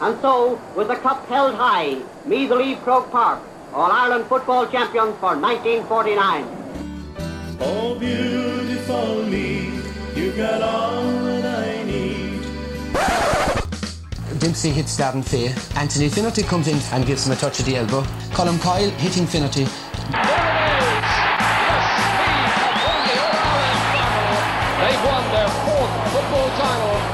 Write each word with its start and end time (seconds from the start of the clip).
And 0.00 0.20
so, 0.20 0.60
with 0.76 0.88
the 0.88 0.96
cup 0.96 1.26
held 1.26 1.54
high, 1.54 2.02
me 2.26 2.46
the 2.46 2.54
leave 2.54 2.78
Croke 2.82 3.10
Park, 3.10 3.40
All 3.72 3.90
Ireland 3.90 4.26
football 4.26 4.66
champions 4.66 5.16
for 5.18 5.36
1949. 5.36 6.44
Oh, 7.60 7.98
beautiful 7.98 9.22
me, 9.24 9.70
you've 10.14 10.36
got 10.36 10.60
all 10.60 11.02
that 11.24 11.44
I 11.46 11.82
need. 11.84 12.42
Dempsey 14.38 14.68
hits 14.70 14.98
Darren 14.98 15.24
Fay. 15.24 15.48
Anthony 15.80 16.10
Finnerty 16.10 16.42
comes 16.42 16.68
in 16.68 16.78
and 16.92 17.06
gives 17.06 17.26
him 17.26 17.32
a 17.32 17.36
touch 17.36 17.58
of 17.60 17.64
the 17.64 17.76
elbow. 17.76 18.04
Colin 18.34 18.58
Coyle 18.58 18.90
hitting 18.90 19.26
Finnerty. 19.26 19.66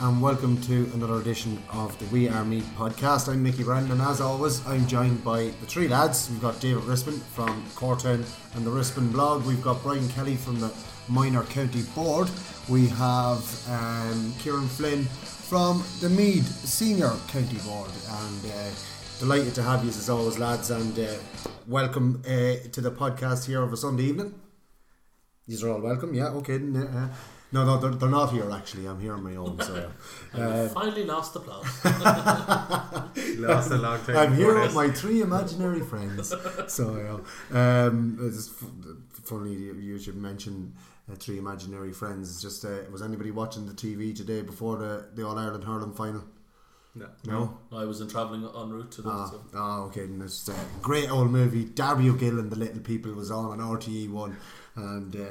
and 0.00 0.22
welcome 0.22 0.58
to 0.62 0.90
another 0.94 1.20
edition 1.20 1.62
of 1.74 1.98
the 1.98 2.06
We 2.06 2.26
Are 2.26 2.42
Meath 2.42 2.66
podcast. 2.74 3.28
I'm 3.28 3.42
Mickey 3.42 3.64
Brandon, 3.64 3.92
and 3.92 4.00
as 4.00 4.22
always, 4.22 4.66
I'm 4.66 4.86
joined 4.86 5.22
by 5.22 5.42
the 5.60 5.66
three 5.66 5.88
lads. 5.88 6.30
We've 6.30 6.40
got 6.40 6.58
David 6.58 6.84
Rispin 6.84 7.20
from 7.20 7.62
Cortown 7.74 8.24
and 8.54 8.66
the 8.66 8.70
Rispin 8.70 9.12
blog. 9.12 9.44
We've 9.44 9.60
got 9.60 9.82
Brian 9.82 10.08
Kelly 10.08 10.36
from 10.36 10.58
the 10.58 10.72
Minor 11.08 11.42
County 11.42 11.82
Board. 11.94 12.30
We 12.66 12.86
have 12.88 13.68
um, 13.68 14.32
Kieran 14.38 14.68
Flynn 14.68 15.04
from 15.04 15.84
the 16.00 16.08
Meath 16.08 16.48
Senior 16.48 17.12
County 17.28 17.58
Board, 17.58 17.90
and 18.08 18.52
uh, 18.52 18.70
delighted 19.18 19.54
to 19.56 19.62
have 19.62 19.82
you 19.84 19.90
as 19.90 20.08
always, 20.08 20.38
lads. 20.38 20.70
And 20.70 20.98
uh, 20.98 21.12
welcome 21.66 22.22
uh, 22.24 22.70
to 22.72 22.80
the 22.80 22.90
podcast 22.90 23.44
here 23.44 23.62
of 23.62 23.70
a 23.70 23.76
Sunday 23.76 24.04
evening. 24.04 24.34
These 25.46 25.62
are 25.62 25.68
all 25.68 25.80
welcome. 25.82 26.14
Yeah, 26.14 26.28
okay. 26.28 26.58
N- 27.52 27.58
Uh, 27.58 27.64
no, 27.64 27.74
no, 27.74 27.80
they're, 27.80 27.90
they're 27.98 28.08
not 28.08 28.30
here 28.32 28.50
actually. 28.50 28.86
I'm 28.86 29.00
here 29.00 29.14
on 29.14 29.22
my 29.22 29.36
own. 29.36 29.58
So 29.60 29.90
uh, 30.34 30.68
Finally 30.68 31.04
lost 31.04 31.34
the 31.34 31.40
plot. 31.40 31.64
Lost 33.38 33.70
a 33.70 33.76
long 33.76 34.00
time. 34.04 34.16
I'm 34.16 34.36
before 34.36 34.54
here 34.54 34.60
with 34.62 34.74
my 34.74 34.88
three 34.90 35.20
imaginary 35.22 35.80
friends. 35.80 36.34
So 36.68 36.84
yeah, 37.52 37.86
um, 37.86 38.18
it's 38.20 38.48
funny 39.24 39.52
you 39.54 39.74
you 39.74 39.98
should 39.98 40.16
mention 40.16 40.74
uh, 41.10 41.14
three 41.16 41.38
imaginary 41.38 41.92
friends. 41.92 42.30
It's 42.30 42.42
just 42.42 42.64
uh, 42.64 42.90
was 42.92 43.02
anybody 43.02 43.30
watching 43.30 43.66
the 43.66 43.72
TV 43.74 44.14
today 44.14 44.42
before 44.42 44.76
the 44.78 45.06
the 45.14 45.26
All 45.26 45.38
Ireland 45.38 45.64
hurling 45.64 45.92
final? 45.94 46.24
No. 46.94 47.06
No. 47.24 47.58
I 47.72 47.84
was 47.84 48.00
in 48.00 48.08
travelling 48.08 48.42
en 48.44 48.70
route 48.70 48.90
to 48.92 49.02
this. 49.02 49.12
Ah, 49.14 49.30
so. 49.30 49.40
ah, 49.54 49.78
okay. 49.86 50.04
And 50.04 50.20
it's 50.22 50.48
a 50.48 50.54
great 50.82 51.08
old 51.10 51.30
movie. 51.30 51.64
Darby 51.64 52.08
O'Gill 52.10 52.38
and 52.40 52.50
the 52.50 52.58
Little 52.58 52.80
People 52.80 53.12
was 53.12 53.30
on 53.30 53.44
on 53.52 53.58
RTE 53.76 54.10
one, 54.10 54.36
and 54.74 55.14
uh, 55.14 55.26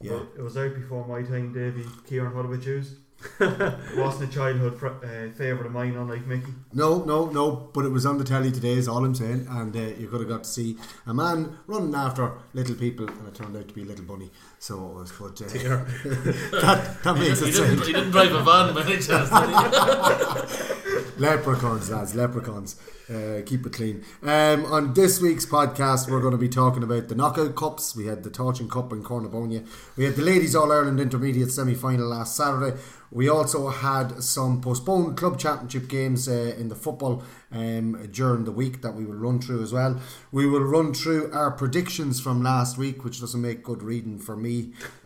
yeah. 0.00 0.12
Well, 0.12 0.28
it 0.36 0.42
was 0.42 0.56
out 0.56 0.74
before 0.74 1.06
my 1.06 1.22
time, 1.22 1.52
Davy. 1.52 1.84
Kieran, 2.06 2.62
yous? 2.62 2.94
it 3.40 3.98
wasn't 3.98 4.30
a 4.30 4.34
childhood 4.34 4.78
fr- 4.78 4.86
uh, 4.86 5.30
favourite 5.36 5.66
of 5.66 5.72
mine, 5.72 5.94
unlike 5.94 6.26
Mickey. 6.26 6.54
No, 6.72 7.04
no, 7.04 7.26
no, 7.26 7.70
but 7.74 7.84
it 7.84 7.90
was 7.90 8.06
on 8.06 8.16
the 8.16 8.24
telly 8.24 8.50
today, 8.50 8.72
is 8.72 8.88
all 8.88 9.04
I'm 9.04 9.14
saying. 9.14 9.46
And 9.50 9.76
uh, 9.76 9.80
you 9.98 10.08
could 10.08 10.20
have 10.20 10.28
got 10.28 10.44
to 10.44 10.50
see 10.50 10.78
a 11.06 11.12
man 11.12 11.58
running 11.66 11.94
after 11.94 12.32
little 12.54 12.76
people, 12.76 13.08
and 13.08 13.28
it 13.28 13.34
turned 13.34 13.56
out 13.56 13.68
to 13.68 13.74
be 13.74 13.82
a 13.82 13.84
Little 13.84 14.06
Bunny. 14.06 14.30
So 14.62 14.74
it 14.90 14.94
was, 14.94 15.12
but 15.12 15.40
uh, 15.40 15.46
that, 16.60 16.98
that 17.02 17.16
makes 17.18 17.40
it 17.40 17.46
he, 17.46 17.52
didn't, 17.52 17.78
sound. 17.78 17.80
he 17.80 17.92
didn't 17.94 18.10
drive 18.10 18.32
a 18.32 18.42
van 18.42 18.74
by 18.74 18.82
any 18.84 18.98
chance. 19.00 19.30
Leprechauns, 21.18 21.90
lads, 21.90 22.14
leprechauns. 22.14 22.76
Uh, 23.10 23.40
keep 23.44 23.66
it 23.66 23.72
clean. 23.72 24.04
Um, 24.22 24.66
on 24.66 24.94
this 24.94 25.20
week's 25.20 25.44
podcast, 25.44 26.10
we're 26.10 26.20
going 26.20 26.32
to 26.32 26.38
be 26.38 26.48
talking 26.48 26.82
about 26.82 27.08
the 27.08 27.14
knockout 27.14 27.56
cups. 27.56 27.96
We 27.96 28.06
had 28.06 28.22
the 28.22 28.30
Torching 28.30 28.68
Cup 28.68 28.92
in 28.92 29.02
Cornabonia. 29.02 29.66
We 29.96 30.04
had 30.04 30.14
the 30.14 30.22
Ladies 30.22 30.54
All 30.54 30.70
Ireland 30.70 31.00
Intermediate 31.00 31.50
semi 31.50 31.74
final 31.74 32.06
last 32.08 32.36
Saturday. 32.36 32.78
We 33.10 33.28
also 33.28 33.68
had 33.68 34.22
some 34.22 34.60
postponed 34.60 35.16
club 35.16 35.38
championship 35.38 35.88
games 35.88 36.28
uh, 36.28 36.54
in 36.56 36.68
the 36.68 36.76
football 36.76 37.24
um, 37.50 38.08
during 38.12 38.44
the 38.44 38.52
week 38.52 38.82
that 38.82 38.94
we 38.94 39.04
will 39.04 39.16
run 39.16 39.40
through 39.40 39.64
as 39.64 39.72
well. 39.72 40.00
We 40.30 40.46
will 40.46 40.62
run 40.62 40.94
through 40.94 41.32
our 41.32 41.50
predictions 41.50 42.20
from 42.20 42.42
last 42.42 42.78
week, 42.78 43.04
which 43.04 43.20
doesn't 43.20 43.40
make 43.40 43.64
good 43.64 43.82
reading 43.82 44.20
for 44.20 44.36
me, 44.36 44.49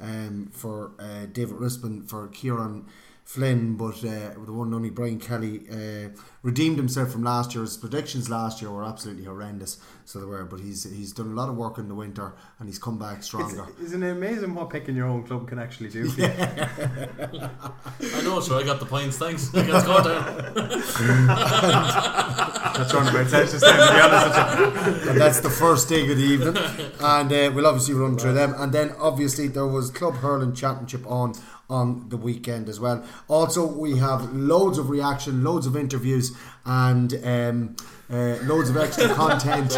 um, 0.00 0.50
for 0.53 0.93
uh, 0.99 1.27
David 1.32 1.56
Rispin, 1.56 2.06
for 2.09 2.28
Kieran. 2.28 2.87
Flynn, 3.25 3.77
but 3.77 4.05
uh, 4.05 4.35
the 4.35 4.53
one 4.53 4.69
and 4.69 4.75
only 4.75 4.91
Brian 4.91 5.19
Kelly 5.19 5.62
uh, 5.73 6.11
redeemed 6.43 6.77
himself 6.77 7.11
from 7.11 7.25
last 7.25 7.55
year. 7.55 7.65
His 7.65 7.79
predictions 7.79 8.29
last 8.29 8.61
year 8.61 8.71
were 8.71 8.85
absolutely 8.85 9.25
horrendous, 9.25 9.79
so 10.05 10.21
they 10.21 10.27
were. 10.27 10.45
But 10.45 10.61
he's 10.61 10.85
he's 10.85 11.12
done 11.12 11.33
a 11.33 11.35
lot 11.35 11.49
of 11.49 11.57
work 11.57 11.79
in 11.79 11.89
the 11.89 11.95
winter 11.95 12.35
and 12.59 12.69
he's 12.69 12.79
come 12.79 12.99
back 12.99 13.23
stronger. 13.23 13.67
Isn't 13.83 14.03
it 14.03 14.11
amazing 14.11 14.55
what 14.55 14.69
picking 14.69 14.95
your 14.95 15.07
own 15.07 15.25
club 15.25 15.49
can 15.49 15.59
actually 15.59 15.89
do? 15.89 16.11
for 16.11 16.21
you? 16.21 16.27
I 16.29 18.23
know, 18.23 18.43
sure. 18.43 18.61
I 18.61 18.62
got 18.62 18.79
the 18.79 18.87
points. 18.87 19.17
Thanks. 19.17 19.53
I 19.55 19.67
got 19.67 20.05
down. 20.05 20.55
That's 22.75 22.93
round 22.93 23.09
about 23.09 23.29
sense 23.29 23.53
to 23.53 23.61
be 23.61 23.67
honest 23.67 25.06
and 25.09 25.21
that's 25.21 25.41
the 25.41 25.51
first 25.51 25.89
dig 25.89 26.11
of 26.11 26.17
the 26.17 26.25
evening. 26.25 26.56
And 27.01 27.33
uh, 27.33 27.53
we'll 27.55 27.67
obviously 27.67 27.95
run 27.95 28.19
through 28.19 28.35
them. 28.35 28.55
And 28.56 28.73
then 28.73 28.95
obviously 28.99 29.47
there 29.47 29.67
was 29.67 29.91
Club 29.91 30.17
Hurling 30.17 30.55
Championship 30.55 31.06
on 31.06 31.35
on 31.75 32.09
the 32.09 32.17
weekend 32.17 32.69
as 32.69 32.79
well. 32.79 33.05
Also, 33.29 33.67
we 33.67 33.99
have 33.99 34.33
loads 34.33 34.79
of 34.79 34.89
reaction, 34.91 35.43
loads 35.43 35.67
of 35.67 35.77
interviews, 35.77 36.33
and 36.65 37.12
um, 37.25 37.77
uh, 38.11 38.37
loads 38.45 38.71
of 38.71 38.77
extra 38.77 39.09
content 39.23 39.77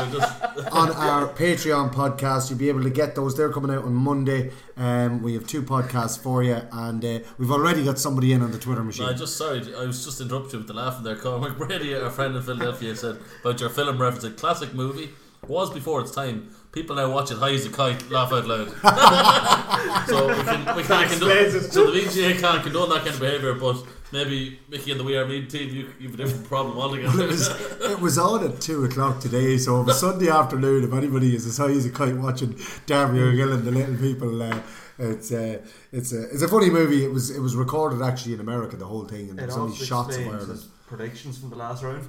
on 0.72 0.90
our 0.92 1.28
Patreon 1.28 1.92
podcast. 1.92 2.50
You'll 2.50 2.58
be 2.58 2.68
able 2.68 2.82
to 2.82 2.90
get 2.90 3.14
those. 3.14 3.36
They're 3.36 3.52
coming 3.52 3.74
out 3.74 3.84
on 3.84 3.94
Monday. 3.94 4.52
Um, 4.76 5.22
we 5.22 5.34
have 5.34 5.46
two 5.46 5.62
podcasts 5.62 6.18
for 6.18 6.42
you, 6.42 6.60
and 6.70 7.04
uh, 7.04 7.20
we've 7.38 7.50
already 7.50 7.82
got 7.84 7.98
somebody 7.98 8.32
in 8.32 8.42
on 8.42 8.52
the 8.52 8.58
Twitter 8.58 8.84
machine. 8.84 9.06
No, 9.06 9.12
I 9.12 9.14
just 9.14 9.36
sorry, 9.36 9.62
I 9.74 9.84
was 9.86 10.04
just 10.04 10.20
interrupted 10.20 10.58
with 10.60 10.66
the 10.66 10.74
laughing 10.74 11.04
there. 11.04 11.16
Colin 11.16 11.54
McBrady, 11.54 12.00
our 12.02 12.10
friend 12.10 12.36
in 12.36 12.42
Philadelphia, 12.42 12.94
said 12.94 13.18
about 13.40 13.60
your 13.60 13.70
film 13.70 14.00
reference. 14.00 14.24
A 14.24 14.30
classic 14.30 14.74
movie 14.74 15.10
was 15.48 15.72
before 15.72 16.00
its 16.00 16.10
time. 16.10 16.50
People 16.76 16.96
now 16.96 17.10
watch 17.10 17.30
it 17.30 17.38
high 17.38 17.54
as 17.54 17.64
a 17.64 17.70
kite, 17.70 18.10
laugh 18.10 18.30
out 18.34 18.46
loud. 18.46 18.68
so 20.06 20.28
we 20.28 20.34
can, 20.44 20.76
we 20.76 20.82
can, 20.82 20.92
I 20.92 21.06
can 21.06 21.18
so 21.18 21.90
the 21.90 22.00
VGA 22.00 22.38
can't 22.38 22.62
condone 22.62 22.90
that 22.90 22.98
kind 22.98 23.14
of 23.14 23.20
behaviour, 23.20 23.54
but 23.54 23.82
maybe 24.12 24.60
Mickey 24.68 24.90
and 24.90 25.00
the 25.00 25.04
We 25.04 25.16
Are 25.16 25.24
Meath 25.24 25.48
team, 25.48 25.70
you, 25.74 25.90
you 25.98 26.10
have 26.10 26.20
a 26.20 26.22
different 26.22 26.46
problem 26.46 26.76
altogether. 26.76 27.22
it 27.24 27.28
was 27.28 27.48
it 27.80 27.98
was 27.98 28.18
on 28.18 28.44
at 28.44 28.60
two 28.60 28.84
o'clock 28.84 29.20
today, 29.20 29.56
so 29.56 29.76
of 29.76 29.88
a 29.88 29.94
Sunday 29.94 30.28
afternoon, 30.28 30.84
if 30.84 30.92
anybody 30.92 31.34
is 31.34 31.46
as 31.46 31.56
high 31.56 31.70
as 31.70 31.86
a 31.86 31.90
kite 31.90 32.14
watching 32.14 32.54
Darby 32.84 33.20
O'Gill 33.20 33.54
and 33.54 33.64
the 33.64 33.70
Little 33.70 33.96
People, 33.96 34.42
uh, 34.42 34.60
it's 34.98 35.32
uh, 35.32 35.64
it's 35.92 36.12
a 36.12 36.24
it's 36.24 36.42
a 36.42 36.48
funny 36.48 36.68
movie. 36.68 37.06
It 37.06 37.10
was 37.10 37.30
it 37.30 37.40
was 37.40 37.56
recorded 37.56 38.02
actually 38.02 38.34
in 38.34 38.40
America, 38.40 38.76
the 38.76 38.84
whole 38.84 39.06
thing, 39.06 39.30
and 39.30 39.38
It 39.38 39.44
there's 39.44 39.56
only 39.56 39.74
shots 39.74 40.14
of 40.14 40.20
explains 40.20 40.42
Ireland. 40.42 40.64
predictions 40.88 41.38
from 41.38 41.48
the 41.48 41.56
last 41.56 41.82
round. 41.82 42.06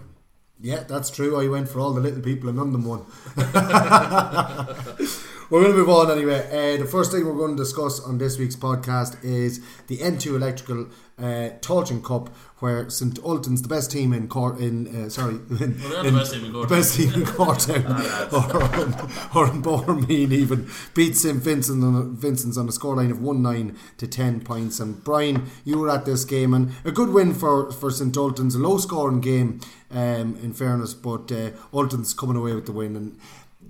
Yeah, 0.59 0.83
that's 0.83 1.09
true. 1.11 1.39
I 1.39 1.47
went 1.47 1.69
for 1.69 1.79
all 1.79 1.93
the 1.93 2.01
little 2.01 2.21
people 2.21 2.49
and 2.49 2.57
none 2.57 2.67
of 2.67 2.73
them 2.73 2.85
won. 2.85 3.05
we're 5.49 5.61
going 5.61 5.71
to 5.73 5.77
move 5.77 5.89
on 5.89 6.11
anyway. 6.11 6.45
Uh, 6.47 6.81
the 6.81 6.89
first 6.89 7.11
thing 7.11 7.25
we're 7.25 7.35
going 7.37 7.55
to 7.55 7.63
discuss 7.63 7.99
on 7.99 8.17
this 8.17 8.37
week's 8.37 8.55
podcast 8.55 9.23
is 9.23 9.61
the 9.87 9.97
N2 9.99 10.35
Electrical 10.35 10.87
uh, 11.17 11.49
Torching 11.61 12.01
Cup, 12.03 12.29
where 12.59 12.89
St 12.89 13.17
Ultan's 13.23 13.61
the 13.61 13.67
best 13.67 13.91
team 13.91 14.13
in 14.13 14.27
Cor- 14.27 14.59
in 14.59 15.05
uh, 15.05 15.09
sorry, 15.09 15.35
in, 15.59 15.79
Well, 15.81 16.03
they're 16.03 16.11
the 16.11 16.17
best 16.17 16.33
team 16.33 16.45
in 16.45 16.53
Cortown. 16.53 16.69
best 16.69 16.95
team 16.95 17.13
in 17.13 17.23
Cortown 17.25 19.33
or, 19.35 19.43
or 19.43 19.51
in 19.51 19.63
Bohermeen 19.63 20.31
even 20.31 20.69
beat 20.93 21.15
St 21.15 21.41
Vincent 21.41 21.83
on, 21.83 22.15
Vincent's 22.15 22.57
on 22.57 22.67
a 22.67 22.71
scoreline 22.71 23.11
of 23.11 23.21
one 23.21 23.41
nine 23.41 23.77
to 23.97 24.07
ten 24.07 24.41
points. 24.41 24.79
And 24.79 25.03
Brian, 25.03 25.49
you 25.65 25.79
were 25.79 25.89
at 25.89 26.05
this 26.05 26.25
game 26.25 26.53
and 26.53 26.73
a 26.85 26.91
good 26.91 27.09
win 27.09 27.33
for 27.33 27.71
for 27.71 27.89
St 27.89 28.15
Ultan's, 28.15 28.55
a 28.55 28.59
low 28.59 28.77
scoring 28.77 29.21
game 29.21 29.61
um, 29.91 30.37
in 30.43 30.53
fairness, 30.53 30.93
but 30.93 31.31
uh, 31.31 31.51
Ultan's 31.73 32.13
coming 32.13 32.35
away 32.35 32.53
with 32.53 32.65
the 32.65 32.73
win 32.73 32.95
and 32.95 33.17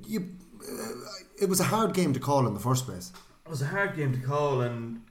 you. 0.05 0.31
Uh, 0.69 0.87
it 1.39 1.49
was 1.49 1.59
a 1.59 1.65
hard 1.65 1.93
game 1.93 2.13
to 2.13 2.19
call 2.19 2.47
in 2.47 2.53
the 2.53 2.59
first 2.59 2.85
place. 2.85 3.11
It 3.45 3.49
was 3.49 3.61
a 3.61 3.67
hard 3.67 3.95
game 3.95 4.13
to 4.13 4.19
call, 4.25 4.61
and 4.61 5.01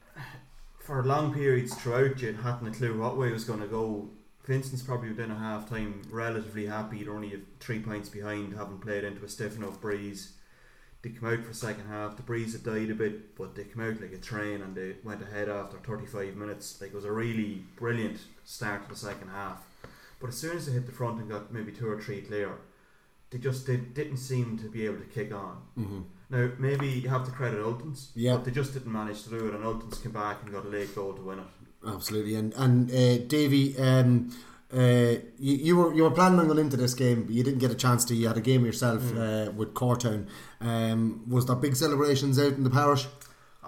for 0.81 1.03
long 1.05 1.33
periods 1.33 1.75
throughout, 1.75 2.21
you 2.21 2.33
hadn't 2.35 2.69
a 2.69 2.71
clue 2.71 2.99
what 2.99 3.17
way 3.17 3.29
it 3.29 3.33
was 3.33 3.45
going 3.45 3.61
to 3.61 3.67
go. 3.67 4.09
Vincent's 4.45 4.83
probably 4.83 5.09
within 5.09 5.31
a 5.33 5.39
half 5.39 5.69
time 5.69 6.03
relatively 6.11 6.67
happy. 6.67 7.03
They're 7.03 7.13
only 7.15 7.41
three 7.59 7.81
points 7.81 8.09
behind, 8.09 8.55
having 8.57 8.79
played 8.79 9.03
into 9.05 9.25
a 9.25 9.29
stiff 9.29 9.57
enough 9.57 9.81
breeze. 9.81 10.33
They 11.03 11.11
come 11.11 11.29
out 11.33 11.41
for 11.43 11.49
the 11.49 11.55
second 11.55 11.87
half. 11.89 12.17
The 12.17 12.23
breeze 12.23 12.53
had 12.53 12.63
died 12.65 12.91
a 12.91 12.95
bit, 12.95 13.37
but 13.37 13.55
they 13.55 13.65
come 13.65 13.83
out 13.83 14.01
like 14.01 14.13
a 14.13 14.19
train 14.19 14.63
and 14.63 14.75
they 14.75 14.97
went 15.05 15.23
ahead 15.23 15.49
after 15.49 15.77
35 15.79 16.37
minutes. 16.37 16.81
Like 16.81 16.91
it 16.91 16.95
was 16.97 17.05
a 17.05 17.13
really 17.13 17.63
brilliant 17.77 18.19
start 18.45 18.85
to 18.85 18.89
the 18.91 18.97
second 18.97 19.29
half. 19.29 19.65
But 20.21 20.29
as 20.29 20.37
soon 20.37 20.57
as 20.57 20.67
they 20.67 20.73
hit 20.73 20.87
the 20.87 20.93
front 20.93 21.21
and 21.21 21.29
got 21.31 21.53
maybe 21.53 21.73
two 21.73 21.89
or 21.89 22.01
three 22.01 22.23
clear, 22.23 22.51
they 23.31 23.39
just 23.39 23.67
did, 23.67 23.95
didn't 23.95 24.17
seem 24.19 24.59
to 24.59 24.69
be 24.69 24.87
able 24.87 24.99
to 24.99 25.05
kick 25.05 25.33
on. 25.33 25.59
Mhm. 25.79 26.05
Now 26.29 26.51
maybe 26.59 26.89
you 26.89 27.09
have 27.09 27.25
to 27.27 27.31
credit 27.31 27.61
Ultan's, 27.61 28.11
Yeah. 28.15 28.35
but 28.37 28.45
they 28.45 28.51
just 28.51 28.73
didn't 28.73 28.93
manage 28.93 29.23
to 29.25 29.31
do 29.31 29.49
it, 29.49 29.55
and 29.55 29.65
Ultan's 29.65 29.99
came 29.99 30.13
back 30.13 30.39
and 30.43 30.53
got 30.53 30.65
a 30.65 30.69
late 30.69 30.95
goal 30.95 31.15
to 31.15 31.23
win 31.23 31.39
it. 31.39 31.45
Absolutely, 31.87 32.35
and 32.35 32.53
and 32.55 32.91
uh, 32.91 33.19
Davy, 33.27 33.79
um, 33.79 34.31
uh, 34.75 35.21
you, 35.39 35.55
you 35.57 35.77
were 35.77 35.95
you 35.95 36.03
were 36.03 36.11
planning 36.11 36.41
on 36.41 36.47
going 36.47 36.59
into 36.59 36.77
this 36.77 36.95
game, 36.95 37.23
but 37.25 37.33
you 37.35 37.45
didn't 37.45 37.61
get 37.61 37.71
a 37.71 37.77
chance 37.77 38.05
to. 38.07 38.15
You 38.17 38.27
had 38.27 38.37
a 38.37 38.41
game 38.41 38.65
yourself 38.65 39.03
uh, 39.17 39.53
with 39.55 39.73
Cortown. 39.75 40.27
Um, 40.61 41.23
was 41.29 41.47
there 41.47 41.55
big 41.55 41.77
celebrations 41.77 42.39
out 42.41 42.55
in 42.55 42.65
the 42.65 42.71
parish? 42.71 43.07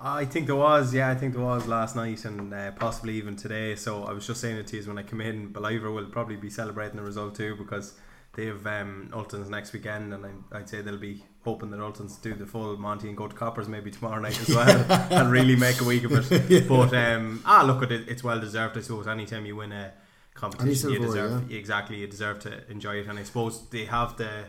I 0.00 0.24
think 0.26 0.46
there 0.46 0.54
was, 0.56 0.94
yeah, 0.94 1.10
I 1.10 1.16
think 1.16 1.34
there 1.34 1.42
was 1.44 1.66
last 1.66 1.96
night 1.96 2.24
and 2.24 2.54
uh, 2.54 2.70
possibly 2.72 3.14
even 3.14 3.34
today. 3.34 3.74
So 3.74 4.04
I 4.04 4.12
was 4.12 4.26
just 4.26 4.40
saying 4.40 4.56
it 4.56 4.68
to 4.68 4.76
you 4.76 4.82
when 4.86 4.96
I 4.98 5.02
come 5.02 5.20
in. 5.20 5.52
Ballivor 5.52 5.92
will 5.92 6.06
probably 6.06 6.36
be 6.36 6.50
celebrating 6.50 6.96
the 6.96 7.02
result 7.02 7.34
too 7.34 7.56
because 7.56 7.94
they 8.34 8.46
have 8.46 8.64
um, 8.66 9.10
Ultan's 9.12 9.50
next 9.50 9.72
weekend, 9.72 10.14
and 10.14 10.24
I, 10.24 10.58
I'd 10.58 10.68
say 10.68 10.82
they'll 10.82 10.98
be 10.98 11.24
hoping 11.48 11.70
that 11.70 11.80
Ultan's 11.80 12.16
do 12.16 12.34
the 12.34 12.44
full 12.44 12.76
Monty 12.76 13.08
and 13.08 13.16
go 13.16 13.26
to 13.26 13.34
Coppers 13.34 13.68
maybe 13.68 13.90
tomorrow 13.90 14.20
night 14.20 14.38
as 14.38 14.54
well 14.54 14.84
and 15.10 15.32
really 15.32 15.56
make 15.56 15.80
a 15.80 15.84
week 15.84 16.04
of 16.04 16.12
it. 16.12 16.68
But 16.68 16.92
um, 16.92 17.42
ah, 17.46 17.62
look 17.62 17.82
at 17.82 17.90
it, 17.90 18.06
it's 18.06 18.22
well 18.22 18.38
deserved. 18.38 18.76
I 18.76 18.82
suppose 18.82 19.06
anytime 19.08 19.46
you 19.46 19.56
win 19.56 19.72
a 19.72 19.94
competition, 20.34 20.90
you 20.90 20.98
deserve 20.98 21.50
exactly 21.50 21.96
you 21.96 22.06
deserve 22.06 22.40
to 22.40 22.70
enjoy 22.70 22.96
it. 22.96 23.06
And 23.06 23.18
I 23.18 23.22
suppose 23.22 23.66
they 23.70 23.86
have 23.86 24.18
the 24.18 24.44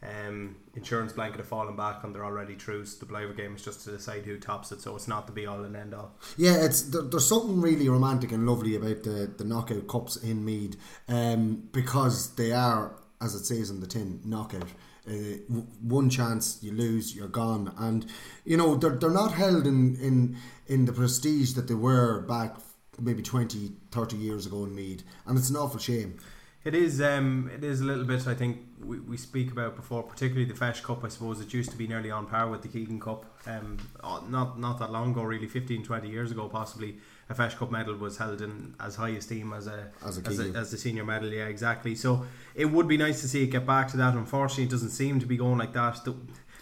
um, 0.00 0.54
insurance 0.76 1.12
blanket 1.12 1.40
of 1.40 1.48
falling 1.48 1.74
back 1.74 2.04
and 2.04 2.14
they're 2.14 2.24
already 2.24 2.54
through. 2.54 2.84
So 2.86 3.04
the 3.04 3.12
Ballivor 3.12 3.36
game 3.36 3.56
is 3.56 3.64
just 3.64 3.82
to 3.84 3.90
decide 3.90 4.24
who 4.24 4.38
tops 4.38 4.70
it. 4.70 4.80
So 4.80 4.94
it's 4.94 5.08
not 5.08 5.26
the 5.26 5.32
be 5.32 5.46
all 5.46 5.64
and 5.64 5.74
end 5.74 5.92
all. 5.92 6.12
Yeah, 6.36 6.64
it's 6.64 6.82
there, 6.82 7.02
there's 7.02 7.26
something 7.26 7.60
really 7.60 7.88
romantic 7.88 8.30
and 8.30 8.46
lovely 8.46 8.76
about 8.76 9.02
the 9.02 9.32
the 9.36 9.44
knockout 9.44 9.88
cups 9.88 10.16
in 10.16 10.44
Meath, 10.44 10.76
um, 11.08 11.68
because 11.72 12.36
they 12.36 12.52
are, 12.52 12.94
as 13.20 13.34
it 13.34 13.44
says 13.44 13.70
in 13.70 13.80
the 13.80 13.88
tin, 13.88 14.20
knockout. 14.24 14.68
Uh, 15.06 15.36
one 15.82 16.08
chance 16.08 16.58
you 16.62 16.72
lose, 16.72 17.14
you're 17.14 17.28
gone, 17.28 17.74
and 17.76 18.06
you 18.44 18.56
know 18.56 18.74
they're, 18.74 18.96
they're 18.96 19.10
not 19.10 19.32
held 19.32 19.66
in, 19.66 19.96
in 19.96 20.36
in 20.66 20.86
the 20.86 20.92
prestige 20.92 21.52
that 21.52 21.68
they 21.68 21.74
were 21.74 22.22
back 22.22 22.56
maybe 23.00 23.22
20, 23.22 23.72
30 23.90 24.16
years 24.16 24.46
ago 24.46 24.64
in 24.64 24.74
Meath, 24.74 25.02
and 25.26 25.36
it's 25.36 25.50
an 25.50 25.56
awful 25.56 25.78
shame. 25.78 26.16
It 26.64 26.74
is. 26.74 27.02
Um, 27.02 27.50
it 27.54 27.62
is 27.62 27.82
a 27.82 27.84
little 27.84 28.04
bit. 28.04 28.26
I 28.26 28.34
think 28.34 28.58
we, 28.82 28.98
we 28.98 29.18
speak 29.18 29.52
about 29.52 29.76
before, 29.76 30.02
particularly 30.02 30.46
the 30.46 30.58
Feis 30.58 30.82
Cup. 30.82 31.04
I 31.04 31.08
suppose 31.08 31.38
it 31.40 31.52
used 31.52 31.70
to 31.72 31.76
be 31.76 31.86
nearly 31.86 32.10
on 32.10 32.26
par 32.26 32.48
with 32.48 32.62
the 32.62 32.68
Keegan 32.68 33.00
Cup. 33.00 33.26
Um, 33.46 33.76
not 34.02 34.58
not 34.58 34.78
that 34.78 34.90
long 34.90 35.10
ago, 35.10 35.22
really, 35.22 35.46
15, 35.46 35.82
20 35.82 36.08
years 36.08 36.30
ago, 36.30 36.48
possibly. 36.48 36.96
A 37.30 37.34
Feis 37.34 37.56
Cup 37.56 37.70
medal 37.70 37.96
was 37.96 38.18
held 38.18 38.42
in 38.42 38.74
as 38.78 38.96
high 38.96 39.10
esteem 39.10 39.52
as 39.52 39.66
a 39.66 39.90
As 40.04 40.18
a 40.18 40.28
as, 40.28 40.38
a, 40.40 40.44
as 40.58 40.70
the 40.70 40.76
senior 40.78 41.04
medal. 41.04 41.28
Yeah, 41.28 41.46
exactly. 41.46 41.94
So 41.94 42.26
it 42.54 42.66
would 42.66 42.86
be 42.86 42.96
nice 42.96 43.20
to 43.22 43.28
see 43.28 43.42
it 43.42 43.46
get 43.46 43.66
back 43.66 43.88
to 43.88 43.96
that. 43.96 44.14
Unfortunately, 44.14 44.64
it 44.64 44.70
doesn't 44.70 44.90
seem 44.90 45.20
to 45.20 45.26
be 45.26 45.36
going 45.36 45.58
like 45.58 45.72
that. 45.72 46.04
The, 46.04 46.14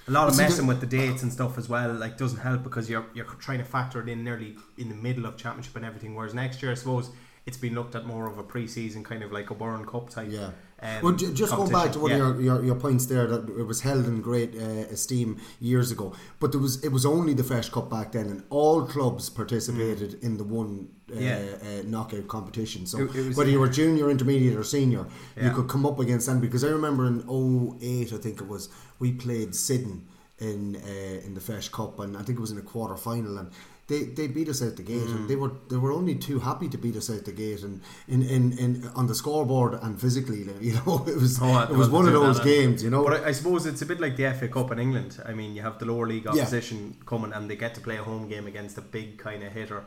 a 0.08 0.10
lot 0.10 0.28
of 0.28 0.36
messing 0.36 0.66
with 0.66 0.80
the 0.80 0.86
dates 0.86 1.22
and 1.22 1.32
stuff 1.32 1.56
as 1.58 1.68
well 1.68 1.92
like 1.92 2.18
doesn't 2.18 2.40
help 2.40 2.64
because 2.64 2.90
you're 2.90 3.06
you're 3.14 3.24
trying 3.24 3.58
to 3.58 3.64
factor 3.64 4.00
it 4.00 4.08
in 4.08 4.24
nearly 4.24 4.56
in 4.76 4.88
the 4.88 4.94
middle 4.94 5.26
of 5.26 5.36
championship 5.36 5.76
and 5.76 5.84
everything. 5.84 6.14
Whereas 6.14 6.34
next 6.34 6.62
year, 6.62 6.72
I 6.72 6.74
suppose 6.74 7.10
it's 7.46 7.56
been 7.56 7.74
looked 7.74 7.94
at 7.94 8.06
more 8.06 8.28
of 8.28 8.38
a 8.38 8.42
pre-season 8.42 9.02
kind 9.04 9.22
of 9.22 9.32
like 9.32 9.50
a 9.50 9.54
Burren 9.54 9.84
Cup 9.84 10.10
type. 10.10 10.28
Yeah. 10.30 10.50
Um, 10.82 11.02
well, 11.02 11.12
just 11.14 11.54
going 11.54 11.70
back 11.70 11.92
to 11.92 12.00
one 12.00 12.10
competition. 12.10 12.20
of 12.20 12.42
your, 12.44 12.56
your, 12.56 12.64
your 12.64 12.74
points 12.74 13.06
there 13.06 13.26
that 13.28 13.48
it 13.48 13.62
was 13.62 13.82
held 13.82 14.06
in 14.06 14.20
great 14.20 14.54
uh, 14.56 14.90
esteem 14.90 15.40
years 15.60 15.92
ago, 15.92 16.12
but 16.40 16.50
there 16.50 16.60
was 16.60 16.82
it 16.82 16.88
was 16.90 17.06
only 17.06 17.34
the 17.34 17.44
Feis 17.44 17.70
Cup 17.70 17.88
back 17.88 18.10
then, 18.12 18.26
and 18.26 18.42
all 18.50 18.84
clubs 18.84 19.30
participated 19.30 20.14
in 20.22 20.38
the 20.38 20.44
one 20.44 20.88
uh, 21.10 21.14
Mm. 21.14 21.20
Yeah. 21.20 21.36
uh, 21.68 21.82
knockout 21.86 22.26
competition. 22.26 22.86
So 22.86 22.98
It- 23.02 23.14
it 23.14 23.26
was- 23.28 23.36
whether 23.36 23.50
you 23.50 23.60
were 23.60 23.68
junior, 23.68 24.10
intermediate, 24.10 24.56
or 24.56 24.64
senior, 24.64 25.04
you 25.40 25.50
could 25.50 25.68
come 25.68 25.84
up 25.86 25.98
against 26.00 26.26
them. 26.26 26.40
Because 26.40 26.64
I 26.64 26.68
remember 26.70 27.06
in 27.06 27.22
08, 27.28 28.12
I 28.14 28.16
think 28.16 28.40
it 28.40 28.48
was, 28.48 28.68
we 28.98 29.12
played 29.12 29.54
Syddan 29.54 30.06
in 30.38 30.76
uh, 30.76 31.26
in 31.26 31.34
the 31.34 31.40
Feis 31.40 31.70
Cup, 31.70 32.00
and 32.00 32.16
I 32.16 32.22
think 32.22 32.38
it 32.38 32.40
was 32.40 32.50
in 32.50 32.58
a 32.58 32.62
quarter 32.72 32.96
final, 32.96 33.38
and. 33.38 33.50
They, 33.92 34.02
they 34.18 34.26
beat 34.36 34.48
us 34.48 34.60
out 34.66 34.74
the 34.76 34.82
gate, 34.94 35.08
Mm. 35.08 35.14
and 35.16 35.24
they 35.30 35.36
were 35.42 35.52
they 35.70 35.76
were 35.84 35.92
only 36.00 36.14
too 36.28 36.38
happy 36.48 36.68
to 36.74 36.78
beat 36.84 36.96
us 37.00 37.08
out 37.14 37.24
the 37.30 37.32
gate, 37.44 37.62
and 37.68 37.80
in, 38.14 38.20
in, 38.36 38.42
in 38.64 38.70
on 39.00 39.06
the 39.10 39.14
scoreboard 39.22 39.72
and 39.84 40.00
physically, 40.04 40.42
you 40.68 40.74
know, 40.78 41.04
it 41.14 41.16
was 41.24 41.38
Oh, 41.42 41.58
it 41.74 41.76
was 41.82 41.90
one 41.98 42.06
of 42.06 42.14
those 42.20 42.40
games, 42.52 42.82
you 42.84 42.90
know. 42.94 43.02
But 43.06 43.14
I, 43.18 43.20
I 43.30 43.32
suppose 43.32 43.66
it's 43.70 43.82
a 43.82 43.86
bit 43.92 44.00
like 44.00 44.14
the 44.16 44.26
FA 44.38 44.48
Cup 44.48 44.70
in 44.72 44.78
England. 44.86 45.12
I 45.30 45.32
mean, 45.40 45.50
you 45.56 45.62
have 45.68 45.76
the 45.78 45.86
lower 45.92 46.06
league 46.12 46.24
Yeah. 46.24 46.32
opposition 46.42 46.78
coming, 47.10 47.32
and 47.34 47.42
they 47.50 47.56
get 47.64 47.74
to 47.78 47.80
play 47.88 47.98
a 47.98 48.02
home 48.10 48.24
game 48.34 48.46
against 48.52 48.78
a 48.78 48.82
big 48.98 49.08
kind 49.18 49.42
of 49.42 49.52
hitter, 49.52 49.80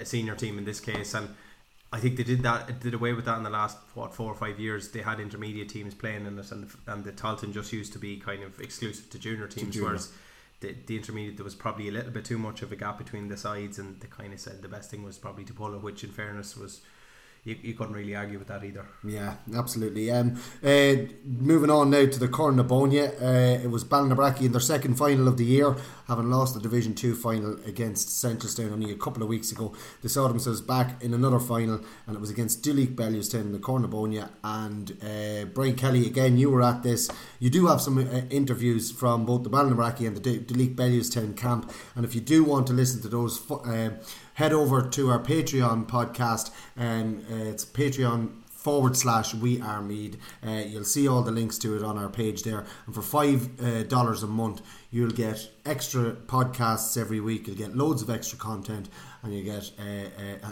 a 0.00 0.04
senior 0.04 0.36
team 0.36 0.54
in 0.58 0.64
this 0.64 0.80
case. 0.80 1.12
And 1.18 1.28
I 1.96 2.00
think 2.00 2.16
they 2.16 2.24
did 2.32 2.42
that, 2.48 2.80
did 2.80 2.94
away 2.94 3.12
with 3.12 3.24
that 3.26 3.36
in 3.38 3.44
the 3.44 3.50
last 3.60 3.76
what 3.94 4.14
four 4.14 4.30
or 4.34 4.38
five 4.44 4.58
years. 4.58 4.88
They 4.94 5.02
had 5.02 5.20
intermediate 5.20 5.68
teams 5.68 5.94
playing 5.94 6.26
in 6.26 6.38
it, 6.38 6.50
and 6.52 6.60
the, 6.68 6.92
and 6.92 7.04
the 7.04 7.12
Talton 7.12 7.52
just 7.52 7.72
used 7.72 7.92
to 7.92 7.98
be 7.98 8.12
kind 8.16 8.42
of 8.42 8.58
exclusive 8.60 9.10
to 9.10 9.18
junior 9.18 9.46
teams, 9.48 9.74
junior. 9.74 9.88
whereas. 9.88 10.08
The, 10.64 10.74
the 10.86 10.96
intermediate 10.96 11.36
there 11.36 11.44
was 11.44 11.54
probably 11.54 11.88
a 11.88 11.92
little 11.92 12.10
bit 12.10 12.24
too 12.24 12.38
much 12.38 12.62
of 12.62 12.72
a 12.72 12.76
gap 12.76 12.96
between 12.96 13.28
the 13.28 13.36
sides 13.36 13.78
and 13.78 14.00
they 14.00 14.08
kind 14.08 14.32
of 14.32 14.40
said 14.40 14.62
the 14.62 14.68
best 14.68 14.90
thing 14.90 15.02
was 15.02 15.18
probably 15.18 15.44
to 15.44 15.52
pull 15.52 15.74
it 15.74 15.82
which 15.82 16.02
in 16.02 16.10
fairness 16.10 16.56
was 16.56 16.80
you, 17.44 17.56
you 17.62 17.74
couldn't 17.74 17.94
really 17.94 18.16
argue 18.16 18.38
with 18.38 18.48
that 18.48 18.64
either 18.64 18.86
Yeah, 19.04 19.34
absolutely. 19.54 20.10
Um, 20.10 20.40
uh, 20.62 20.94
moving 21.24 21.70
on 21.70 21.90
now 21.90 22.06
to 22.06 22.18
the 22.18 22.28
Cornabonia. 22.28 23.20
Uh, 23.20 23.62
it 23.62 23.70
was 23.70 23.84
Ballinabrackey 23.84 24.42
in 24.42 24.52
their 24.52 24.60
second 24.60 24.96
final 24.96 25.28
of 25.28 25.36
the 25.36 25.44
year, 25.44 25.76
having 26.08 26.30
lost 26.30 26.54
the 26.54 26.60
Division 26.60 26.94
2 26.94 27.14
final 27.14 27.58
against 27.66 28.08
Simonstown 28.08 28.72
only 28.72 28.90
a 28.90 28.96
couple 28.96 29.22
of 29.22 29.28
weeks 29.28 29.52
ago. 29.52 29.74
They 30.02 30.08
saw 30.08 30.26
themselves 30.28 30.60
back 30.60 31.02
in 31.02 31.12
another 31.12 31.38
final, 31.38 31.80
and 32.06 32.16
it 32.16 32.20
was 32.20 32.30
against 32.30 32.62
Duleek 32.62 32.98
in 33.34 33.52
the 33.52 33.58
Cornabonia. 33.58 34.30
And 34.42 34.96
uh, 35.02 35.46
Brian 35.46 35.76
Kelly, 35.76 36.06
again, 36.06 36.38
you 36.38 36.50
were 36.50 36.62
at 36.62 36.82
this. 36.82 37.10
You 37.38 37.50
do 37.50 37.66
have 37.66 37.80
some 37.80 37.98
uh, 37.98 38.22
interviews 38.30 38.90
from 38.90 39.26
both 39.26 39.42
the 39.42 39.50
Ballinabrackey 39.50 40.06
and 40.06 40.16
the 40.16 40.20
Du- 40.20 40.40
Duleek 40.40 40.74
Bellewstown 40.74 41.36
camp. 41.36 41.70
And 41.94 42.04
if 42.04 42.14
you 42.14 42.20
do 42.20 42.44
want 42.44 42.66
to 42.68 42.72
listen 42.72 43.02
to 43.02 43.08
those, 43.08 43.50
uh, 43.50 43.90
head 44.34 44.52
over 44.52 44.82
to 44.82 45.10
our 45.10 45.18
Patreon 45.18 45.86
podcast. 45.86 46.50
Um, 46.76 47.24
uh, 47.30 47.36
it's 47.36 47.64
Patreon 47.64 48.44
forward 48.50 48.96
slash 48.96 49.34
we 49.34 49.60
are 49.60 49.82
meath 49.82 50.16
uh, 50.46 50.50
you'll 50.50 50.84
see 50.84 51.06
all 51.06 51.20
the 51.20 51.30
links 51.30 51.58
to 51.58 51.76
it 51.76 51.82
on 51.82 51.98
our 51.98 52.08
page 52.08 52.44
there 52.44 52.64
and 52.86 52.94
for 52.94 53.02
five 53.02 53.62
uh, 53.62 53.82
dollars 53.82 54.22
a 54.22 54.26
month 54.26 54.62
you'll 54.90 55.10
get 55.10 55.50
extra 55.66 56.12
podcasts 56.12 56.98
every 56.98 57.20
week 57.20 57.46
you'll 57.46 57.54
get 57.54 57.76
loads 57.76 58.00
of 58.00 58.08
extra 58.08 58.38
content 58.38 58.88
and 59.22 59.34
you 59.34 59.42
get 59.42 59.70
uh, 59.78 60.46
uh, 60.46 60.50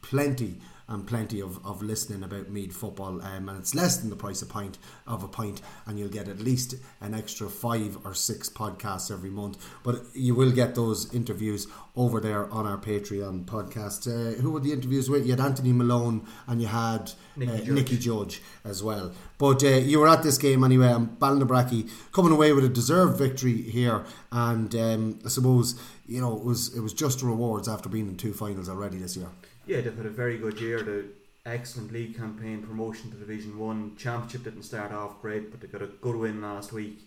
plenty 0.00 0.56
and 0.90 1.06
plenty 1.06 1.40
of, 1.40 1.64
of 1.64 1.82
listening 1.82 2.22
about 2.22 2.50
Meath 2.50 2.74
football 2.74 3.22
um, 3.22 3.48
and 3.48 3.58
it's 3.58 3.74
less 3.74 3.96
than 3.98 4.10
the 4.10 4.16
price 4.16 4.42
of 4.42 4.48
pint 4.48 4.76
of 5.06 5.22
a 5.22 5.28
pint 5.28 5.62
and 5.86 5.98
you'll 5.98 6.08
get 6.08 6.28
at 6.28 6.40
least 6.40 6.74
an 7.00 7.14
extra 7.14 7.48
five 7.48 7.96
or 8.04 8.12
six 8.12 8.50
podcasts 8.50 9.10
every 9.10 9.30
month. 9.30 9.64
But 9.84 10.02
you 10.14 10.34
will 10.34 10.50
get 10.50 10.74
those 10.74 11.12
interviews 11.14 11.68
over 11.96 12.20
there 12.20 12.50
on 12.50 12.66
our 12.66 12.76
Patreon 12.76 13.44
podcast. 13.44 14.06
Uh, 14.06 14.40
who 14.40 14.50
were 14.50 14.60
the 14.60 14.72
interviews 14.72 15.08
with? 15.08 15.24
You 15.24 15.30
had 15.32 15.40
Anthony 15.40 15.72
Malone 15.72 16.26
and 16.46 16.60
you 16.60 16.66
had 16.66 17.12
Nicky 17.36 17.52
uh, 17.52 17.56
Judge. 17.58 17.68
Nicky 17.68 17.98
Judge 17.98 18.42
as 18.64 18.82
well. 18.82 19.12
But 19.38 19.62
uh, 19.62 19.68
you 19.68 20.00
were 20.00 20.08
at 20.08 20.22
this 20.22 20.38
game 20.38 20.64
anyway 20.64 20.88
and 20.92 21.18
Ballinabrackey 21.18 21.88
coming 22.12 22.32
away 22.32 22.52
with 22.52 22.64
a 22.64 22.68
deserved 22.68 23.16
victory 23.16 23.62
here 23.62 24.04
and 24.32 24.74
um, 24.74 25.18
I 25.24 25.28
suppose 25.28 25.80
you 26.06 26.20
know 26.20 26.36
it 26.36 26.44
was 26.44 26.76
it 26.76 26.80
was 26.80 26.92
just 26.92 27.22
rewards 27.22 27.68
after 27.68 27.88
being 27.88 28.08
in 28.08 28.16
two 28.16 28.32
finals 28.32 28.68
already 28.68 28.98
this 28.98 29.16
year 29.16 29.28
Yeah, 29.70 29.82
they've 29.82 29.96
had 29.96 30.06
a 30.06 30.10
very 30.10 30.36
good 30.36 30.60
year. 30.60 30.82
The 30.82 31.04
excellent 31.46 31.92
league 31.92 32.16
campaign, 32.16 32.60
promotion 32.60 33.12
to 33.12 33.16
Division 33.16 33.56
One, 33.56 33.94
championship 33.96 34.42
didn't 34.42 34.64
start 34.64 34.90
off 34.90 35.22
great, 35.22 35.52
but 35.52 35.60
they 35.60 35.68
got 35.68 35.80
a 35.80 35.86
good 35.86 36.16
win 36.16 36.42
last 36.42 36.72
week. 36.72 36.98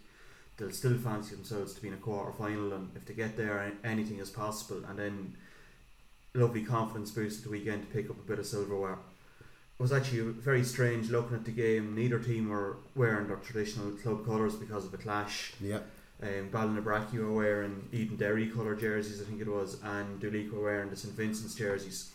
They'll 0.56 0.72
still 0.72 0.98
fancy 0.98 1.36
themselves 1.36 1.74
to 1.74 1.82
be 1.82 1.90
in 1.90 1.94
a 1.94 1.98
quarter 1.98 2.32
final, 2.32 2.72
and 2.72 2.90
if 2.96 3.04
they 3.04 3.16
get 3.16 3.36
there, 3.36 3.70
anything 3.84 4.20
is 4.20 4.30
possible. 4.30 4.82
And 4.88 4.98
then 4.98 5.36
lovely 6.34 6.64
confidence 6.64 7.12
boost 7.12 7.40
at 7.40 7.44
the 7.44 7.50
weekend 7.50 7.82
to 7.82 7.94
pick 7.94 8.10
up 8.10 8.18
a 8.18 8.28
bit 8.30 8.40
of 8.40 8.46
silverware. 8.46 8.94
It 8.94 9.82
was 9.82 9.92
actually 9.92 10.22
very 10.22 10.64
strange 10.64 11.10
looking 11.10 11.36
at 11.36 11.44
the 11.44 11.52
game. 11.52 11.94
Neither 11.94 12.20
team 12.20 12.48
were 12.48 12.78
wearing 12.96 13.28
their 13.28 13.36
traditional 13.36 13.92
club 13.92 14.26
colours 14.26 14.56
because 14.56 14.86
of 14.86 14.92
the 14.94 14.98
clash. 14.98 15.52
yeah 15.60 15.80
Um, 16.22 16.48
Ballinabrackey 16.50 17.16
were 17.16 17.34
wearing 17.34 17.90
Edenderry 17.92 18.56
colour 18.56 18.74
jerseys, 18.74 19.22
I 19.22 19.26
think 19.26 19.42
it 19.42 19.50
was, 19.50 19.82
and 19.84 20.22
Duleek 20.22 20.54
were 20.54 20.64
wearing 20.64 20.92
the 20.92 20.96
St 20.96 21.14
Vincent's 21.14 21.56
jerseys. 21.56 22.12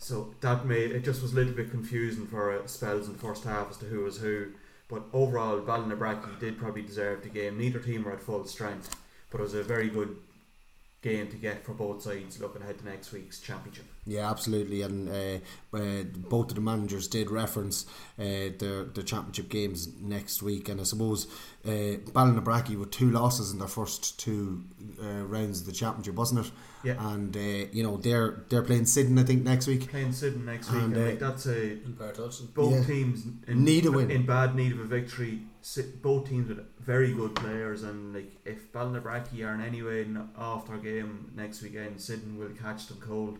So 0.00 0.34
that 0.40 0.64
made 0.64 0.92
it 0.92 1.04
just 1.04 1.20
was 1.20 1.32
a 1.32 1.36
little 1.36 1.52
bit 1.52 1.70
confusing 1.70 2.26
for 2.26 2.58
uh, 2.58 2.66
spells 2.66 3.06
in 3.06 3.12
the 3.12 3.18
first 3.18 3.44
half 3.44 3.70
as 3.70 3.76
to 3.78 3.84
who 3.84 4.00
was 4.00 4.16
who. 4.16 4.48
But 4.88 5.02
overall, 5.12 5.60
Ballinabrackey 5.60 6.40
did 6.40 6.58
probably 6.58 6.82
deserve 6.82 7.22
the 7.22 7.28
game. 7.28 7.58
Neither 7.58 7.78
team 7.78 8.02
were 8.02 8.12
at 8.12 8.22
full 8.22 8.44
strength, 8.46 8.96
but 9.28 9.40
it 9.40 9.44
was 9.44 9.54
a 9.54 9.62
very 9.62 9.88
good 9.88 10.16
game 11.02 11.28
to 11.28 11.36
get 11.36 11.64
for 11.64 11.72
both 11.72 12.02
sides 12.02 12.38
looking 12.40 12.60
ahead 12.62 12.78
to 12.78 12.84
next 12.84 13.10
week's 13.12 13.40
championship. 13.40 13.86
Yeah, 14.06 14.30
absolutely, 14.30 14.82
and 14.82 15.08
uh, 15.08 15.76
uh, 15.76 16.02
both 16.28 16.48
of 16.50 16.54
the 16.56 16.60
managers 16.60 17.08
did 17.08 17.30
reference 17.30 17.86
uh, 18.18 18.52
their 18.58 18.84
their 18.84 19.04
championship 19.04 19.48
games 19.48 19.88
next 20.00 20.42
week, 20.42 20.68
and 20.68 20.80
I 20.80 20.84
suppose 20.84 21.26
uh, 21.64 21.68
Ballinabrackey 22.12 22.78
with 22.78 22.90
two 22.90 23.10
losses 23.10 23.52
in 23.52 23.58
their 23.58 23.68
first 23.68 24.18
two 24.20 24.64
uh, 25.02 25.06
rounds 25.24 25.60
of 25.60 25.66
the 25.66 25.72
championship, 25.72 26.14
wasn't 26.16 26.46
it? 26.46 26.52
Yeah. 26.82 27.12
And 27.12 27.36
uh, 27.36 27.40
you 27.72 27.82
know 27.82 27.96
they're 27.98 28.44
they're 28.48 28.62
playing 28.62 28.86
Syddan, 28.86 29.18
I 29.18 29.22
think, 29.22 29.42
next 29.44 29.66
week. 29.66 29.88
Playing 29.90 30.12
Syddan 30.12 30.44
next 30.46 30.70
week, 30.70 30.82
And, 30.82 30.96
and, 30.96 31.04
uh, 31.04 31.08
like, 31.10 31.18
that's 31.18 31.46
a 31.46 31.72
In 31.84 31.94
Part 31.98 32.16
Hudson. 32.16 32.48
both 32.54 32.72
Yeah. 32.72 32.84
teams 32.84 33.24
in, 33.46 33.64
Need 33.64 33.86
a 33.86 33.92
win. 33.92 34.10
in 34.10 34.26
bad 34.26 34.54
need 34.54 34.72
of 34.72 34.80
a 34.80 34.84
victory. 34.84 35.42
Si- 35.62 35.92
Both 36.02 36.28
teams 36.28 36.48
with 36.48 36.60
very 36.80 37.12
good 37.12 37.34
players, 37.34 37.82
and 37.82 38.14
like 38.14 38.32
if 38.44 38.72
Ballinabrackey 38.72 39.46
are 39.46 39.54
in 39.54 39.60
any 39.60 39.82
way 39.82 40.06
off 40.36 40.68
their 40.68 40.78
game 40.78 41.32
next 41.36 41.62
weekend, 41.62 42.00
Syddan 42.00 42.38
will 42.38 42.50
catch 42.50 42.86
them 42.86 42.98
cold. 43.00 43.38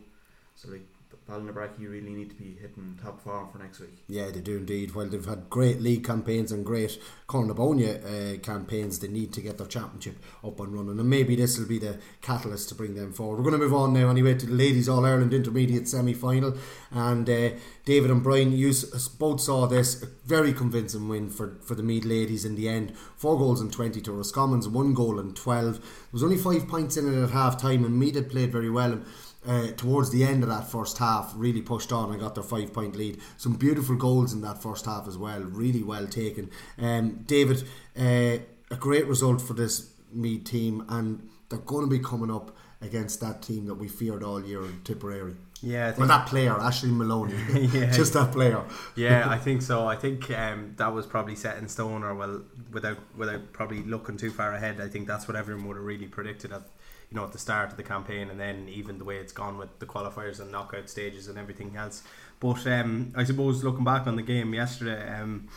So 0.54 0.70
like 0.70 0.86
Ballinabrackey 1.30 1.88
really 1.88 2.10
need 2.10 2.28
to 2.30 2.34
be 2.34 2.56
hitting 2.60 2.98
top 3.02 3.22
form 3.22 3.48
for 3.52 3.58
next 3.58 3.78
week. 3.80 4.02
Yeah, 4.08 4.30
they 4.30 4.40
do 4.40 4.56
indeed. 4.56 4.94
While 4.94 5.06
they've 5.06 5.24
had 5.24 5.48
great 5.48 5.80
league 5.80 6.04
campaigns 6.04 6.50
and 6.50 6.64
great 6.64 7.00
Cornabonia 7.28 8.00
uh, 8.34 8.38
campaigns, 8.40 8.98
they 8.98 9.08
need 9.08 9.32
to 9.34 9.40
get 9.40 9.58
their 9.58 9.66
championship 9.68 10.16
up 10.42 10.58
and 10.58 10.74
running. 10.74 10.98
And 10.98 11.08
maybe 11.08 11.36
this 11.36 11.56
will 11.58 11.68
be 11.68 11.78
the 11.78 11.98
catalyst 12.20 12.68
to 12.70 12.74
bring 12.74 12.94
them 12.94 13.12
forward. 13.12 13.36
We're 13.36 13.50
going 13.50 13.60
to 13.60 13.64
move 13.64 13.74
on 13.74 13.92
now 13.92 14.10
anyway 14.10 14.34
to 14.34 14.46
the 14.46 14.52
Ladies 14.52 14.88
All 14.88 15.06
Ireland 15.06 15.32
Intermediate 15.32 15.88
semi 15.88 16.14
final. 16.14 16.56
And 16.90 17.30
uh, 17.30 17.50
David 17.84 18.10
and 18.10 18.22
Brian, 18.22 18.52
you 18.52 18.72
both 19.18 19.40
saw 19.40 19.66
this. 19.66 20.02
A 20.02 20.06
very 20.26 20.52
convincing 20.52 21.08
win 21.08 21.30
for, 21.30 21.58
for 21.62 21.74
the 21.74 21.82
Meath 21.82 22.04
ladies 22.04 22.44
in 22.44 22.56
the 22.56 22.68
end. 22.68 22.96
Four 23.16 23.38
goals 23.38 23.60
and 23.60 23.72
20 23.72 24.00
to 24.00 24.12
Roscommons, 24.12 24.68
one 24.68 24.94
goal 24.94 25.20
and 25.20 25.36
12. 25.36 25.74
There 25.74 25.82
was 26.12 26.22
only 26.24 26.38
five 26.38 26.66
points 26.66 26.96
in 26.96 27.12
it 27.12 27.22
at 27.22 27.30
half 27.30 27.60
time, 27.60 27.84
and 27.84 27.98
Meath 27.98 28.16
had 28.16 28.30
played 28.30 28.50
very 28.50 28.70
well. 28.70 28.92
And 28.92 29.04
uh, 29.46 29.68
towards 29.76 30.10
the 30.10 30.22
end 30.24 30.42
of 30.42 30.48
that 30.48 30.70
first 30.70 30.98
half, 30.98 31.32
really 31.34 31.62
pushed 31.62 31.92
on 31.92 32.10
and 32.10 32.20
got 32.20 32.34
their 32.34 32.44
five 32.44 32.72
point 32.72 32.94
lead. 32.96 33.18
Some 33.38 33.54
beautiful 33.54 33.96
goals 33.96 34.32
in 34.32 34.42
that 34.42 34.62
first 34.62 34.84
half 34.86 35.08
as 35.08 35.16
well, 35.16 35.40
really 35.40 35.82
well 35.82 36.06
taken. 36.06 36.50
Um, 36.78 37.24
David, 37.26 37.62
uh, 37.98 38.38
a 38.70 38.76
great 38.78 39.06
result 39.06 39.40
for 39.40 39.54
this 39.54 39.90
Meath 40.12 40.44
team, 40.44 40.84
and 40.88 41.28
they're 41.48 41.58
going 41.60 41.88
to 41.88 41.90
be 41.90 42.02
coming 42.02 42.30
up 42.30 42.56
against 42.82 43.20
that 43.20 43.42
team 43.42 43.66
that 43.66 43.74
we 43.74 43.88
feared 43.88 44.22
all 44.22 44.44
year 44.44 44.64
in 44.64 44.80
Tipperary. 44.84 45.34
Yeah, 45.62 45.92
I 45.94 45.98
Well, 45.98 46.08
that 46.08 46.26
player, 46.26 46.58
Ashley 46.58 46.90
Maloney, 46.90 47.34
Yeah. 47.72 47.90
just 47.90 48.14
that 48.14 48.32
player. 48.32 48.62
yeah, 48.96 49.28
I 49.30 49.36
think 49.38 49.62
so. 49.62 49.86
I 49.86 49.94
think 49.96 50.30
um, 50.30 50.74
that 50.78 50.92
was 50.92 51.06
probably 51.06 51.34
set 51.36 51.58
in 51.58 51.68
stone, 51.68 52.02
or 52.02 52.14
well, 52.14 52.42
without 52.72 52.98
without 53.16 53.52
probably 53.52 53.82
looking 53.82 54.16
too 54.16 54.30
far 54.30 54.54
ahead. 54.54 54.80
I 54.80 54.88
think 54.88 55.06
that's 55.06 55.28
what 55.28 55.36
everyone 55.36 55.66
would 55.68 55.76
have 55.76 55.84
really 55.84 56.06
predicted 56.06 56.52
at 56.52 56.62
you 57.10 57.16
know 57.16 57.24
at 57.24 57.32
the 57.32 57.38
start 57.38 57.70
of 57.70 57.76
the 57.76 57.82
campaign, 57.82 58.30
and 58.30 58.38
then 58.38 58.68
even 58.68 58.98
the 58.98 59.04
way 59.04 59.16
it's 59.16 59.32
gone 59.32 59.58
with 59.58 59.78
the 59.78 59.86
qualifiers 59.86 60.40
and 60.40 60.50
knockout 60.50 60.88
stages 60.88 61.28
and 61.28 61.38
everything 61.38 61.76
else. 61.76 62.02
But 62.38 62.66
um, 62.66 63.12
I 63.16 63.24
suppose 63.24 63.64
looking 63.64 63.84
back 63.84 64.06
on 64.06 64.16
the 64.16 64.22
game 64.22 64.54
yesterday. 64.54 65.08
Um, 65.08 65.48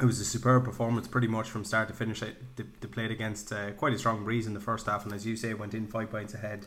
it 0.00 0.04
was 0.04 0.20
a 0.20 0.24
superb 0.24 0.64
performance 0.64 1.08
pretty 1.08 1.26
much 1.26 1.50
from 1.50 1.64
start 1.64 1.88
to 1.88 1.94
finish. 1.94 2.20
They, 2.20 2.62
played 2.88 3.10
against 3.10 3.52
uh, 3.52 3.72
quite 3.72 3.92
a 3.92 3.98
strong 3.98 4.22
breeze 4.24 4.46
in 4.46 4.54
the 4.54 4.60
first 4.60 4.86
half, 4.86 5.04
and 5.04 5.12
as 5.12 5.26
you 5.26 5.36
say, 5.36 5.54
went 5.54 5.74
in 5.74 5.88
five 5.88 6.10
points 6.10 6.34
ahead 6.34 6.66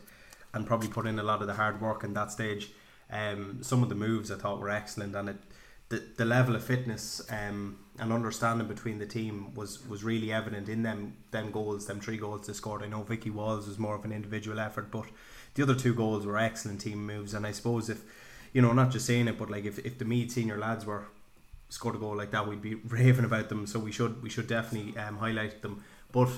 and 0.52 0.66
probably 0.66 0.88
put 0.88 1.06
in 1.06 1.18
a 1.18 1.22
lot 1.22 1.40
of 1.40 1.46
the 1.46 1.54
hard 1.54 1.80
work 1.80 2.04
in 2.04 2.12
that 2.12 2.30
stage. 2.30 2.72
Um, 3.10 3.62
some 3.62 3.82
of 3.82 3.88
the 3.88 3.94
moves 3.94 4.30
I 4.30 4.36
thought 4.36 4.60
were 4.60 4.68
excellent, 4.68 5.14
and 5.14 5.30
it, 5.30 5.36
the 5.88 6.02
the 6.16 6.24
level 6.24 6.54
of 6.54 6.64
fitness 6.64 7.22
um, 7.30 7.78
and 7.98 8.12
understanding 8.12 8.66
between 8.66 8.98
the 8.98 9.06
team 9.06 9.54
was 9.54 9.86
was 9.86 10.02
really 10.02 10.32
evident 10.32 10.68
in 10.68 10.82
them 10.82 11.14
them 11.30 11.50
goals, 11.50 11.86
them 11.86 12.00
three 12.00 12.16
goals 12.16 12.46
they 12.46 12.52
scored. 12.52 12.82
I 12.82 12.86
know 12.86 13.02
Vicky 13.02 13.30
Walls 13.30 13.66
was 13.66 13.78
more 13.78 13.94
of 13.94 14.04
an 14.04 14.12
individual 14.12 14.58
effort, 14.58 14.90
but 14.90 15.06
the 15.54 15.62
other 15.62 15.74
two 15.74 15.94
goals 15.94 16.24
were 16.24 16.38
excellent 16.38 16.80
team 16.80 17.06
moves. 17.06 17.34
And 17.34 17.46
I 17.46 17.52
suppose 17.52 17.90
if 17.90 18.02
you 18.52 18.60
know, 18.60 18.72
not 18.72 18.90
just 18.90 19.06
saying 19.06 19.28
it, 19.28 19.38
but 19.38 19.50
like 19.50 19.64
if, 19.64 19.78
if 19.78 19.98
the 19.98 20.04
Meath 20.04 20.32
senior 20.32 20.58
lads 20.58 20.84
were 20.84 21.06
scored 21.68 21.94
a 21.94 21.98
goal 21.98 22.16
like 22.16 22.30
that, 22.32 22.46
we'd 22.46 22.62
be 22.62 22.74
raving 22.88 23.24
about 23.24 23.48
them. 23.48 23.66
So 23.66 23.78
we 23.78 23.92
should 23.92 24.22
we 24.22 24.30
should 24.30 24.46
definitely 24.46 24.96
um, 24.98 25.18
highlight 25.18 25.62
them. 25.62 25.84
But 26.12 26.30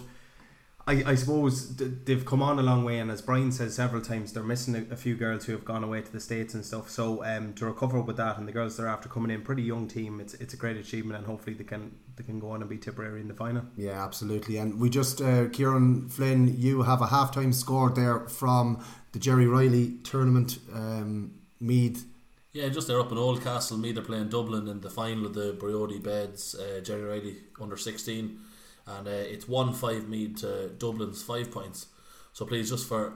I, 0.87 1.13
I 1.13 1.15
suppose 1.15 1.77
they've 1.77 2.27
come 2.27 2.43
on 2.43 2.59
a 2.59 2.63
long 2.63 2.85
way, 2.85 2.99
and 2.99 3.11
as 3.11 3.23
Brian 3.23 3.53
says 3.53 3.75
several 3.75 4.03
times, 4.03 4.35
they're 4.35 4.43
missing 4.43 4.77
a, 4.77 4.93
a 4.93 4.97
few 4.97 5.15
girls 5.15 5.47
who 5.47 5.53
have 5.53 5.65
gone 5.65 5.83
away 5.83 6.03
to 6.03 6.13
the 6.13 6.21
states 6.21 6.53
and 6.53 6.63
stuff. 6.63 6.91
So 6.91 7.25
um, 7.25 7.55
to 7.55 7.65
recover 7.65 8.01
with 8.01 8.19
that, 8.19 8.37
and 8.37 8.47
the 8.47 8.53
girls 8.53 8.77
they're 8.77 8.87
after 8.87 9.09
coming 9.09 9.31
in, 9.31 9.41
pretty 9.43 9.63
young 9.63 9.89
team, 9.89 10.21
it's 10.21 10.35
it's 10.35 10.53
a 10.53 10.59
great 10.59 10.77
achievement, 10.77 11.17
and 11.17 11.27
hopefully 11.27 11.55
they 11.57 11.65
can 11.65 11.93
they 12.17 12.25
can 12.25 12.39
go 12.39 12.51
on 12.51 12.61
and 12.61 12.69
be 12.69 12.77
Tipperary 12.77 13.21
in 13.21 13.29
the 13.29 13.35
final. 13.35 13.63
Yeah, 13.77 14.05
absolutely. 14.05 14.59
And 14.59 14.79
we 14.79 14.91
just, 14.91 15.21
uh, 15.21 15.49
Kieran 15.49 16.09
Flynn, 16.11 16.55
you 16.61 16.83
have 16.83 17.01
a 17.01 17.07
halftime 17.07 17.55
score 17.55 17.91
there 17.91 18.29
from 18.29 18.85
the 19.13 19.19
Jerry 19.19 19.47
Riley 19.47 19.97
tournament. 20.05 20.59
Um, 20.73 21.41
Meath 21.61 22.05
Yeah, 22.53 22.69
just 22.69 22.87
they're 22.87 23.01
up 23.01 23.11
in 23.11 23.19
Oldcastle. 23.19 23.79
Me, 23.79 23.91
they're 23.91 24.05
playing 24.05 24.29
Dublin 24.29 24.69
in 24.69 24.81
the 24.81 24.91
final 24.91 25.27
of 25.27 25.35
the 25.35 25.57
Briody 25.59 25.99
Beds. 25.99 26.55
Uh, 26.55 26.81
Jerry 26.81 27.03
Riley 27.03 27.37
under 27.61 27.77
sixteen, 27.77 28.39
and 28.87 29.07
uh, 29.07 29.11
it's 29.11 29.49
one 29.49 29.73
five 29.73 30.09
Meath 30.09 30.41
to 30.41 30.71
Dublin's 30.79 31.23
five 31.23 31.51
points. 31.51 31.87
So 32.33 32.45
please, 32.45 32.69
just 32.69 32.89
for 32.89 33.13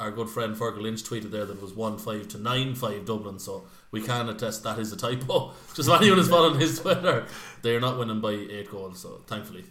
our 0.00 0.10
good 0.10 0.28
friend 0.28 0.56
Fergal 0.56 0.82
Lynch 0.82 1.04
tweeted 1.04 1.30
there 1.30 1.44
that 1.44 1.56
it 1.56 1.62
was 1.62 1.72
one 1.72 1.98
five 1.98 2.26
to 2.28 2.38
nine 2.38 2.74
five 2.74 3.04
Dublin. 3.04 3.38
So 3.38 3.64
we 3.92 4.00
can 4.02 4.28
attest 4.28 4.64
that 4.64 4.78
is 4.80 4.92
a 4.92 4.96
typo. 4.96 5.52
Just 5.74 5.88
if 5.88 6.00
anyone 6.00 6.18
is 6.18 6.28
following 6.28 6.58
his 6.58 6.80
Twitter, 6.80 7.26
they 7.62 7.76
are 7.76 7.80
not 7.80 7.96
winning 7.96 8.20
by 8.20 8.32
eight 8.32 8.68
goals. 8.68 8.98
So 8.98 9.22
thankfully. 9.28 9.64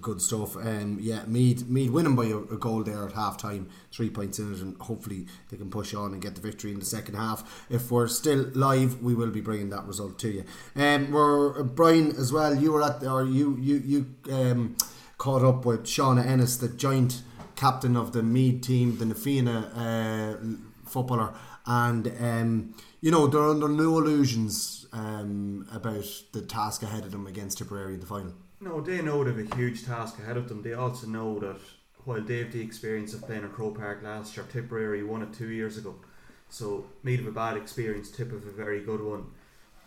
Good 0.00 0.22
stuff. 0.22 0.56
Um, 0.56 0.98
yeah, 1.00 1.24
Meath 1.26 1.66
Meath 1.68 1.90
winning 1.90 2.14
by 2.14 2.26
a, 2.26 2.36
a 2.36 2.56
goal 2.56 2.82
there 2.82 3.04
at 3.06 3.12
half 3.12 3.36
time, 3.36 3.68
three 3.90 4.10
points 4.10 4.38
in 4.38 4.52
it, 4.52 4.60
and 4.60 4.76
hopefully 4.80 5.26
they 5.50 5.56
can 5.56 5.70
push 5.70 5.94
on 5.94 6.12
and 6.12 6.22
get 6.22 6.34
the 6.34 6.40
victory 6.40 6.72
in 6.72 6.78
the 6.78 6.84
second 6.84 7.14
half. 7.14 7.66
If 7.70 7.90
we're 7.90 8.08
still 8.08 8.50
live, 8.54 9.02
we 9.02 9.14
will 9.14 9.30
be 9.30 9.40
bringing 9.40 9.70
that 9.70 9.84
result 9.84 10.18
to 10.20 10.28
you. 10.28 10.44
Um, 10.76 11.10
we're 11.10 11.60
uh, 11.60 11.62
Brian 11.64 12.10
as 12.10 12.32
well. 12.32 12.54
You 12.54 12.72
were 12.72 12.82
at 12.82 13.02
or 13.02 13.24
you 13.24 13.56
you 13.58 13.76
you 13.76 14.06
um, 14.32 14.76
caught 15.18 15.42
up 15.42 15.64
with 15.64 15.84
Shauna 15.84 16.24
Ennis, 16.24 16.56
the 16.56 16.68
joint 16.68 17.22
captain 17.56 17.96
of 17.96 18.12
the 18.12 18.22
Meath 18.22 18.62
team, 18.62 18.98
the 18.98 19.06
Na 19.06 19.14
Fianna 19.14 19.60
uh, 19.74 20.46
footballer, 20.84 21.34
and 21.66 22.12
um, 22.20 22.74
you 23.00 23.10
know 23.10 23.26
they're 23.26 23.48
under 23.48 23.68
no 23.68 23.98
illusions 23.98 24.86
um, 24.92 25.66
about 25.72 26.06
the 26.32 26.42
task 26.42 26.82
ahead 26.82 27.04
of 27.04 27.12
them 27.12 27.26
against 27.26 27.58
Tipperary 27.58 27.94
in 27.94 28.00
the 28.00 28.06
final. 28.06 28.34
No, 28.60 28.80
they 28.80 29.02
know 29.02 29.22
they 29.22 29.30
have 29.42 29.52
a 29.52 29.56
huge 29.56 29.84
task 29.84 30.18
ahead 30.18 30.36
of 30.36 30.48
them. 30.48 30.62
They 30.62 30.72
also 30.72 31.06
know 31.06 31.38
that 31.40 31.58
while 32.04 32.20
they 32.22 32.38
have 32.38 32.52
the 32.52 32.60
experience 32.62 33.12
of 33.14 33.22
playing 33.22 33.44
at 33.44 33.52
Croke 33.52 33.76
Park 33.78 34.02
last 34.02 34.36
year, 34.36 34.46
Tipperary 34.50 35.02
won 35.02 35.22
it 35.22 35.32
two 35.32 35.50
years 35.50 35.76
ago. 35.76 35.96
So 36.48 36.86
Meath 37.02 37.18
have 37.20 37.28
a 37.28 37.32
bad 37.32 37.56
experience, 37.56 38.10
Tip 38.10 38.30
have 38.32 38.46
a 38.46 38.50
very 38.50 38.80
good 38.80 39.02
one. 39.02 39.26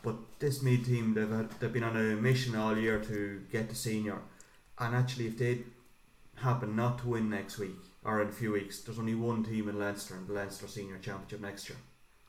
But 0.04 0.16
this 0.40 0.62
Meath 0.62 0.86
team, 0.86 1.14
they've 1.14 1.30
had, 1.30 1.50
they've 1.60 1.74
been 1.74 1.84
on 1.84 1.96
a 1.98 2.16
mission 2.16 2.56
all 2.56 2.78
year 2.78 3.00
to 3.06 3.42
get 3.52 3.70
to 3.70 3.76
senior. 3.76 4.20
And 4.78 4.96
actually, 4.96 5.28
if 5.28 5.38
they 5.38 5.60
happen 6.36 6.76
not 6.76 7.00
to 7.00 7.08
win 7.08 7.30
next 7.30 7.58
week 7.58 7.76
or 8.04 8.22
in 8.22 8.30
a 8.30 8.32
few 8.32 8.52
weeks, 8.54 8.82
there's 8.82 9.00
only 9.00 9.16
one 9.16 9.44
team 9.44 9.68
in 9.68 9.80
Leinster 9.80 10.16
in 10.16 10.28
the 10.28 10.34
Leinster 10.34 10.68
Senior 10.68 10.98
Championship 11.00 11.42
next 11.42 11.68
year 11.70 11.78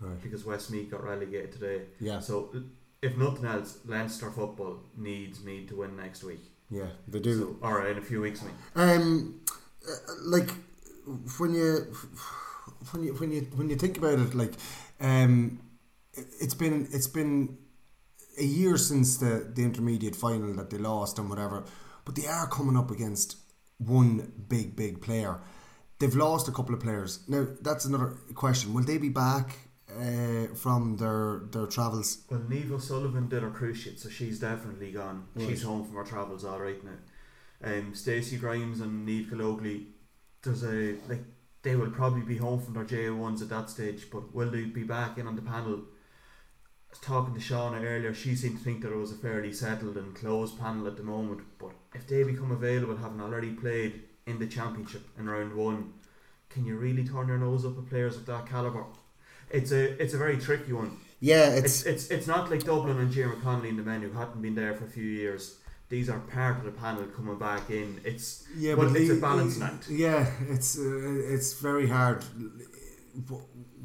Right. 0.00 0.20
because 0.22 0.44
Westmeath 0.44 0.90
got 0.90 1.04
relegated 1.04 1.52
today. 1.52 1.82
Yeah. 2.00 2.18
So 2.20 2.50
if 3.02 3.16
nothing 3.16 3.44
else, 3.46 3.78
Leinster 3.86 4.30
football 4.30 4.80
needs 4.96 5.42
Meath 5.42 5.68
to 5.68 5.76
win 5.76 5.96
next 5.96 6.22
week. 6.24 6.40
Yeah, 6.70 6.86
they 7.08 7.18
do. 7.20 7.38
So, 7.60 7.66
or 7.66 7.86
in 7.86 7.98
a 7.98 8.02
few 8.02 8.20
weeks, 8.20 8.42
I 8.42 8.46
mean. 8.46 9.00
Um, 9.02 9.40
uh, 9.88 9.92
like 10.24 10.50
when 11.38 11.54
you 11.54 11.94
when 12.92 13.02
you 13.04 13.14
when 13.14 13.32
you 13.32 13.40
when 13.56 13.68
you 13.70 13.76
think 13.76 13.96
about 13.98 14.18
it, 14.18 14.34
like 14.34 14.52
um, 15.00 15.58
it- 16.14 16.28
it's 16.40 16.54
been 16.54 16.88
it's 16.92 17.08
been 17.08 17.58
a 18.38 18.44
year 18.44 18.76
since 18.76 19.16
the 19.18 19.50
the 19.54 19.64
intermediate 19.64 20.14
final 20.16 20.52
that 20.54 20.70
they 20.70 20.78
lost 20.78 21.18
and 21.18 21.28
whatever, 21.28 21.64
but 22.04 22.14
they 22.14 22.26
are 22.26 22.46
coming 22.48 22.76
up 22.76 22.90
against 22.90 23.36
one 23.78 24.30
big 24.48 24.76
big 24.76 25.00
player. 25.00 25.40
They've 25.98 26.14
lost 26.14 26.48
a 26.48 26.52
couple 26.52 26.74
of 26.74 26.80
players. 26.80 27.20
Now 27.28 27.46
that's 27.60 27.84
another 27.84 28.14
question. 28.34 28.72
Will 28.74 28.84
they 28.84 28.98
be 28.98 29.08
back 29.08 29.56
uh, 29.98 30.54
from 30.54 30.96
their 30.96 31.42
their 31.50 31.66
travels? 31.66 32.24
Well, 32.30 32.40
Niamh 32.40 32.72
O'Sullivan 32.72 33.28
did 33.28 33.42
her 33.42 33.50
cruise 33.50 33.78
ship, 33.78 33.98
so 33.98 34.08
she's 34.08 34.38
definitely 34.38 34.92
gone. 34.92 35.26
She's 35.38 35.62
home 35.62 35.84
from 35.84 35.96
her 35.96 36.04
travels 36.04 36.44
all 36.44 36.60
right 36.60 36.82
now. 36.84 36.98
Um, 37.62 37.94
Stacey 37.94 38.36
Grimes 38.38 38.80
and 38.80 39.06
Niamh 39.06 39.30
Gallogly, 39.30 39.86
there's 40.42 40.64
a 40.64 40.96
like 41.08 41.24
they 41.62 41.76
will 41.76 41.90
probably 41.90 42.22
be 42.22 42.36
home 42.36 42.60
from 42.60 42.74
their 42.74 42.84
J 42.84 43.10
ones 43.10 43.42
at 43.42 43.50
that 43.50 43.70
stage, 43.70 44.10
but 44.10 44.34
will 44.34 44.50
they 44.50 44.64
be 44.64 44.82
back 44.82 45.18
in 45.18 45.26
on 45.26 45.36
the 45.36 45.42
panel? 45.42 45.74
I 45.74 46.92
was 46.92 46.98
talking 47.00 47.34
to 47.34 47.40
Shauna 47.40 47.84
earlier, 47.84 48.12
she 48.12 48.34
seemed 48.34 48.58
to 48.58 48.64
think 48.64 48.82
that 48.82 48.92
it 48.92 48.96
was 48.96 49.12
a 49.12 49.16
fairly 49.16 49.52
settled 49.52 49.96
and 49.96 50.14
closed 50.14 50.58
panel 50.58 50.88
at 50.88 50.96
the 50.96 51.04
moment. 51.04 51.42
But 51.58 51.72
if 51.94 52.08
they 52.08 52.24
become 52.24 52.50
available, 52.50 52.96
having 52.96 53.20
already 53.20 53.52
played 53.52 54.02
in 54.26 54.38
the 54.40 54.46
championship 54.46 55.02
in 55.16 55.28
round 55.28 55.54
one, 55.54 55.92
can 56.48 56.64
you 56.66 56.76
really 56.76 57.06
turn 57.06 57.28
your 57.28 57.38
nose 57.38 57.64
up 57.64 57.78
at 57.78 57.88
players 57.88 58.16
of 58.16 58.26
that 58.26 58.46
caliber? 58.46 58.86
It's 59.50 59.72
a 59.72 60.00
it's 60.02 60.14
a 60.14 60.18
very 60.18 60.38
tricky 60.38 60.72
one. 60.72 60.90
Yeah, 61.20 61.50
It's 61.50 61.84
it's 61.84 62.08
it's 62.10 62.26
not 62.26 62.50
like 62.50 62.64
Dublin 62.64 62.98
and 62.98 63.12
Jim 63.12 63.30
Connolly 63.42 63.68
and 63.70 63.78
the 63.78 63.82
men 63.82 64.00
who 64.02 64.10
hadn't 64.12 64.40
been 64.40 64.54
there 64.54 64.74
for 64.74 64.84
a 64.84 64.88
few 64.90 65.04
years. 65.04 65.56
These 65.88 66.08
are 66.08 66.20
part 66.20 66.58
of 66.58 66.64
the 66.64 66.70
panel 66.70 67.04
coming 67.16 67.36
back 67.38 67.68
in. 67.68 68.00
It's 68.04 68.44
Yeah, 68.56 68.76
but, 68.76 68.88
but 68.92 68.96
it's 69.00 69.10
a 69.10 69.14
he- 69.16 69.20
balancing 69.20 69.62
he- 69.62 69.68
act. 69.68 69.88
Yeah, 69.90 70.30
it's 70.54 70.78
uh, 70.78 71.34
it's 71.34 71.54
very 71.54 71.88
hard. 71.88 72.24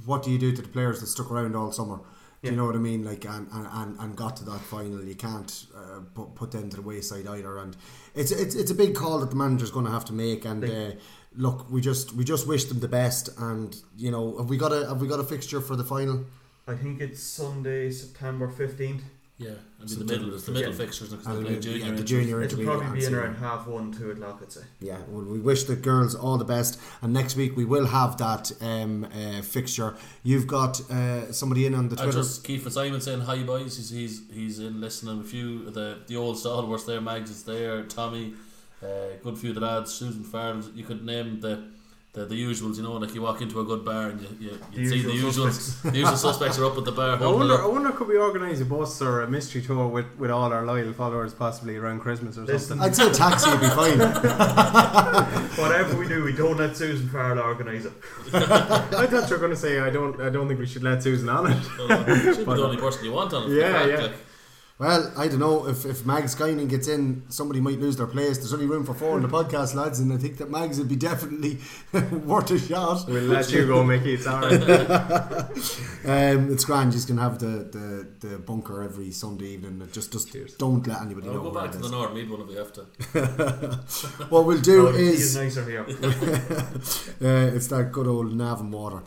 what 0.05 0.23
do 0.23 0.31
you 0.31 0.37
do 0.37 0.51
to 0.55 0.61
the 0.61 0.67
players 0.67 0.99
that 1.01 1.07
stuck 1.07 1.31
around 1.31 1.55
all 1.55 1.71
summer? 1.71 1.99
Do 2.45 2.51
you 2.51 2.57
know 2.57 2.65
what 2.65 2.75
I 2.75 2.79
mean? 2.79 3.03
Like 3.03 3.25
and, 3.25 3.47
and, 3.51 3.99
and, 3.99 4.15
got 4.15 4.37
to 4.37 4.45
that 4.45 4.61
final, 4.61 5.03
you 5.03 5.15
can't 5.15 5.65
uh, 5.75 6.01
put, 6.13 6.35
put 6.35 6.51
them 6.51 6.69
to 6.69 6.75
the 6.77 6.81
wayside 6.81 7.27
either. 7.27 7.57
And 7.57 7.75
it's 8.13 8.31
it's 8.31 8.55
it's 8.55 8.71
a 8.71 8.75
big 8.75 8.95
call 8.95 9.19
that 9.19 9.29
the 9.29 9.35
manager's 9.35 9.71
going 9.71 9.85
to 9.85 9.91
have 9.91 10.05
to 10.05 10.13
make. 10.13 10.45
And 10.45 10.63
uh, 10.63 10.91
look, 11.35 11.69
we 11.71 11.81
just 11.81 12.13
we 12.13 12.23
just 12.23 12.47
wish 12.47 12.65
them 12.65 12.79
the 12.79 12.87
best. 12.87 13.29
And 13.37 13.75
you 13.97 14.11
know, 14.11 14.37
have 14.37 14.49
we 14.49 14.57
got 14.57 14.71
a 14.71 14.87
have 14.87 15.01
we 15.01 15.07
got 15.07 15.19
a 15.19 15.23
fixture 15.23 15.61
for 15.61 15.75
the 15.75 15.83
final? 15.83 16.25
I 16.67 16.75
think 16.75 17.01
it's 17.01 17.21
Sunday, 17.21 17.91
September 17.91 18.47
fifteenth. 18.49 19.03
Yeah, 19.37 19.49
I 19.49 19.83
mean 19.83 19.89
the 19.89 19.95
the- 19.95 20.05
middle, 20.05 20.33
it's 20.33 20.45
the 20.45 20.53
middle 20.53 20.71
yeah. 20.71 20.77
fixtures 20.77 21.09
because 21.09 21.25
And 21.27 21.39
they 21.39 21.43
play 21.43 21.55
the- 21.55 21.59
junior. 21.61 21.85
yeah, 21.87 21.91
the 21.91 22.03
junior 22.05 22.41
It'll 22.41 22.63
probably 22.63 22.99
be 23.01 23.05
in 23.05 23.13
around 23.13 23.35
half 23.35 23.67
one, 23.67 23.91
two 23.91 24.09
o'clock, 24.11 24.39
I'd 24.41 24.49
say. 24.51 24.61
Yeah, 24.79 24.99
well, 25.09 25.25
we 25.25 25.39
wish 25.39 25.65
the 25.65 25.75
girls 25.75 26.15
all 26.15 26.37
the 26.37 26.45
best, 26.45 26.79
and 27.01 27.11
next 27.11 27.35
week 27.35 27.57
we 27.57 27.65
will 27.65 27.87
have 27.87 28.17
that 28.19 28.53
um, 28.61 29.05
uh, 29.13 29.41
fixture. 29.41 29.95
You've 30.23 30.47
got 30.47 30.79
uh, 30.89 31.33
somebody 31.33 31.65
in 31.65 31.75
on 31.75 31.89
the 31.89 31.99
I 31.99 32.03
Twitter. 32.03 32.19
just 32.19 32.45
Keith 32.45 32.63
Fitzsimon 32.63 33.01
saying 33.01 33.21
hi 33.21 33.43
boys. 33.43 33.75
He's 33.75 33.89
he's, 33.89 34.21
he's 34.31 34.59
in 34.59 34.79
listening. 34.79 35.19
A 35.19 35.23
few 35.25 35.69
the 35.69 35.99
the 36.07 36.15
old 36.15 36.37
stalwarts 36.39 36.85
there. 36.85 37.01
Mags 37.01 37.29
is 37.29 37.43
there. 37.43 37.83
Tommy, 37.83 38.35
uh, 38.81 38.87
good 39.21 39.37
few 39.37 39.49
of 39.49 39.55
the 39.55 39.61
lads. 39.61 39.93
Susan 39.93 40.23
Farrell. 40.23 40.63
You 40.73 40.85
could 40.85 41.03
name 41.05 41.41
the. 41.41 41.74
The, 42.15 42.25
the 42.25 42.35
usuals, 42.41 42.77
you 42.77 42.83
know, 42.83 42.93
like 42.93 43.13
you 43.13 43.21
walk 43.21 43.41
into 43.41 43.59
a 43.59 43.65
good 43.65 43.83
bar 43.83 44.07
and 44.07 44.21
you, 44.21 44.29
you, 44.39 44.59
you 44.71 44.89
The 44.89 44.89
see 44.89 45.01
the 45.01 45.11
usual 45.11 45.47
usuals. 45.47 45.51
suspects. 45.51 45.81
the 45.91 45.97
usual 45.97 46.15
suspects 46.15 46.57
are 46.57 46.63
up 46.65 46.77
at 46.77 46.85
the 46.85 46.93
bar. 46.93 47.21
I 47.21 47.27
wonder. 47.27 47.61
I 47.61 47.67
wonder, 47.67 47.91
could 47.91 48.07
we 48.07 48.15
organise 48.17 48.61
a 48.61 48.65
bus 48.65 49.01
or 49.01 49.21
a 49.23 49.27
mystery 49.27 49.61
tour 49.61 49.85
with, 49.89 50.05
with 50.17 50.31
all 50.31 50.53
our 50.53 50.65
loyal 50.65 50.93
followers, 50.93 51.33
possibly 51.33 51.75
around 51.75 51.99
Christmas 51.99 52.37
or 52.37 52.43
Listen, 52.43 52.79
something? 52.79 52.87
I'd 52.87 52.95
say 52.95 53.09
a 53.09 53.13
taxi 53.13 53.49
would 53.51 53.59
be 53.59 53.67
fine. 53.67 53.99
Whatever 55.59 55.97
we 55.97 56.07
do, 56.07 56.23
we 56.23 56.31
don't 56.31 56.57
let 56.57 56.77
Susan 56.77 57.09
Farrell 57.09 57.39
organise 57.39 57.83
it. 57.85 57.93
I 58.33 59.07
thought 59.07 59.29
you 59.29 59.35
were 59.35 59.41
going 59.45 59.51
to 59.51 59.57
say 59.57 59.79
I 59.79 59.89
don't. 59.89 60.19
I 60.21 60.29
don't 60.29 60.47
think 60.47 60.59
we 60.61 60.67
should 60.67 60.83
let 60.83 61.03
Susan 61.03 61.27
on 61.27 61.51
it. 61.51 61.61
She'd 61.63 62.37
be 62.37 62.43
the 62.45 62.63
only 62.63 62.77
person 62.77 63.03
you 63.03 63.11
want 63.11 63.33
on 63.33 63.51
it. 63.51 63.55
Yeah, 63.57 63.85
yeah. 63.85 63.97
like. 64.03 64.11
Well, 64.77 65.09
I 65.17 65.29
don't 65.29 65.39
know 65.39 65.67
if 65.69 65.85
if 65.85 66.05
Mags 66.05 66.35
Guinan 66.35 66.67
gets 66.67 66.89
in, 66.89 67.23
somebody 67.29 67.61
might 67.61 67.79
lose 67.79 67.95
their 67.95 68.07
place. 68.07 68.39
There's 68.39 68.53
only 68.53 68.65
room 68.65 68.83
for 68.85 68.93
four 68.93 69.15
in 69.15 69.21
the 69.21 69.29
podcast, 69.29 69.73
lads, 69.73 70.01
and 70.01 70.11
I 70.11 70.17
think 70.17 70.35
that 70.39 70.51
Mags 70.51 70.77
would 70.79 70.89
be 70.89 70.97
definitely 70.97 71.59
worth 72.25 72.51
a 72.51 72.59
shot. 72.59 73.07
We'll 73.07 73.23
let 73.23 73.49
you 73.53 73.67
go, 73.67 73.85
Mickey. 73.85 74.15
It's 74.15 74.27
alright. 74.27 74.61
Um, 76.05 76.51
it's 76.53 76.65
grand. 76.65 76.93
You 76.93 77.01
can 77.01 77.17
have 77.17 77.39
the, 77.39 77.67
the, 77.75 78.27
the 78.27 78.37
bunker 78.37 78.83
every 78.83 79.09
Sunday 79.09 79.53
evening. 79.53 79.89
Just 79.91 80.11
just 80.11 80.31
don't 80.59 80.85
let 80.85 81.01
anybody 81.01 81.29
I'll 81.29 81.35
know 81.35 81.49
go 81.49 81.51
back 81.59 81.71
to 81.71 81.79
the. 81.79 81.89
North 81.89 82.13
Meath 82.13 82.29
one 82.29 82.41
if 82.41 82.47
we 82.47 82.55
have 82.55 82.71
to. 82.73 82.81
What 84.29 84.45
we'll 84.45 84.61
do 84.61 84.87
Oh, 84.89 84.91
the 84.91 84.99
tea 84.99 85.03
is 85.05 85.35
is 85.35 85.35
nicer 85.35 85.65
here. 85.67 85.81
uh, 85.89 87.55
it's 87.55 87.67
that 87.67 87.89
good 87.91 88.05
old 88.05 88.35
Navan 88.35 88.69
water. 88.69 89.01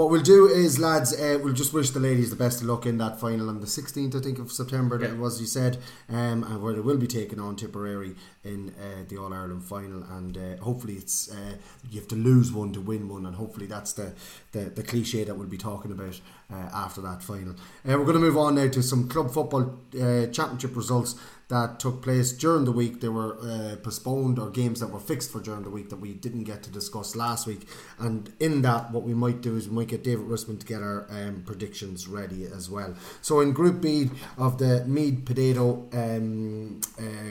What 0.00 0.08
we'll 0.08 0.22
do 0.22 0.46
is, 0.48 0.78
lads, 0.78 1.12
uh, 1.12 1.38
we'll 1.42 1.52
just 1.52 1.74
wish 1.74 1.90
the 1.90 2.00
ladies 2.00 2.30
the 2.30 2.36
best 2.36 2.62
of 2.62 2.68
luck 2.68 2.86
in 2.86 2.96
that 2.96 3.20
final 3.20 3.50
on 3.50 3.60
the 3.60 3.66
16th, 3.66 4.16
I 4.16 4.20
think, 4.20 4.38
of 4.38 4.50
September, 4.50 4.96
that 4.96 5.18
was, 5.18 5.42
you 5.42 5.46
said, 5.46 5.76
um, 6.08 6.42
and 6.42 6.62
where 6.62 6.72
they 6.72 6.80
will 6.80 6.96
be 6.96 7.06
taking 7.06 7.38
on 7.38 7.54
Tipperary 7.54 8.14
in 8.42 8.74
uh, 8.80 9.04
the 9.08 9.18
All 9.18 9.32
Ireland 9.32 9.64
final. 9.64 10.02
And 10.02 10.36
uh, 10.36 10.62
hopefully, 10.62 10.94
it's 10.94 11.30
uh, 11.30 11.54
you 11.90 12.00
have 12.00 12.08
to 12.08 12.14
lose 12.14 12.52
one 12.52 12.72
to 12.72 12.80
win 12.80 13.08
one, 13.08 13.26
and 13.26 13.36
hopefully, 13.36 13.66
that's 13.66 13.92
the, 13.92 14.12
the, 14.52 14.70
the 14.70 14.82
cliche 14.82 15.24
that 15.24 15.34
we'll 15.34 15.48
be 15.48 15.58
talking 15.58 15.92
about 15.92 16.20
uh, 16.50 16.70
after 16.72 17.00
that 17.02 17.22
final. 17.22 17.54
Uh, 17.86 17.98
we're 17.98 18.04
going 18.04 18.14
to 18.14 18.20
move 18.20 18.38
on 18.38 18.54
now 18.54 18.68
to 18.68 18.82
some 18.82 19.08
club 19.08 19.30
football 19.30 19.78
uh, 20.00 20.26
championship 20.26 20.74
results 20.74 21.16
that 21.48 21.80
took 21.80 22.00
place 22.00 22.32
during 22.32 22.64
the 22.64 22.72
week. 22.72 23.00
They 23.00 23.08
were 23.08 23.76
postponed 23.82 24.38
or 24.38 24.50
games 24.50 24.78
that 24.78 24.86
were 24.86 25.00
fixed 25.00 25.32
for 25.32 25.40
during 25.40 25.64
the 25.64 25.70
week 25.70 25.90
that 25.90 25.98
we 25.98 26.14
didn't 26.14 26.44
get 26.44 26.62
to 26.62 26.70
discuss 26.70 27.16
last 27.16 27.44
week. 27.44 27.66
And 27.98 28.32
in 28.38 28.62
that, 28.62 28.92
what 28.92 29.02
we 29.02 29.14
might 29.14 29.40
do 29.40 29.56
is 29.56 29.68
we 29.68 29.74
might 29.74 29.88
get 29.88 30.04
David 30.04 30.26
Rispin 30.26 30.60
to 30.60 30.66
get 30.66 30.80
our 30.80 31.08
um, 31.10 31.42
predictions 31.44 32.06
ready 32.06 32.44
as 32.44 32.70
well. 32.70 32.94
So 33.20 33.40
in 33.40 33.52
Group 33.52 33.80
B 33.80 34.10
of 34.38 34.58
the 34.58 34.84
Meath 34.86 35.24
Potato 35.24 35.88
um, 35.92 36.80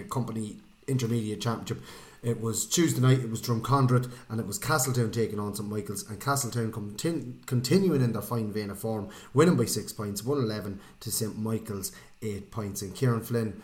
Company 0.10 0.58
Intermediate 0.90 1.42
Championship. 1.42 1.82
It 2.22 2.42
was 2.42 2.66
Tuesday 2.66 3.00
night, 3.00 3.20
it 3.20 3.30
was 3.30 3.42
Drumconrath 3.42 4.12
and 4.28 4.42
it 4.42 4.46
was 4.48 4.58
Castletown 4.58 5.12
taking 5.12 5.40
on 5.40 5.56
St 5.56 5.70
Michael's 5.70 6.10
and 6.10 6.20
Castletown 6.20 6.72
contin- 6.72 7.46
continuing 7.46 8.02
in 8.02 8.12
their 8.12 8.22
fine 8.22 8.52
vein 8.52 8.70
of 8.70 8.80
form, 8.80 9.08
winning 9.34 9.56
by 9.56 9.64
6 9.66 9.94
points, 9.94 10.24
111 10.24 10.82
to 11.00 11.12
St 11.12 11.38
Michael's 11.40 11.94
8 12.22 12.52
points. 12.52 12.82
And 12.82 12.94
Kieran 12.94 13.22
Flynn, 13.22 13.62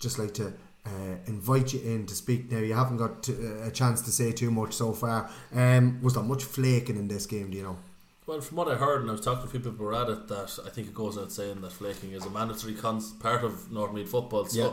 just 0.00 0.18
like 0.18 0.34
to 0.34 0.48
uh, 0.84 1.16
invite 1.26 1.74
you 1.74 1.80
in 1.80 2.06
to 2.06 2.14
speak 2.16 2.50
now. 2.50 2.58
You 2.58 2.74
haven't 2.74 2.96
got 2.96 3.22
to, 3.24 3.62
a 3.62 3.70
chance 3.70 4.02
to 4.02 4.10
say 4.10 4.32
too 4.32 4.50
much 4.50 4.72
so 4.72 4.92
far. 4.92 5.30
Um, 5.54 6.02
was 6.02 6.14
there 6.14 6.24
much 6.24 6.42
flaking 6.42 6.96
in 6.96 7.06
this 7.06 7.26
game? 7.26 7.50
Do 7.52 7.56
you 7.56 7.62
know? 7.62 7.76
Well, 8.26 8.40
from 8.40 8.56
what 8.56 8.66
I 8.66 8.74
heard, 8.74 9.02
and 9.02 9.10
I 9.10 9.12
was 9.12 9.20
talking 9.20 9.42
to 9.42 9.46
a 9.46 9.50
few 9.50 9.60
people 9.60 9.76
who 9.78 9.84
were 9.84 9.94
at 9.94 10.08
it, 10.08 10.26
that 10.26 10.58
I 10.66 10.70
think 10.70 10.88
it 10.88 10.94
goes 10.94 11.16
out 11.16 11.30
saying 11.30 11.60
that 11.60 11.70
flaking 11.70 12.10
is 12.10 12.24
a 12.26 12.30
mandatory 12.30 12.74
cons- 12.74 13.12
part 13.12 13.44
of 13.44 13.70
North 13.70 13.92
Meath 13.92 14.08
football. 14.10 14.44
So, 14.46 14.58
Yeah. 14.58 14.72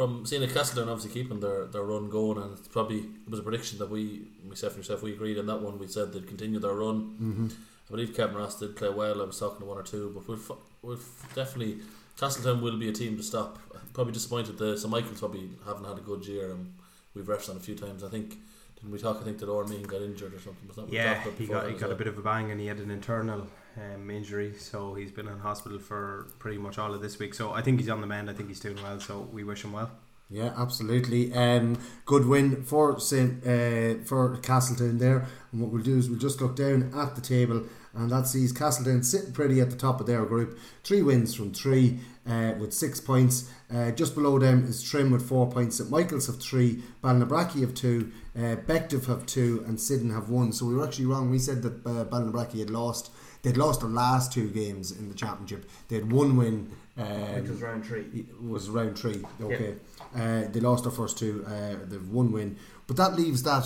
From 0.00 0.24
seeing 0.24 0.42
a 0.42 0.48
Castletown 0.48 0.88
obviously 0.88 1.12
keeping 1.12 1.40
their, 1.40 1.66
their 1.66 1.82
run 1.82 2.08
going, 2.08 2.38
and 2.38 2.56
it's 2.56 2.68
probably 2.68 3.00
it 3.00 3.28
was 3.28 3.40
a 3.40 3.42
prediction 3.42 3.78
that 3.80 3.90
we, 3.90 4.22
myself 4.48 4.72
and 4.72 4.82
yourself, 4.82 5.02
we 5.02 5.12
agreed 5.12 5.38
on 5.38 5.44
that 5.44 5.60
one. 5.60 5.78
We 5.78 5.88
said 5.88 6.14
they'd 6.14 6.26
continue 6.26 6.58
their 6.58 6.72
run. 6.72 7.16
Mm-hmm. 7.20 7.46
I 7.46 7.90
believe 7.90 8.16
Kevin 8.16 8.36
Ross 8.36 8.58
did 8.58 8.76
play 8.76 8.88
well. 8.88 9.20
I 9.20 9.26
was 9.26 9.38
talking 9.38 9.58
to 9.58 9.66
one 9.66 9.76
or 9.76 9.82
two, 9.82 10.10
but 10.14 10.26
we've 10.26 10.50
we've 10.80 11.06
definitely 11.34 11.80
Castletown 12.18 12.62
will 12.62 12.78
be 12.78 12.88
a 12.88 12.92
team 12.92 13.18
to 13.18 13.22
stop. 13.22 13.58
Probably 13.92 14.14
disappointed. 14.14 14.56
The 14.56 14.78
St 14.78 14.90
Michael's 14.90 15.18
probably 15.18 15.50
haven't 15.66 15.84
had 15.84 15.98
a 15.98 16.00
good 16.00 16.24
year, 16.26 16.52
and 16.52 16.72
we've 17.14 17.26
refed 17.26 17.50
on 17.50 17.58
a 17.58 17.60
few 17.60 17.74
times. 17.74 18.02
I 18.02 18.08
think 18.08 18.38
didn't 18.76 18.92
we 18.92 18.98
talk? 18.98 19.18
I 19.20 19.24
think 19.24 19.38
that 19.40 19.50
Ormean 19.50 19.86
got 19.86 20.00
injured 20.00 20.32
or 20.32 20.40
something. 20.40 20.66
Was 20.66 20.76
that 20.76 20.90
Yeah, 20.90 21.22
he 21.36 21.46
got 21.46 21.68
he 21.68 21.74
got 21.74 21.92
a 21.92 21.94
bit 21.94 22.06
of 22.06 22.16
a 22.16 22.22
bang 22.22 22.50
and 22.50 22.58
he 22.58 22.68
had 22.68 22.78
an 22.78 22.90
internal 22.90 23.48
um, 23.76 24.10
injury, 24.10 24.54
so 24.58 24.94
he's 24.94 25.10
been 25.10 25.28
in 25.28 25.38
hospital 25.38 25.78
for 25.78 26.28
pretty 26.38 26.58
much 26.58 26.78
all 26.78 26.94
of 26.94 27.00
this 27.00 27.18
week. 27.18 27.34
So 27.34 27.52
I 27.52 27.62
think 27.62 27.80
he's 27.80 27.88
on 27.88 28.00
the 28.00 28.06
mend. 28.06 28.30
I 28.30 28.32
think 28.32 28.48
he's 28.48 28.60
doing 28.60 28.82
well. 28.82 29.00
So 29.00 29.28
we 29.32 29.44
wish 29.44 29.64
him 29.64 29.72
well. 29.72 29.90
Yeah, 30.32 30.52
absolutely. 30.56 31.32
Um, 31.34 31.76
good 32.04 32.24
win 32.24 32.62
for 32.62 33.00
Saint 33.00 33.44
uh, 33.44 34.04
for 34.04 34.38
Castletown 34.42 34.98
there. 34.98 35.26
And 35.50 35.60
what 35.60 35.72
we'll 35.72 35.82
do 35.82 35.98
is 35.98 36.08
we'll 36.08 36.20
just 36.20 36.40
look 36.40 36.54
down 36.54 36.92
at 36.94 37.16
the 37.16 37.20
table, 37.20 37.64
and 37.94 38.10
that 38.10 38.28
sees 38.28 38.52
Castletown 38.52 39.02
sitting 39.02 39.32
pretty 39.32 39.60
at 39.60 39.70
the 39.70 39.76
top 39.76 40.00
of 40.00 40.06
their 40.06 40.24
group. 40.24 40.56
Three 40.84 41.02
wins 41.02 41.34
from 41.34 41.52
three, 41.52 41.98
uh, 42.28 42.54
with 42.60 42.72
six 42.72 43.00
points. 43.00 43.50
Uh, 43.74 43.90
just 43.90 44.14
below 44.14 44.38
them 44.38 44.64
is 44.64 44.82
Trim 44.82 45.10
with 45.10 45.28
four 45.28 45.50
points. 45.50 45.78
St 45.78 45.90
Michael's 45.90 46.28
have 46.28 46.40
three. 46.40 46.82
Ballinabrackey 47.02 47.62
have 47.62 47.74
two. 47.74 48.12
Uh, 48.36 48.54
Bective 48.54 49.06
have 49.06 49.26
two, 49.26 49.64
and 49.66 49.80
Syddan 49.80 50.10
have 50.10 50.28
one. 50.28 50.52
So 50.52 50.66
we 50.66 50.74
were 50.74 50.84
actually 50.86 51.06
wrong. 51.06 51.28
We 51.28 51.40
said 51.40 51.62
that 51.62 51.84
uh, 51.84 52.58
had 52.58 52.70
lost. 52.70 53.10
They'd 53.42 53.56
lost 53.56 53.80
their 53.80 53.88
last 53.88 54.32
two 54.32 54.50
games 54.50 54.90
in 54.92 55.08
the 55.08 55.14
championship. 55.14 55.68
They 55.88 55.96
had 55.96 56.12
one 56.12 56.36
win. 56.36 56.70
Um, 56.98 57.34
Which 57.40 57.48
was 57.48 57.62
round 57.62 57.86
three. 57.86 58.04
it 58.14 58.42
was 58.42 58.68
round 58.68 58.98
three. 58.98 59.22
Okay, 59.40 59.74
uh, 60.14 60.42
they 60.52 60.60
lost 60.60 60.84
their 60.84 60.92
first 60.92 61.18
two. 61.18 61.44
Uh, 61.46 61.76
they've 61.84 62.08
one 62.08 62.32
win, 62.32 62.56
but 62.86 62.96
that 62.96 63.14
leaves 63.16 63.42
that 63.44 63.64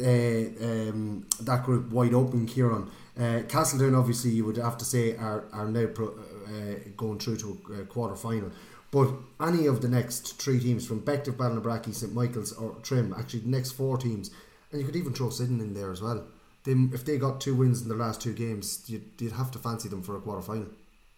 uh, 0.00 0.64
um, 0.64 1.26
that 1.40 1.62
group 1.64 1.90
wide 1.92 2.14
open. 2.14 2.46
Kieran, 2.46 2.90
uh, 3.20 3.42
Castletown, 3.48 3.94
obviously, 3.94 4.32
you 4.32 4.44
would 4.44 4.56
have 4.56 4.76
to 4.78 4.84
say 4.84 5.16
are 5.16 5.44
are 5.52 5.68
now 5.68 5.86
pro, 5.86 6.08
uh, 6.08 6.74
going 6.96 7.18
through 7.18 7.36
to 7.36 7.58
a 7.80 7.84
quarter 7.84 8.16
final. 8.16 8.50
But 8.90 9.10
any 9.40 9.66
of 9.66 9.82
the 9.82 9.88
next 9.88 10.40
three 10.40 10.60
teams 10.60 10.86
from 10.86 11.00
Bective, 11.02 11.36
Ballinabrackey, 11.36 11.92
St 11.94 12.14
Michael's, 12.14 12.52
or 12.52 12.76
Trim, 12.82 13.12
actually 13.18 13.40
the 13.40 13.48
next 13.48 13.72
four 13.72 13.98
teams, 13.98 14.30
and 14.70 14.80
you 14.80 14.86
could 14.86 14.94
even 14.96 15.12
throw 15.12 15.30
Syddan 15.30 15.60
in 15.60 15.74
there 15.74 15.90
as 15.90 16.00
well. 16.00 16.24
They, 16.64 16.72
if 16.72 17.04
they 17.04 17.18
got 17.18 17.40
two 17.40 17.54
wins 17.54 17.82
in 17.82 17.88
their 17.88 17.98
last 17.98 18.20
two 18.20 18.32
games, 18.32 18.84
you'd, 18.86 19.04
you'd 19.18 19.32
have 19.32 19.50
to 19.52 19.58
fancy 19.58 19.88
them 19.88 20.02
for 20.02 20.16
a 20.16 20.20
quarter 20.20 20.42
final. 20.42 20.68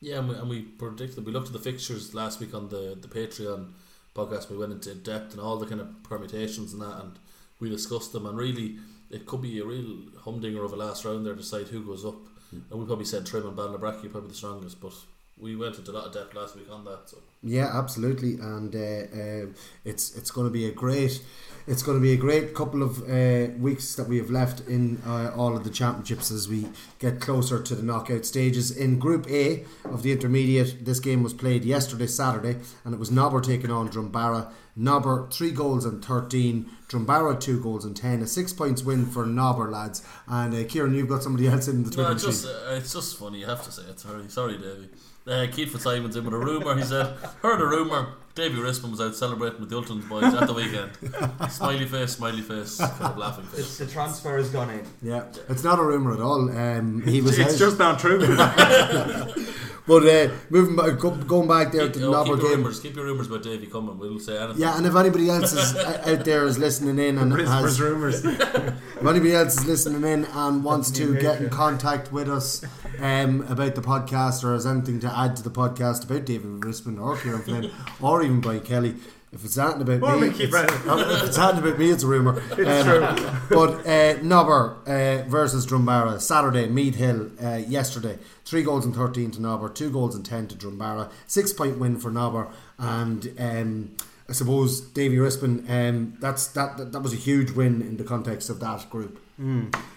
Yeah, 0.00 0.18
and 0.18 0.28
we, 0.28 0.34
and 0.34 0.48
we 0.48 0.62
predicted. 0.62 1.24
We 1.24 1.32
looked 1.32 1.48
at 1.48 1.52
the 1.52 1.58
fixtures 1.58 2.14
last 2.14 2.40
week 2.40 2.54
on 2.54 2.68
the 2.68 2.98
the 3.00 3.08
Patreon 3.08 3.72
podcast. 4.14 4.50
We 4.50 4.56
went 4.56 4.72
into 4.72 4.94
depth 4.94 5.32
and 5.32 5.40
all 5.40 5.56
the 5.56 5.66
kind 5.66 5.80
of 5.80 6.02
permutations 6.02 6.72
and 6.72 6.82
that, 6.82 7.00
and 7.00 7.18
we 7.60 7.70
discussed 7.70 8.12
them. 8.12 8.26
And 8.26 8.36
really, 8.36 8.76
it 9.10 9.26
could 9.26 9.40
be 9.40 9.58
a 9.60 9.64
real 9.64 9.98
humdinger 10.22 10.64
of 10.64 10.72
a 10.72 10.76
last 10.76 11.04
round 11.04 11.24
there 11.24 11.34
to 11.34 11.40
decide 11.40 11.68
who 11.68 11.82
goes 11.84 12.04
up. 12.04 12.16
And 12.52 12.80
we 12.80 12.86
probably 12.86 13.04
said 13.04 13.26
Trim 13.26 13.46
and 13.46 13.56
Ballinabrackey 13.56 14.04
are 14.04 14.10
probably 14.10 14.28
the 14.28 14.34
strongest, 14.34 14.80
but 14.80 14.92
we 15.38 15.56
went 15.56 15.76
into 15.76 15.90
a 15.90 15.92
lot 15.92 16.06
of 16.06 16.12
depth 16.12 16.34
last 16.34 16.56
week 16.56 16.70
on 16.70 16.84
that. 16.84 17.00
So 17.06 17.18
Yeah, 17.42 17.70
absolutely, 17.72 18.34
and 18.34 18.74
uh, 18.74 18.78
uh, 18.78 19.46
it's 19.84 20.16
it's 20.16 20.30
going 20.30 20.46
to 20.46 20.52
be 20.52 20.66
a 20.66 20.72
great 20.72 21.22
it's 21.66 21.82
going 21.82 21.98
to 21.98 22.02
be 22.02 22.12
a 22.12 22.16
great 22.16 22.54
couple 22.54 22.82
of 22.82 23.02
uh, 23.10 23.52
weeks 23.58 23.94
that 23.96 24.06
we 24.08 24.18
have 24.18 24.30
left 24.30 24.60
in 24.68 25.00
uh, 25.06 25.32
all 25.36 25.56
of 25.56 25.64
the 25.64 25.70
championships 25.70 26.30
as 26.30 26.48
we 26.48 26.68
get 26.98 27.20
closer 27.20 27.60
to 27.62 27.74
the 27.74 27.82
knockout 27.82 28.24
stages. 28.24 28.70
In 28.70 28.98
Group 28.98 29.28
A 29.28 29.64
of 29.84 30.02
the 30.02 30.12
intermediate, 30.12 30.84
this 30.84 31.00
game 31.00 31.22
was 31.22 31.34
played 31.34 31.64
yesterday, 31.64 32.06
Saturday, 32.06 32.56
and 32.84 32.94
it 32.94 33.00
was 33.00 33.10
Nobber 33.10 33.40
taking 33.40 33.70
on 33.70 33.88
Drumbaragh. 33.88 34.52
Nobber 34.76 35.26
three 35.32 35.52
goals 35.52 35.86
and 35.86 36.04
thirteen, 36.04 36.70
Drumbaragh 36.88 37.40
two 37.40 37.60
goals 37.60 37.84
and 37.84 37.96
ten. 37.96 38.20
A 38.20 38.26
six 38.26 38.52
points 38.52 38.82
win 38.82 39.06
for 39.06 39.24
Nobber 39.24 39.70
lads. 39.70 40.06
And 40.28 40.54
uh, 40.54 40.68
Kieran, 40.68 40.94
you've 40.94 41.08
got 41.08 41.22
somebody 41.22 41.48
else 41.48 41.66
in 41.66 41.82
the 41.82 41.90
Twitter 41.90 42.10
no, 42.10 42.14
it's 42.14 42.24
just 42.24 42.46
uh, 42.46 42.74
it's 42.74 42.92
just 42.92 43.18
funny. 43.18 43.40
You 43.40 43.46
have 43.46 43.64
to 43.64 43.72
say 43.72 43.82
it. 43.82 43.98
Sorry, 43.98 44.28
sorry, 44.28 44.58
Davey. 44.58 44.90
Uh, 45.26 45.46
Keith 45.50 45.72
Fitzsimon's 45.72 46.14
in 46.14 46.24
with 46.24 46.34
a 46.34 46.38
rumor. 46.38 46.76
He 46.76 46.84
said, 46.84 47.16
"Heard 47.42 47.60
a 47.60 47.66
rumor. 47.66 48.12
Davy 48.36 48.60
Rispin 48.60 48.90
was 48.90 49.00
out 49.00 49.16
celebrating 49.16 49.60
with 49.60 49.70
the 49.70 49.76
Ultan's 49.76 50.04
boys 50.04 50.32
at 50.34 50.46
the 50.46 50.52
weekend. 50.52 50.90
smiley 51.50 51.86
face, 51.86 52.12
smiley 52.16 52.42
face, 52.42 52.76
kind 52.80 52.92
of 53.04 53.16
laughing 53.16 53.46
The, 53.50 53.56
face. 53.56 53.78
the 53.78 53.86
transfer 53.86 54.36
has 54.36 54.50
gone 54.50 54.68
in. 54.68 54.86
Yeah, 55.02 55.24
it's 55.48 55.64
not 55.64 55.78
a 55.78 55.82
rumor 55.82 56.12
at 56.12 56.20
all. 56.20 56.50
Um, 56.50 57.02
he 57.02 57.22
was. 57.22 57.38
It's 57.38 57.54
out. 57.54 57.58
just 57.58 57.78
not 57.78 57.98
true. 57.98 58.18
But 59.86 60.04
uh, 60.04 60.34
moving 60.50 60.74
back, 60.74 60.98
go, 60.98 61.10
going 61.12 61.46
back 61.46 61.70
there 61.70 61.84
Keep, 61.84 61.92
to 61.92 61.98
the 62.00 62.06
oh, 62.08 62.12
Nobber 62.12 62.34
keep 62.34 62.42
your 62.42 62.50
game. 62.50 62.58
rumours, 62.58 62.80
keep 62.80 62.96
your 62.96 63.04
rumours 63.04 63.28
about 63.28 63.42
Davy 63.44 63.66
coming. 63.66 63.98
We'll 63.98 64.18
say 64.18 64.36
anything. 64.36 64.60
Yeah, 64.60 64.76
and 64.76 64.84
if 64.84 64.96
anybody 64.96 65.30
else 65.30 65.52
is 65.52 65.76
uh, 65.76 66.02
out 66.04 66.24
there 66.24 66.44
is 66.44 66.58
listening 66.58 66.98
in 66.98 67.18
and 67.18 67.32
Whispers, 67.32 67.48
has, 67.48 67.80
rumours. 67.80 68.24
if 68.24 69.06
anybody 69.06 69.32
else 69.32 69.58
is 69.58 69.66
listening 69.66 70.02
in 70.10 70.24
and 70.24 70.64
wants 70.64 70.90
to 70.92 71.14
get 71.20 71.40
in 71.40 71.50
contact 71.50 72.12
with 72.12 72.28
us 72.28 72.64
um, 72.98 73.42
about 73.42 73.76
the 73.76 73.82
podcast 73.82 74.42
or 74.42 74.54
has 74.54 74.66
anything 74.66 74.98
to 75.00 75.16
add 75.18 75.36
to 75.36 75.42
the 75.44 75.50
podcast 75.50 76.04
about 76.04 76.24
David 76.24 76.60
Rispin 76.62 76.98
or 77.00 77.16
Kieran 77.16 77.42
Flynn 77.42 77.70
or 78.00 78.22
even 78.22 78.40
by 78.40 78.58
Kelly, 78.58 78.96
if 79.32 79.44
it's 79.44 79.58
anything 79.58 79.82
about 79.82 80.02
Or 80.02 80.20
me, 80.20 80.28
it's, 80.28 80.50
Brennan. 80.50 80.74
if 81.10 81.24
it's 81.24 81.38
anything 81.38 81.64
about 81.66 81.78
me, 81.78 81.90
it's 81.90 82.02
a 82.02 82.06
rumour. 82.06 82.42
It's 82.58 82.88
Um, 82.88 83.40
But 83.50 83.86
uh, 83.86 84.22
Nobber 84.22 84.76
uh, 84.86 85.28
versus 85.28 85.66
Drumbaragh 85.66 86.20
Saturday, 86.20 86.68
Meath 86.68 86.94
Hill 86.96 87.30
uh, 87.42 87.56
yesterday. 87.56 88.18
Three 88.44 88.62
goals 88.62 88.84
and 88.84 88.94
thirteen 88.94 89.30
to 89.32 89.42
Nobber, 89.42 89.68
two 89.68 89.90
goals 89.90 90.14
and 90.14 90.24
ten 90.24 90.46
to 90.48 90.54
Drumbaragh. 90.54 91.10
Six 91.26 91.52
point 91.52 91.78
win 91.78 91.98
for 91.98 92.10
Nobber, 92.10 92.48
and 92.78 93.32
um, 93.38 93.96
I 94.28 94.32
suppose 94.32 94.80
Davy 94.80 95.16
Rispin. 95.16 95.68
Um, 95.68 96.14
that's 96.20 96.46
that, 96.48 96.76
that. 96.78 96.92
That 96.92 97.00
was 97.00 97.12
a 97.12 97.16
huge 97.16 97.50
win 97.52 97.82
in 97.82 97.96
the 97.96 98.04
context 98.04 98.48
of 98.50 98.60
that 98.60 98.88
group. 98.90 99.20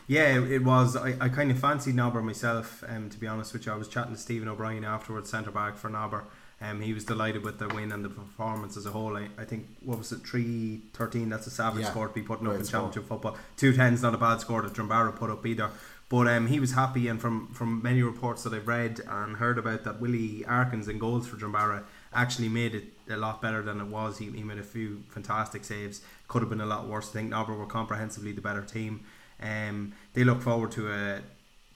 Yeah, 0.07 0.37
it 0.37 0.51
it 0.51 0.63
was. 0.63 0.95
I, 0.97 1.15
I 1.21 1.29
kind 1.29 1.49
of 1.51 1.59
fancied 1.59 1.95
Nobber 1.95 2.21
myself, 2.21 2.83
um, 2.89 3.09
to 3.09 3.17
be 3.17 3.25
honest 3.27 3.53
with 3.53 3.65
you. 3.65 3.71
I 3.71 3.75
was 3.77 3.87
chatting 3.87 4.13
to 4.13 4.19
Stephen 4.19 4.47
O'Brien 4.49 4.83
afterwards, 4.83 5.29
centre 5.29 5.51
back 5.51 5.77
for 5.77 5.89
Nobber. 5.89 6.25
Um, 6.61 6.81
he 6.81 6.93
was 6.93 7.05
delighted 7.05 7.43
with 7.43 7.57
the 7.57 7.67
win 7.69 7.91
and 7.91 8.03
the 8.03 8.09
performance 8.09 8.75
as 8.75 8.85
a 8.85 8.91
whole. 8.91 9.15
I, 9.15 9.29
I 9.37 9.45
think, 9.45 9.67
what 9.81 9.97
was 9.97 10.11
it, 10.11 10.27
3 10.27 10.81
13? 10.93 11.29
That's 11.29 11.47
a 11.47 11.51
savage 11.51 11.83
Yeah. 11.83 11.91
score 11.91 12.07
to 12.09 12.13
be 12.13 12.21
putting 12.21 12.47
up 12.47 12.55
in 12.55 12.65
score. 12.65 12.81
championship 12.81 13.07
football. 13.07 13.37
2 13.57 13.71
10's 13.73 14.01
not 14.01 14.13
a 14.13 14.17
bad 14.17 14.41
score 14.41 14.61
that 14.61 14.73
Drumbaragh 14.73 15.15
put 15.15 15.29
up 15.29 15.45
either. 15.45 15.69
But 16.09 16.27
um, 16.27 16.47
he 16.47 16.59
was 16.59 16.71
happy, 16.73 17.07
and 17.07 17.21
from, 17.21 17.53
from 17.53 17.83
many 17.83 18.01
reports 18.01 18.41
that 18.43 18.51
I've 18.53 18.67
read 18.67 18.99
and 19.07 19.37
heard 19.37 19.59
about, 19.59 19.83
that 19.83 20.01
Willie 20.01 20.43
Arkins 20.47 20.89
in 20.89 20.97
goals 20.97 21.27
for 21.27 21.37
Drumbaragh 21.37 21.83
actually 22.11 22.49
made 22.49 22.73
it 22.73 22.85
a 23.09 23.15
lot 23.15 23.41
better 23.43 23.61
than 23.61 23.79
it 23.79 23.85
was. 23.87 24.17
He, 24.17 24.25
he 24.31 24.41
made 24.43 24.57
a 24.57 24.63
few 24.63 25.03
fantastic 25.09 25.63
saves. 25.63 26.01
Could 26.27 26.41
have 26.41 26.49
been 26.49 26.61
a 26.61 26.65
lot 26.65 26.87
worse. 26.87 27.09
I 27.09 27.13
think 27.13 27.29
Nobber 27.29 27.53
were 27.53 27.67
comprehensively 27.67 28.31
the 28.31 28.41
better 28.41 28.63
team. 28.63 29.01
Um, 29.41 29.93
they 30.13 30.23
look 30.23 30.41
forward 30.41 30.71
to 30.73 30.91
a 30.91 31.21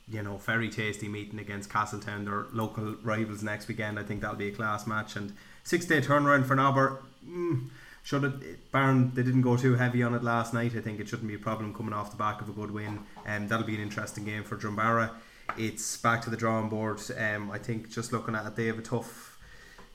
you 0.07 0.21
know 0.21 0.37
very 0.37 0.69
tasty 0.69 1.07
meeting 1.07 1.39
against 1.39 1.69
Castletown, 1.71 2.25
their 2.25 2.45
local 2.51 2.95
rivals 3.03 3.43
next 3.43 3.67
weekend. 3.67 3.99
I 3.99 4.03
think 4.03 4.21
that'll 4.21 4.35
be 4.35 4.49
a 4.49 4.51
class 4.51 4.85
match 4.85 5.15
and 5.15 5.33
six 5.63 5.85
day 5.85 6.01
turnaround 6.01 6.45
for 6.45 6.55
Nobber. 6.55 7.01
Mm, 7.27 7.69
should 8.03 8.25
it 8.25 8.71
Baron 8.71 9.11
they 9.15 9.23
didn't 9.23 9.41
go 9.41 9.55
too 9.55 9.75
heavy 9.75 10.03
on 10.03 10.13
it 10.13 10.23
last 10.23 10.53
night. 10.53 10.75
I 10.75 10.81
think 10.81 10.99
it 10.99 11.07
shouldn't 11.07 11.27
be 11.27 11.35
a 11.35 11.39
problem 11.39 11.73
coming 11.73 11.93
off 11.93 12.11
the 12.11 12.17
back 12.17 12.41
of 12.41 12.49
a 12.49 12.51
good 12.51 12.71
win. 12.71 12.99
And 13.25 13.49
that'll 13.49 13.65
be 13.65 13.75
an 13.75 13.81
interesting 13.81 14.25
game 14.25 14.43
for 14.43 14.57
Drumbaragh. 14.57 15.11
It's 15.57 15.97
back 15.97 16.21
to 16.23 16.29
the 16.29 16.37
drawing 16.37 16.69
board. 16.69 16.99
Um, 17.17 17.51
I 17.51 17.57
think 17.57 17.89
just 17.89 18.11
looking 18.11 18.35
at 18.35 18.45
it, 18.45 18.55
they 18.55 18.65
have 18.67 18.79
a 18.79 18.81
tough 18.81 19.32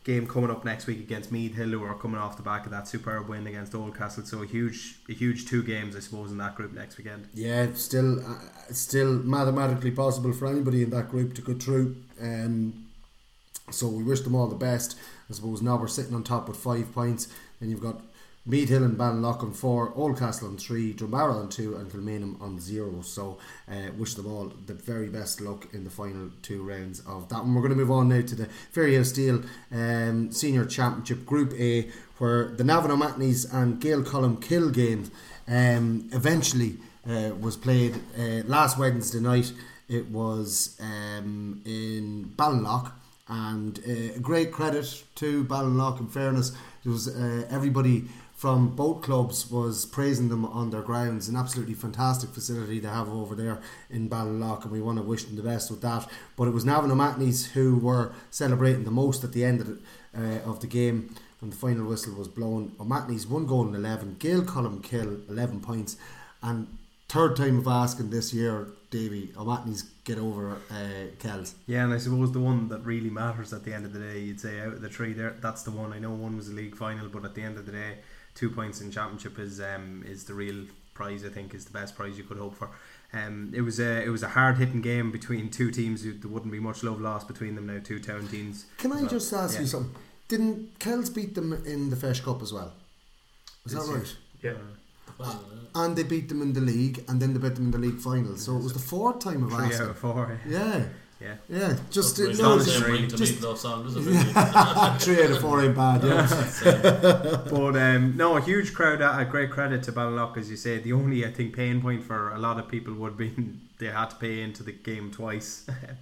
game 0.08 0.26
coming 0.26 0.50
up 0.50 0.64
next 0.64 0.86
week 0.86 1.00
against 1.00 1.30
Meath 1.30 1.54
Hill, 1.54 1.68
who 1.68 1.84
are 1.84 1.94
coming 1.94 2.18
off 2.18 2.38
the 2.38 2.42
back 2.42 2.64
of 2.64 2.72
that 2.72 2.88
superb 2.88 3.28
win 3.28 3.46
against 3.46 3.74
Oldcastle. 3.74 4.26
So 4.26 4.42
a 4.42 4.46
huge, 4.46 4.96
a 5.08 5.12
huge 5.12 5.46
two 5.46 5.62
games, 5.62 5.94
I 5.94 6.00
suppose, 6.00 6.32
in 6.32 6.38
that 6.38 6.54
group 6.54 6.72
next 6.72 6.96
weekend. 6.96 7.28
Yeah, 7.34 7.66
still 7.74 8.26
uh, 8.26 8.38
still 8.70 9.12
mathematically 9.18 9.90
possible 9.90 10.32
for 10.32 10.46
anybody 10.46 10.82
in 10.82 10.90
that 10.90 11.10
group 11.10 11.34
to 11.34 11.42
go 11.42 11.52
through. 11.52 11.96
Um, 12.20 12.86
so 13.70 13.86
we 13.86 14.02
wish 14.02 14.22
them 14.22 14.34
all 14.34 14.46
the 14.46 14.56
best. 14.56 14.98
I 15.28 15.34
suppose 15.34 15.60
now 15.60 15.76
we're 15.76 15.88
sitting 15.88 16.14
on 16.14 16.24
top 16.24 16.48
with 16.48 16.56
five 16.56 16.90
points. 16.94 17.28
and 17.60 17.70
you've 17.70 17.82
got 17.82 18.00
Meath 18.46 18.70
Hill 18.70 18.84
and 18.84 18.96
Ballinlough 18.96 19.42
on 19.42 19.52
four, 19.52 19.92
Oldcastle 19.92 20.48
on 20.48 20.56
three, 20.56 20.94
Drumbaragh 20.94 21.42
on 21.42 21.48
two, 21.50 21.76
and 21.76 21.90
Kilmainham 21.90 22.40
on 22.40 22.58
zero. 22.58 23.02
So 23.02 23.38
uh, 23.70 23.92
wish 23.98 24.14
them 24.14 24.26
all 24.26 24.52
the 24.66 24.72
very 24.72 25.08
best 25.08 25.40
luck 25.40 25.68
in 25.74 25.84
the 25.84 25.90
final 25.90 26.30
two 26.40 26.62
rounds 26.62 27.00
of 27.00 27.28
that. 27.28 27.42
And 27.42 27.54
we're 27.54 27.60
going 27.60 27.72
to 27.72 27.76
move 27.76 27.90
on 27.90 28.08
now 28.08 28.22
to 28.22 28.34
the 28.34 28.48
Fairyhouse 28.74 29.06
Steel 29.06 29.42
um, 29.70 30.32
Senior 30.32 30.64
Championship 30.64 31.26
Group 31.26 31.52
A, 31.60 31.90
where 32.18 32.48
the 32.48 32.64
Navan 32.64 32.90
O'Mahony's 32.90 33.44
and 33.44 33.80
Gaeil 33.82 34.04
Colmcille 34.04 34.72
games 34.72 35.10
um, 35.46 36.08
eventually 36.12 36.78
uh, 37.08 37.34
was 37.38 37.56
played 37.56 37.96
uh, 38.18 38.42
last 38.46 38.78
Wednesday 38.78 39.20
night. 39.20 39.52
It 39.88 40.06
was 40.10 40.78
um, 40.80 41.62
in 41.64 42.32
Ballinlough, 42.36 42.92
and 43.28 43.78
uh, 43.86 44.16
a 44.16 44.20
great 44.20 44.52
credit 44.52 45.04
to 45.16 45.44
Ballinlough. 45.44 46.00
In 46.00 46.08
fairness, 46.08 46.52
it 46.84 46.88
was 46.88 47.08
uh, 47.08 47.46
everybody 47.50 48.04
from 48.38 48.68
both 48.76 49.02
clubs 49.02 49.50
was 49.50 49.84
praising 49.84 50.28
them 50.28 50.44
on 50.44 50.70
their 50.70 50.80
grounds. 50.80 51.28
An 51.28 51.34
absolutely 51.34 51.74
fantastic 51.74 52.30
facility 52.30 52.78
they 52.78 52.88
have 52.88 53.08
over 53.08 53.34
there 53.34 53.60
in 53.90 54.08
Ballinlough, 54.08 54.62
and 54.62 54.70
we 54.70 54.80
want 54.80 54.96
to 54.98 55.02
wish 55.02 55.24
them 55.24 55.34
the 55.34 55.42
best 55.42 55.72
with 55.72 55.80
that. 55.80 56.08
But 56.36 56.46
it 56.46 56.54
was 56.54 56.64
Navan 56.64 56.92
O'Mahony's 56.92 57.46
who 57.46 57.76
were 57.76 58.12
celebrating 58.30 58.84
the 58.84 58.92
most 58.92 59.24
at 59.24 59.32
the 59.32 59.44
end 59.44 59.60
of 59.62 59.66
the, 59.66 59.78
uh, 60.16 60.48
of 60.48 60.60
the 60.60 60.68
game 60.68 61.16
when 61.40 61.50
the 61.50 61.56
final 61.56 61.84
whistle 61.84 62.14
was 62.14 62.28
blown. 62.28 62.76
O'Mahony's 62.78 63.26
one 63.26 63.44
goal 63.44 63.66
and 63.66 63.74
eleven, 63.74 64.14
Gaeil 64.20 64.42
Colmcille 64.42 65.28
eleven 65.28 65.58
points, 65.60 65.96
and 66.40 66.68
third 67.08 67.34
time 67.34 67.58
of 67.58 67.66
asking 67.66 68.10
this 68.10 68.32
year, 68.32 68.68
Davy 68.92 69.32
O'Mahony's 69.36 69.82
get 70.04 70.18
over 70.18 70.58
uh, 70.70 71.10
Kells. 71.18 71.56
Yeah, 71.66 71.82
and 71.82 71.92
I 71.92 71.98
suppose 71.98 72.30
the 72.30 72.38
one 72.38 72.68
that 72.68 72.84
really 72.84 73.10
matters 73.10 73.52
at 73.52 73.64
the 73.64 73.74
end 73.74 73.84
of 73.84 73.92
the 73.92 73.98
day, 73.98 74.20
you'd 74.20 74.40
say 74.40 74.60
out 74.60 74.74
of 74.74 74.80
the 74.80 74.88
three, 74.88 75.12
there, 75.12 75.34
that's 75.40 75.64
the 75.64 75.72
one. 75.72 75.92
I 75.92 75.98
know 75.98 76.12
one 76.12 76.36
was 76.36 76.48
a 76.48 76.54
league 76.54 76.76
final, 76.76 77.08
but 77.08 77.24
at 77.24 77.34
the 77.34 77.42
end 77.42 77.58
of 77.58 77.66
the 77.66 77.72
day, 77.72 77.98
two 78.38 78.50
points 78.50 78.80
in 78.80 78.90
championship 78.90 79.38
is 79.38 79.60
um, 79.60 80.04
is 80.06 80.24
the 80.24 80.34
real 80.34 80.60
prize. 80.94 81.24
I 81.24 81.28
think 81.28 81.54
is 81.54 81.64
the 81.64 81.72
best 81.80 81.96
prize 81.96 82.16
you 82.18 82.24
could 82.24 82.38
hope 82.38 82.56
for. 82.56 82.68
Um, 83.12 83.52
it 83.54 83.62
was 83.62 83.78
a 83.80 84.02
it 84.04 84.10
was 84.10 84.22
a 84.22 84.28
hard 84.38 84.56
hitting 84.58 84.82
game 84.82 85.10
between 85.10 85.50
two 85.50 85.70
teams. 85.70 86.02
Who, 86.04 86.12
there 86.12 86.30
wouldn't 86.30 86.52
be 86.52 86.60
much 86.60 86.82
love 86.82 87.00
lost 87.00 87.26
between 87.28 87.54
them 87.56 87.66
now. 87.66 87.80
Two 87.82 87.98
town 87.98 88.28
teams. 88.28 88.66
Can 88.78 88.92
I 88.92 89.00
So, 89.02 89.08
just 89.08 89.32
ask 89.32 89.54
yeah. 89.54 89.60
you 89.62 89.66
something? 89.66 89.94
Didn't 90.28 90.78
Kells 90.78 91.10
beat 91.10 91.34
them 91.34 91.52
in 91.64 91.90
the 91.90 91.96
Feis 91.96 92.22
Cup 92.22 92.42
as 92.42 92.52
well? 92.52 92.72
Is 93.66 93.72
that 93.72 93.78
This 93.80 93.88
year. 93.88 93.98
right? 93.98 94.16
Yeah. 94.42 94.52
Well, 95.18 95.44
And 95.74 95.96
they 95.96 96.02
beat 96.04 96.28
them 96.28 96.42
in 96.42 96.52
the 96.52 96.60
league, 96.60 97.02
and 97.08 97.20
then 97.20 97.32
they 97.32 97.40
beat 97.40 97.54
them 97.56 97.64
in 97.66 97.70
the 97.70 97.78
league 97.78 97.98
final. 97.98 98.36
So 98.36 98.56
it 98.56 98.62
was 98.62 98.72
the 98.74 98.78
fourth 98.78 99.18
time 99.20 99.42
of 99.44 99.50
Three 99.54 99.64
out 99.64 99.72
asking. 99.72 99.88
of 99.88 99.98
four. 99.98 100.38
Yeah, 100.46 100.58
Yeah. 100.76 100.84
Yeah. 101.20 101.76
Just 101.90 102.18
Really 102.18 102.34
uh, 102.34 102.42
no, 102.42 102.56
not 102.56 102.64
just, 102.64 102.78
saying 102.78 102.92
ring 102.92 103.08
to 103.08 103.16
just 103.16 103.34
me 103.34 103.40
those 103.40 103.60
songs, 103.60 103.96
is 103.96 104.06
it? 104.06 104.10
Really? 104.10 104.22
three 104.98 105.24
out 105.24 105.30
of 105.30 105.40
four 105.40 105.64
ain't 105.64 105.74
bad. 105.74 106.04
Yeah. 106.04 107.42
but 107.50 107.76
um, 107.76 108.16
no, 108.16 108.36
a 108.36 108.40
huge 108.40 108.72
crowd. 108.72 109.00
A 109.00 109.24
great 109.24 109.50
credit 109.50 109.82
to 109.84 109.92
Ballinlough, 109.92 110.36
as 110.36 110.48
you 110.48 110.56
say. 110.56 110.78
The 110.78 110.92
only 110.92 111.26
I 111.26 111.30
think 111.32 111.56
pain 111.56 111.80
point 111.82 112.04
for 112.04 112.30
a 112.30 112.38
lot 112.38 112.58
of 112.58 112.68
people 112.68 112.94
would 112.94 113.16
be 113.16 113.34
they 113.78 113.86
had 113.86 114.10
to 114.10 114.16
pay 114.16 114.42
into 114.42 114.62
the 114.62 114.72
game 114.72 115.10
twice. 115.10 115.64
there 115.66 115.96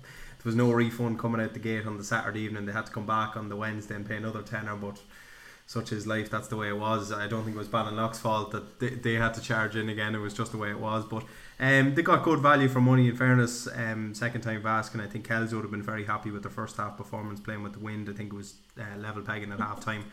was 0.45 0.55
no 0.55 0.71
refund 0.71 1.19
coming 1.19 1.41
out 1.41 1.55
the 1.55 1.61
gate 1.61 1.87
on 1.87 1.97
the 1.97 2.05
Saturday 2.05 2.41
evening. 2.41 2.67
They 2.67 2.73
had 2.73 2.87
to 2.87 2.93
come 2.93 3.07
back 3.07 3.37
on 3.37 3.49
the 3.49 3.57
Wednesday 3.57 3.95
and 3.95 4.07
pay 4.07 4.17
another 4.17 4.43
tenner. 4.43 4.77
But 4.77 5.01
such 5.67 5.93
is 5.93 6.07
life. 6.07 6.31
That's 6.31 6.49
the 6.49 6.57
way 6.57 6.69
it 6.69 6.79
was. 6.79 7.13
I 7.13 7.27
don't 7.27 7.43
think 7.45 7.57
it 7.57 7.59
was 7.59 7.69
Ballinlough's 7.69 8.21
fault 8.21 8.53
that 8.53 8.79
they, 8.79 8.91
they 8.91 9.15
had 9.15 9.35
to 9.35 9.41
charge 9.41 9.75
in 9.75 9.89
again. 9.89 10.15
It 10.15 10.19
was 10.19 10.33
just 10.33 10.53
the 10.53 10.59
way 10.59 10.71
it 10.71 10.79
was. 10.79 11.05
But 11.05 11.25
um, 11.59 11.95
they 11.95 12.03
got 12.03 12.23
good 12.23 12.39
value 12.39 12.69
for 12.69 12.81
money. 12.81 13.09
In 13.09 13.17
fairness, 13.17 13.67
um, 13.75 14.15
second 14.15 14.43
time 14.43 14.63
Vask, 14.63 14.93
and 14.93 15.03
I 15.03 15.07
think 15.07 15.27
Kells 15.27 15.53
would 15.53 15.63
have 15.63 15.73
been 15.73 15.83
very 15.83 16.05
happy 16.05 16.31
with 16.31 16.45
the 16.45 16.51
first 16.51 16.77
half 16.77 16.97
performance, 16.97 17.41
playing 17.41 17.65
with 17.65 17.73
the 17.73 17.81
wind. 17.81 18.09
I 18.09 18.13
think 18.13 18.33
it 18.33 18.37
was 18.37 18.55
uh, 18.79 18.97
level 18.99 19.23
pegging 19.23 19.51
at 19.53 19.59
half 19.59 19.85
time. 19.85 20.05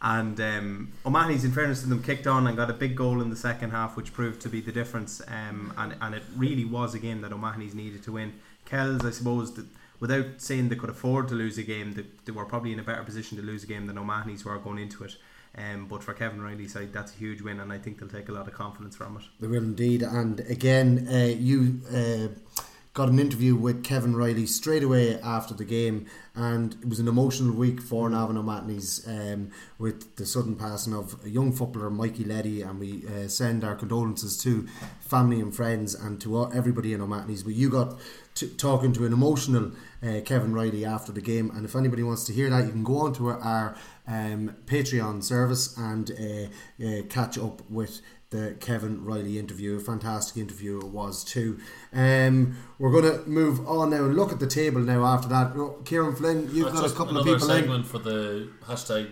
And 0.00 0.38
um, 0.40 0.92
O'Mahony's, 1.06 1.44
in 1.44 1.52
fairness 1.52 1.80
to 1.82 1.86
them, 1.86 2.02
kicked 2.02 2.26
on 2.26 2.46
and 2.46 2.56
got 2.56 2.68
a 2.68 2.74
big 2.74 2.94
goal 2.94 3.22
in 3.22 3.30
the 3.30 3.36
second 3.36 3.70
half, 3.70 3.96
which 3.96 4.12
proved 4.12 4.40
to 4.42 4.48
be 4.48 4.60
the 4.60 4.72
difference. 4.72 5.22
Um, 5.28 5.72
and, 5.78 5.96
and 6.00 6.14
it 6.14 6.22
really 6.36 6.64
was 6.64 6.94
a 6.94 6.98
game 6.98 7.20
that 7.22 7.32
O'Mahony's 7.32 7.74
needed 7.74 8.02
to 8.04 8.12
win. 8.12 8.34
Kells, 8.64 9.04
I 9.04 9.10
suppose, 9.10 9.54
that 9.54 9.66
without 10.00 10.26
saying 10.38 10.68
they 10.68 10.76
could 10.76 10.90
afford 10.90 11.28
to 11.28 11.34
lose 11.34 11.58
a 11.58 11.62
game, 11.62 11.94
they, 11.94 12.04
they 12.24 12.32
were 12.32 12.44
probably 12.44 12.72
in 12.72 12.80
a 12.80 12.82
better 12.82 13.02
position 13.02 13.36
to 13.38 13.42
lose 13.42 13.64
a 13.64 13.66
game 13.66 13.86
than 13.86 13.98
O'Mahony's 13.98 14.44
were 14.44 14.58
going 14.58 14.78
into 14.78 15.04
it. 15.04 15.16
Um, 15.56 15.86
but 15.86 16.02
for 16.02 16.14
Kevin 16.14 16.42
Riley's 16.42 16.72
side, 16.72 16.92
that's 16.92 17.14
a 17.14 17.16
huge 17.16 17.40
win, 17.40 17.60
and 17.60 17.72
I 17.72 17.78
think 17.78 17.98
they'll 17.98 18.08
take 18.08 18.28
a 18.28 18.32
lot 18.32 18.48
of 18.48 18.54
confidence 18.54 18.96
from 18.96 19.16
it. 19.16 19.22
They 19.40 19.46
will 19.46 19.62
indeed. 19.62 20.02
And 20.02 20.40
again, 20.40 21.06
uh, 21.08 21.32
you 21.38 21.80
uh, 21.92 22.60
got 22.94 23.08
an 23.08 23.18
interview 23.18 23.56
with 23.56 23.82
Kevin 23.82 24.14
Riley 24.14 24.46
straight 24.46 24.84
away 24.84 25.20
after 25.20 25.52
the 25.52 25.64
game, 25.64 26.06
and 26.36 26.76
it 26.80 26.88
was 26.88 27.00
an 27.00 27.08
emotional 27.08 27.52
week 27.52 27.80
for 27.80 28.08
Navan 28.08 28.38
O'Mahony's 28.38 29.06
um, 29.08 29.50
with 29.78 30.14
the 30.14 30.24
sudden 30.24 30.54
passing 30.54 30.94
of 30.94 31.16
a 31.24 31.28
young 31.28 31.50
footballer, 31.50 31.90
Mikey 31.90 32.22
Leddy, 32.22 32.62
and 32.62 32.78
we 32.78 33.02
uh, 33.08 33.26
send 33.26 33.64
our 33.64 33.74
condolences 33.74 34.38
to 34.44 34.68
family 35.00 35.40
and 35.40 35.54
friends 35.54 35.96
and 35.96 36.20
to 36.20 36.36
all, 36.36 36.52
everybody 36.54 36.92
in 36.92 37.00
O'Mahony's. 37.00 37.42
But 37.42 37.54
you 37.54 37.68
got 37.68 37.98
to, 38.36 38.46
talking 38.46 38.92
to 38.92 39.04
an 39.04 39.12
emotional 39.12 39.72
uh, 40.00 40.20
Kevin 40.24 40.54
Riley 40.54 40.84
after 40.84 41.10
the 41.10 41.20
game, 41.20 41.50
and 41.50 41.64
if 41.64 41.74
anybody 41.74 42.04
wants 42.04 42.22
to 42.24 42.32
hear 42.32 42.48
that, 42.48 42.64
you 42.64 42.70
can 42.70 42.84
go 42.84 42.98
on 42.98 43.12
to 43.14 43.26
our, 43.26 43.40
our 43.40 43.76
um, 44.06 44.54
Patreon 44.66 45.24
service 45.24 45.76
and 45.76 46.10
uh, 46.10 46.84
uh, 46.86 47.02
catch 47.08 47.38
up 47.38 47.68
with 47.68 48.00
the 48.34 48.56
Kevin 48.58 49.04
Riley 49.04 49.38
interview. 49.38 49.76
A 49.76 49.80
fantastic 49.80 50.36
interview 50.36 50.78
it 50.78 50.88
was 50.88 51.22
too. 51.22 51.60
Um, 51.92 52.56
we're 52.78 52.90
going 52.90 53.04
to 53.04 53.28
move 53.28 53.66
on 53.68 53.90
now 53.90 54.04
and 54.04 54.16
look 54.16 54.32
at 54.32 54.40
the 54.40 54.46
table 54.46 54.80
now 54.80 55.04
after 55.04 55.28
that. 55.28 55.52
Oh, 55.54 55.80
Kieran 55.84 56.16
Flynn, 56.16 56.50
you've 56.52 56.66
That's 56.66 56.80
got 56.80 56.90
a 56.90 56.94
couple 56.94 57.16
of 57.16 57.26
another 57.26 57.38
people 57.38 57.50
in. 57.50 57.62
segment 57.62 57.86
for 57.86 57.98
the 57.98 58.48
hashtag 58.64 59.08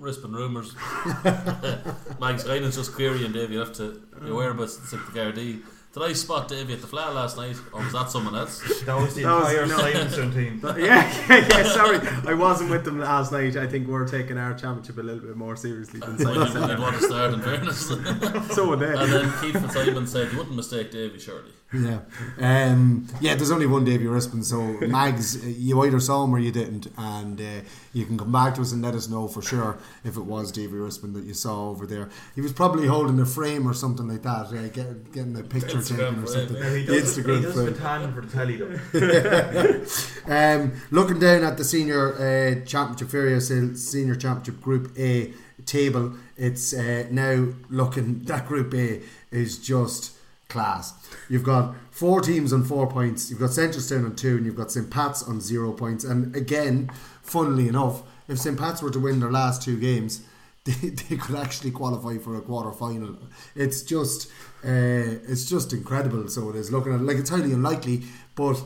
Rispin 0.00 0.32
Rumours. 0.32 0.74
Mags 2.20 2.44
Guinan 2.44 2.74
just 2.74 2.92
querying 2.92 3.32
Dave, 3.32 3.52
you 3.52 3.60
have 3.60 3.72
to 3.74 4.02
be 4.20 4.30
aware 4.30 4.50
about 4.50 4.68
the 4.68 4.96
Gardaí. 5.14 5.62
Did 5.96 6.02
I 6.02 6.12
spot 6.12 6.48
Davey 6.48 6.74
at 6.74 6.82
the 6.82 6.86
flat 6.86 7.14
last 7.14 7.38
night, 7.38 7.56
or 7.72 7.82
was 7.82 7.94
that 7.94 8.10
someone 8.10 8.34
else? 8.36 8.58
That 8.84 8.98
was 9.00 9.14
the 9.14 9.22
That 9.22 9.34
was- 9.34 9.50
entire 9.54 9.66
no. 9.66 9.78
Simonstown 9.78 10.34
team. 10.34 10.60
yeah, 10.84 11.10
yeah, 11.26 11.48
yeah, 11.48 11.62
sorry. 11.72 12.00
I 12.26 12.34
wasn't 12.34 12.68
with 12.68 12.84
them 12.84 12.98
last 13.00 13.32
night. 13.32 13.56
I 13.56 13.66
think 13.66 13.88
we're 13.88 14.06
taking 14.06 14.36
our 14.36 14.52
championship 14.52 14.98
a 14.98 15.00
little 15.00 15.22
bit 15.26 15.36
more 15.38 15.56
seriously 15.56 16.00
than 16.00 16.18
Why 16.18 16.34
did 16.34 16.52
Simon 16.52 16.76
you 16.76 16.82
want 16.82 16.96
to 16.96 17.02
start, 17.02 17.32
in 17.32 17.40
fairness? 17.40 17.88
So 18.54 18.68
would 18.68 18.80
they. 18.80 18.92
And 18.92 19.10
then 19.10 19.32
Keith 19.40 19.54
Fitzsimon 19.54 20.06
said, 20.06 20.32
You 20.32 20.36
wouldn't 20.36 20.54
mistake 20.54 20.90
Davey, 20.90 21.18
surely. 21.18 21.52
Yeah, 21.74 21.98
um, 22.38 23.08
yeah. 23.20 23.34
There's 23.34 23.50
only 23.50 23.66
one 23.66 23.84
Davy 23.84 24.04
Rispin, 24.06 24.44
so 24.44 24.62
Mags, 24.86 25.44
uh, 25.44 25.48
you 25.48 25.82
either 25.82 25.98
saw 25.98 26.22
him 26.22 26.32
or 26.32 26.38
you 26.38 26.52
didn't, 26.52 26.86
and 26.96 27.40
uh, 27.40 27.44
you 27.92 28.06
can 28.06 28.16
come 28.16 28.30
back 28.30 28.54
to 28.54 28.60
us 28.60 28.70
and 28.70 28.82
let 28.82 28.94
us 28.94 29.08
know 29.08 29.26
for 29.26 29.42
sure 29.42 29.76
if 30.04 30.16
it 30.16 30.24
was 30.24 30.52
Davy 30.52 30.76
Rispin 30.76 31.12
that 31.14 31.24
you 31.24 31.34
saw 31.34 31.68
over 31.70 31.84
there. 31.84 32.08
He 32.36 32.40
was 32.40 32.52
probably 32.52 32.86
holding 32.86 33.18
a 33.18 33.26
frame 33.26 33.66
or 33.68 33.74
something 33.74 34.06
like 34.06 34.22
that, 34.22 34.46
uh, 34.46 34.68
get, 34.68 35.12
getting 35.12 35.36
a 35.36 35.42
picture 35.42 35.78
Instagram 35.78 36.10
taken 36.10 36.22
or 36.22 36.26
something. 36.28 36.56
Yeah, 36.56 36.74
he 36.76 36.84
The 36.84 37.00
does, 37.00 37.18
Instagram 37.18 37.36
he 37.36 37.42
does 37.42 37.54
frame. 37.54 37.66
the 37.66 37.78
tan 37.78 38.14
for 38.14 38.20
the 38.20 38.32
telly 38.32 38.56
though. 40.26 40.32
um, 40.62 40.72
looking 40.92 41.18
down 41.18 41.42
at 41.42 41.56
the 41.58 41.64
senior 41.64 42.14
uh, 42.14 42.64
championship, 42.64 43.08
Feria 43.08 43.40
senior 43.40 44.14
championship 44.14 44.60
Group 44.62 44.96
A 44.98 45.32
table, 45.64 46.14
it's 46.36 46.72
uh, 46.72 47.06
now 47.10 47.48
looking 47.70 48.22
that 48.24 48.46
Group 48.46 48.72
A 48.74 49.02
is 49.32 49.58
just 49.58 50.12
class. 50.48 50.94
You've 51.28 51.42
got 51.42 51.74
four 51.90 52.20
teams 52.20 52.52
on 52.52 52.64
four 52.64 52.86
points. 52.86 53.30
You've 53.30 53.40
got 53.40 53.50
Simonstown 53.50 54.04
on 54.04 54.16
two, 54.16 54.36
and 54.36 54.46
you've 54.46 54.56
got 54.56 54.70
St 54.70 54.90
Pat's 54.90 55.22
on 55.22 55.40
zero 55.40 55.72
points. 55.72 56.04
And 56.04 56.34
again, 56.36 56.90
funnily 57.22 57.68
enough, 57.68 58.02
if 58.28 58.38
St 58.38 58.58
Pat's 58.58 58.82
were 58.82 58.90
to 58.90 59.00
win 59.00 59.20
their 59.20 59.30
last 59.30 59.62
two 59.62 59.78
games, 59.78 60.22
they, 60.64 60.90
they 60.90 61.16
could 61.16 61.36
actually 61.36 61.70
qualify 61.70 62.18
for 62.18 62.36
a 62.36 62.40
quarter 62.40 62.72
final. 62.72 63.16
It's 63.54 63.82
just 63.82 64.30
uh, 64.64 65.22
it's 65.28 65.48
just 65.48 65.72
incredible. 65.72 66.28
So 66.28 66.50
it 66.50 66.56
is 66.56 66.72
looking 66.72 66.94
at 66.94 67.02
like 67.02 67.18
it's 67.18 67.30
highly 67.30 67.52
unlikely, 67.52 68.02
but 68.34 68.60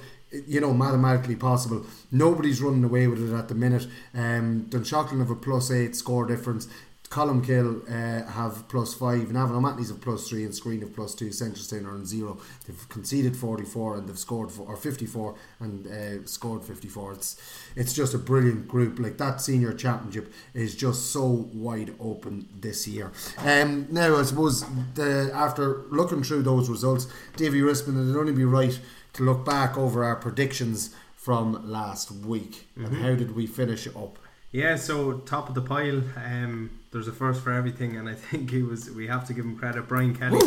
you 0.46 0.60
know 0.60 0.72
mathematically 0.72 1.36
possible. 1.36 1.84
Nobody's 2.10 2.62
running 2.62 2.84
away 2.84 3.06
with 3.06 3.30
it 3.30 3.36
at 3.36 3.48
the 3.48 3.54
minute. 3.54 3.86
Um, 4.14 4.66
Dunshaughlin 4.70 5.18
have 5.18 5.30
a 5.30 5.34
plus 5.34 5.70
eight 5.70 5.96
score 5.96 6.26
difference. 6.26 6.68
Colmcille 7.10 7.82
uh, 7.88 8.30
have 8.30 8.68
plus 8.68 8.94
five, 8.94 9.22
and 9.30 9.36
Avon 9.36 9.56
O'Mahony's 9.56 9.88
have 9.88 10.00
plus 10.00 10.28
three, 10.28 10.44
and 10.44 10.54
Screen 10.54 10.80
have 10.80 10.94
plus 10.94 11.12
two. 11.12 11.26
Centralstown 11.30 11.84
are 11.84 11.90
on 11.90 12.06
zero. 12.06 12.38
They've 12.66 12.88
conceded 12.88 13.36
forty 13.36 13.64
four 13.64 13.96
and 13.96 14.08
they've 14.08 14.16
scored 14.16 14.52
for, 14.52 14.62
or 14.62 14.76
fifty 14.76 15.06
four 15.06 15.34
and 15.58 15.88
uh, 15.88 16.24
scored 16.24 16.64
fifty 16.64 16.86
four. 16.86 17.12
It's 17.12 17.36
it's 17.74 17.92
just 17.92 18.14
a 18.14 18.18
brilliant 18.18 18.68
group. 18.68 19.00
Like 19.00 19.18
that 19.18 19.40
senior 19.40 19.72
championship 19.72 20.32
is 20.54 20.76
just 20.76 21.10
so 21.10 21.48
wide 21.52 21.94
open 21.98 22.48
this 22.60 22.86
year. 22.86 23.10
Um, 23.38 23.88
now 23.90 24.16
I 24.16 24.22
suppose 24.22 24.64
the 24.94 25.32
after 25.34 25.82
looking 25.90 26.22
through 26.22 26.44
those 26.44 26.70
results, 26.70 27.08
Davy 27.36 27.60
Rispin, 27.60 28.00
it'd 28.00 28.16
only 28.16 28.32
be 28.32 28.44
right 28.44 28.78
to 29.14 29.24
look 29.24 29.44
back 29.44 29.76
over 29.76 30.04
our 30.04 30.14
predictions 30.14 30.94
from 31.16 31.68
last 31.68 32.12
week 32.12 32.68
and 32.76 32.98
how 32.98 33.16
did 33.16 33.34
we 33.34 33.48
finish 33.48 33.88
up. 33.88 34.16
Yeah, 34.52 34.76
so 34.76 35.18
top 35.18 35.48
of 35.48 35.54
the 35.54 35.60
pile. 35.62 36.02
Um, 36.16 36.70
there's 36.90 37.06
a 37.08 37.12
first 37.12 37.40
for 37.42 37.52
everything, 37.52 37.96
and 37.96 38.08
I 38.08 38.14
think 38.28 38.50
he 38.50 38.62
was. 38.62 38.90
We 38.90 39.06
have 39.06 39.26
to 39.28 39.32
give 39.34 39.44
him 39.44 39.56
credit. 39.56 39.86
Brian 39.88 40.14
Kelly. 40.14 40.40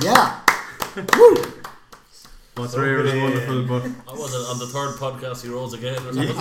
Yeah. 0.00 0.40
Woo! 1.16 1.36
What's 2.56 2.72
So 2.74 2.80
rare 2.80 3.00
is 3.04 3.12
wonderful, 3.20 3.62
but 3.66 3.82
I 4.08 4.12
was 4.16 4.32
it 4.32 4.46
on 4.48 4.58
the 4.60 4.66
third 4.66 4.94
podcast 4.96 5.42
he 5.42 5.48
rose 5.48 5.72
again 5.74 5.94
or 6.06 6.12
something. 6.12 6.28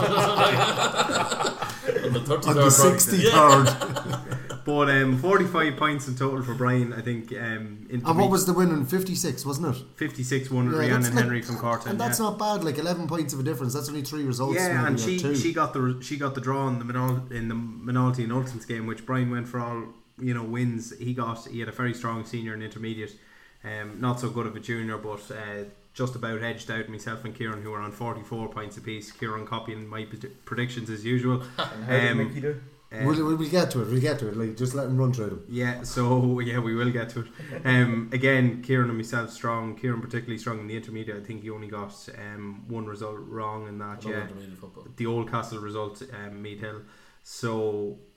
on 2.06 2.14
the 2.14 2.20
33rd 2.20 2.48
On 2.48 2.56
the 2.56 2.62
pod- 2.62 2.72
sixty 2.72 3.18
Yeah. 3.18 3.64
third. 3.66 4.53
But 4.66 4.90
um, 4.90 5.18
45 5.18 5.76
points 5.78 6.08
in 6.08 6.16
total 6.16 6.42
for 6.44 6.54
Brian. 6.54 6.94
I 6.94 7.02
think. 7.02 7.32
Um, 7.34 7.86
into 7.90 8.08
And 8.08 8.18
what 8.18 8.26
week 8.26 8.32
was 8.32 8.46
the 8.46 8.54
win 8.54 8.70
in 8.70 8.86
Fifty 8.86 9.16
six, 9.16 9.46
wasn't 9.46 9.76
it? 9.76 9.84
56 9.96 10.50
one 10.52 10.72
Yeah, 10.72 10.78
Rhiannon 10.78 11.02
that's 11.02 11.14
like- 11.16 11.24
Henry 11.24 11.42
from 11.42 11.58
Cortown. 11.58 11.88
And 11.88 12.00
that's 12.00 12.20
yeah. 12.20 12.26
not 12.26 12.40
bad. 12.40 12.64
Like 12.64 12.78
eleven 12.78 13.08
points 13.08 13.34
of 13.34 13.40
a 13.40 13.44
difference. 13.44 13.74
That's 13.74 13.90
only 13.90 14.04
three 14.04 14.24
results. 14.24 14.56
Yeah, 14.56 14.88
and 14.88 15.00
she 15.00 15.20
two. 15.20 15.36
she 15.36 15.52
got 15.54 15.74
the 15.74 15.98
she 16.02 16.18
got 16.18 16.36
the 16.36 16.42
draw 16.42 16.68
in 16.68 16.80
the 16.80 16.86
Minol, 16.86 17.30
in 17.32 17.48
the 17.50 17.56
Minolty 17.56 18.24
and 18.24 18.32
Ultan's 18.32 18.66
game, 18.66 18.86
which 18.88 19.06
Brian 19.06 19.30
went 19.32 19.48
for 19.48 19.60
all 19.60 19.84
you 20.20 20.34
know 20.34 20.44
wins. 20.44 20.94
He 20.98 21.14
got 21.14 21.46
he 21.48 21.60
had 21.60 21.70
a 21.70 21.74
very 21.74 21.94
strong 21.94 22.26
senior 22.26 22.54
and 22.54 22.64
intermediate, 22.64 23.16
um, 23.64 24.00
not 24.00 24.20
so 24.20 24.30
good 24.30 24.48
of 24.48 24.56
a 24.56 24.60
junior, 24.60 24.98
but 24.98 25.30
uh, 25.32 25.64
just 25.94 26.16
about 26.16 26.42
edged 26.42 26.72
out 26.72 26.88
myself 26.90 27.26
and 27.26 27.36
Kieran, 27.36 27.62
who 27.64 27.72
were 27.72 27.82
on 27.82 27.92
forty 27.92 28.22
four 28.22 28.48
points 28.50 28.78
apiece. 28.78 29.12
Kieran 29.12 29.46
copying 29.46 29.88
my 29.88 30.06
pred- 30.06 30.32
predictions 30.46 30.90
as 30.90 31.04
usual. 31.04 31.44
And 31.58 31.84
how 31.86 31.92
did 31.92 32.12
Um, 32.12 32.18
Mickey 32.20 32.42
do? 32.42 32.62
Uh, 32.94 33.06
We'll, 33.06 33.36
we'll, 33.38 33.50
get 33.50 33.72
to 33.72 33.82
it. 33.82 33.88
We'll 33.88 34.00
get 34.00 34.20
to 34.20 34.28
it. 34.28 34.38
Like 34.38 34.56
just 34.56 34.76
let 34.76 34.86
him 34.86 34.98
run 34.98 35.14
through 35.14 35.30
them. 35.30 35.46
Yeah, 35.50 35.82
so 35.84 36.40
yeah, 36.50 36.60
we 36.60 36.76
will 36.76 36.92
get 36.92 37.10
to 37.10 37.22
it. 37.22 37.28
Um, 37.66 38.10
again, 38.14 38.62
Kieran 38.62 38.90
and 38.90 38.98
myself 38.98 39.32
strong. 39.32 39.76
Kieran 39.76 40.00
particularly 40.00 40.38
strong 40.38 40.60
in 40.60 40.68
the 40.68 40.76
intermediate. 40.76 41.18
I 41.18 41.26
think 41.26 41.42
he 41.42 41.50
only 41.50 41.68
got 41.68 41.94
um, 42.18 42.66
one 42.68 42.86
result 42.86 43.18
wrong 43.20 43.68
in 43.68 43.80
that. 43.80 44.06
Yeah, 44.06 44.22
intermediate 44.22 44.60
football. 44.60 44.88
the 44.96 45.06
old 45.08 45.32
castle 45.32 45.60
result, 45.60 46.04
um, 46.14 46.42
Meath 46.42 46.60
Hill. 46.60 46.82
So 47.24 47.50
um, 47.90 48.13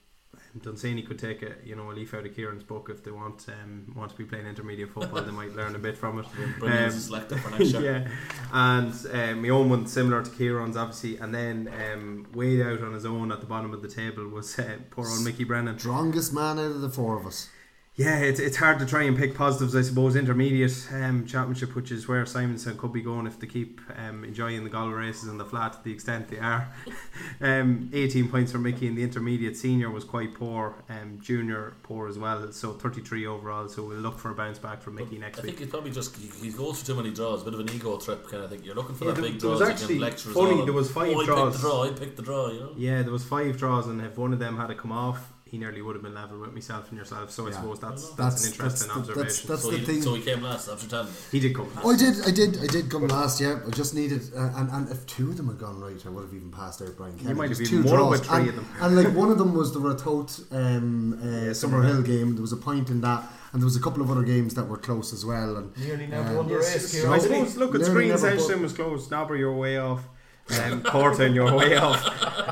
Dunsany 0.61 1.01
could 1.03 1.19
take 1.19 1.41
a 1.41 1.55
you 1.63 1.75
know 1.75 1.91
a 1.91 1.93
leaf 1.93 2.13
out 2.13 2.25
of 2.25 2.35
Kieran's 2.35 2.63
book 2.63 2.89
if 2.89 3.03
they 3.03 3.11
want 3.11 3.45
um, 3.49 3.93
want 3.95 4.11
to 4.11 4.17
be 4.17 4.23
playing 4.23 4.45
intermediate 4.45 4.89
football. 4.91 5.21
they 5.21 5.31
might 5.31 5.55
learn 5.55 5.75
a 5.75 5.79
bit 5.79 5.97
from 5.97 6.19
it. 6.19 6.25
Um, 6.67 6.71
a 6.71 6.91
selector 6.91 7.37
for 7.37 7.51
next 7.51 7.73
year. 7.73 7.81
yeah, 8.07 8.11
and 8.51 8.93
um, 9.13 9.41
my 9.41 9.49
own 9.49 9.69
one 9.69 9.85
similar 9.87 10.23
to 10.23 10.29
Kieran's 10.31 10.75
obviously, 10.75 11.17
and 11.17 11.33
then 11.33 11.71
um, 11.93 12.27
way 12.33 12.61
out 12.61 12.81
on 12.81 12.93
his 12.93 13.05
own 13.05 13.31
at 13.31 13.39
the 13.39 13.45
bottom 13.45 13.73
of 13.73 13.81
the 13.81 13.87
table 13.87 14.27
was 14.27 14.57
uh, 14.59 14.77
poor 14.89 15.07
old 15.07 15.23
Mickey 15.23 15.43
Brennan. 15.43 15.77
Strongest 15.79 16.33
man 16.33 16.59
out 16.59 16.71
of 16.71 16.81
the 16.81 16.89
four 16.89 17.17
of 17.17 17.25
us. 17.25 17.49
Yeah, 17.97 18.19
it's, 18.19 18.39
it's 18.39 18.57
hard 18.57 18.77
to 18.77 18.85
try 18.85 19.03
and 19.03 19.17
pick 19.17 19.33
positives, 19.33 19.75
I 19.75 19.81
suppose. 19.81 20.15
Intermediate 20.15 20.87
um, 20.93 21.25
championship, 21.25 21.75
which 21.75 21.91
is 21.91 22.07
where 22.07 22.23
Simonstown 22.25 22.77
could 22.77 22.93
be 22.93 23.01
going 23.01 23.25
if 23.25 23.39
they 23.39 23.47
keep 23.47 23.81
um, 23.97 24.23
enjoying 24.23 24.63
the 24.63 24.69
golf 24.69 24.93
races 24.93 25.27
and 25.29 25.39
the 25.39 25.45
flat 25.45 25.73
to 25.73 25.83
the 25.83 25.93
extent 25.93 26.27
they 26.27 26.37
are. 26.37 26.71
um, 27.41 27.89
18 27.91 28.29
points 28.29 28.51
for 28.51 28.59
Mickey 28.59 28.85
in 28.85 28.93
the 28.93 29.01
intermediate. 29.01 29.57
Senior 29.57 29.89
was 29.89 30.03
quite 30.03 30.35
poor. 30.35 30.75
Um, 30.89 31.17
junior 31.19 31.73
poor 31.81 32.07
as 32.07 32.19
well. 32.19 32.51
So 32.51 32.73
33 32.73 33.25
overall. 33.25 33.67
So 33.67 33.83
we'll 33.83 33.97
look 33.97 34.19
for 34.19 34.29
a 34.29 34.35
bounce 34.35 34.59
back 34.59 34.83
from 34.83 34.93
Mickey 34.93 35.17
next 35.17 35.37
week. 35.37 35.45
I 35.45 35.47
think 35.47 35.59
he's 35.61 35.69
probably 35.69 35.89
just 35.89 36.15
he, 36.17 36.27
he 36.45 36.51
goes 36.51 36.79
for 36.79 36.85
too 36.85 36.95
many 36.95 37.09
draws, 37.09 37.41
a 37.41 37.45
bit 37.45 37.55
of 37.55 37.61
an 37.61 37.69
ego 37.71 37.97
trip 37.97 38.29
kind 38.29 38.43
of 38.43 38.51
thing. 38.51 38.63
You're 38.63 38.75
looking 38.75 38.93
for 38.93 39.05
Yeah, 39.05 39.13
that 39.13 39.21
there- 39.21 39.31
big 39.31 39.41
there 39.41 39.49
was 39.49 39.59
draws. 39.59 39.69
you 39.69 39.73
actually 39.73 39.95
can 39.95 40.01
lecture 40.01 40.29
us 40.29 40.35
funny, 40.35 40.51
all 40.51 40.59
on, 40.59 40.65
there 40.65 40.73
was 40.75 40.91
five 40.91 41.15
oh, 41.15 41.21
I 41.21 41.25
picked 41.25 41.53
the 41.53 41.59
draw. 41.59 41.83
I 41.83 41.89
picked 41.89 42.15
the 42.17 42.21
draw. 42.21 42.51
You 42.51 42.59
know. 42.59 42.73
Yeah, 42.77 43.01
there 43.01 43.11
was 43.11 43.23
five 43.23 43.57
draws, 43.57 43.87
and 43.87 43.99
if 44.01 44.19
one 44.19 44.33
of 44.33 44.37
them 44.37 44.55
had 44.57 44.67
to 44.67 44.75
come 44.75 44.91
off, 44.91 45.33
he 45.49 45.57
nearly 45.57 45.81
would 45.81 45.95
have 45.95 46.03
been 46.03 46.13
level 46.13 46.39
with 46.39 46.53
myself 46.53 46.89
and 46.89 46.97
yourself. 46.97 47.31
So 47.31 47.45
I 47.45 47.49
Yeah. 47.49 47.55
suppose 47.55 47.79
that's 47.79 48.09
That's- 48.11 48.17
that's, 48.17 48.41
an 48.45 48.51
interesting 48.51 48.87
that's 48.87 49.07
the- 49.07 49.11
observation. 49.13 49.47
that's 49.49 49.61
so 49.63 49.71
the 49.71 49.77
he, 49.77 49.85
thing. 49.85 50.01
So 50.01 50.13
he 50.15 50.21
came 50.21 50.41
last. 50.43 50.67
After 50.69 50.87
telling 50.87 51.07
me. 51.07 51.13
he 51.31 51.39
did 51.39 51.55
come. 51.55 51.67
Oh, 51.83 51.91
I 51.91 51.97
did, 51.97 52.15
I 52.27 52.31
did, 52.31 52.57
I 52.63 52.67
did 52.67 52.89
come 52.89 53.07
last. 53.07 53.39
Yeah, 53.41 53.59
I 53.65 53.69
just 53.71 53.93
needed, 53.95 54.21
uh, 54.35 54.49
and 54.57 54.69
and 54.71 54.89
if 54.91 55.05
two 55.05 55.29
of 55.29 55.37
them 55.37 55.47
had 55.47 55.57
gone 55.59 55.79
right, 55.79 55.99
I 56.05 56.09
would 56.09 56.23
have 56.23 56.33
even 56.33 56.51
passed 56.51 56.81
out 56.81 56.95
Brian 56.97 57.15
Kelly. 57.17 57.29
You 57.29 57.35
might 57.35 57.49
have 57.49 57.57
Just 57.57 57.71
even 57.71 57.83
two 57.83 57.89
won 57.89 57.97
draws. 57.99 58.11
with 58.19 58.25
three 58.27 58.37
and, 58.39 58.49
of 58.49 58.55
them. 58.55 58.65
and 58.81 58.95
like 58.95 59.13
one 59.15 59.31
of 59.31 59.37
them 59.37 59.53
was 59.53 59.73
the 59.73 59.79
Ratoath 59.79 60.33
um, 60.51 61.19
uh, 61.21 61.53
Summer 61.53 61.81
Hill 61.83 62.01
game. 62.01 62.33
There 62.35 62.41
was 62.41 62.51
a 62.53 62.57
point 62.57 62.89
in 62.89 63.01
that, 63.01 63.23
and 63.53 63.61
there 63.61 63.65
was 63.65 63.75
a 63.75 63.81
couple 63.81 64.01
of 64.03 64.11
other 64.11 64.23
games 64.23 64.53
that 64.55 64.67
were 64.67 64.77
close 64.77 65.13
as 65.13 65.25
well. 65.25 65.55
And 65.57 65.77
Nearly 65.77 66.07
never 66.07 66.29
Um, 66.29 66.35
won 66.35 66.47
the 66.47 66.53
Yes, 66.55 66.73
race. 66.73 67.01
so 67.01 67.13
I 67.13 67.19
suppose 67.19 67.55
look 67.57 67.69
at 67.75 67.81
Nearly 67.81 67.91
screen 67.93 68.09
never, 68.09 68.57
was 68.61 68.73
close. 68.73 69.09
Nobber, 69.11 69.35
you're 69.35 69.53
way 69.55 69.77
off. 69.77 70.01
Um, 70.49 70.81
Cortown, 70.81 71.35
you're 71.35 71.53
way 71.53 71.75
off. 71.75 72.05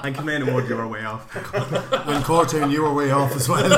And 0.03 0.15
Kilmainham 0.15 0.53
Wood, 0.53 0.67
you're 0.67 0.85
way 0.87 1.05
off. 1.05 1.33
and 1.55 2.23
Cortown, 2.25 2.71
you 2.71 2.83
were 2.83 2.93
way 2.93 3.11
off 3.11 3.35
as 3.35 3.47
well. 3.47 3.71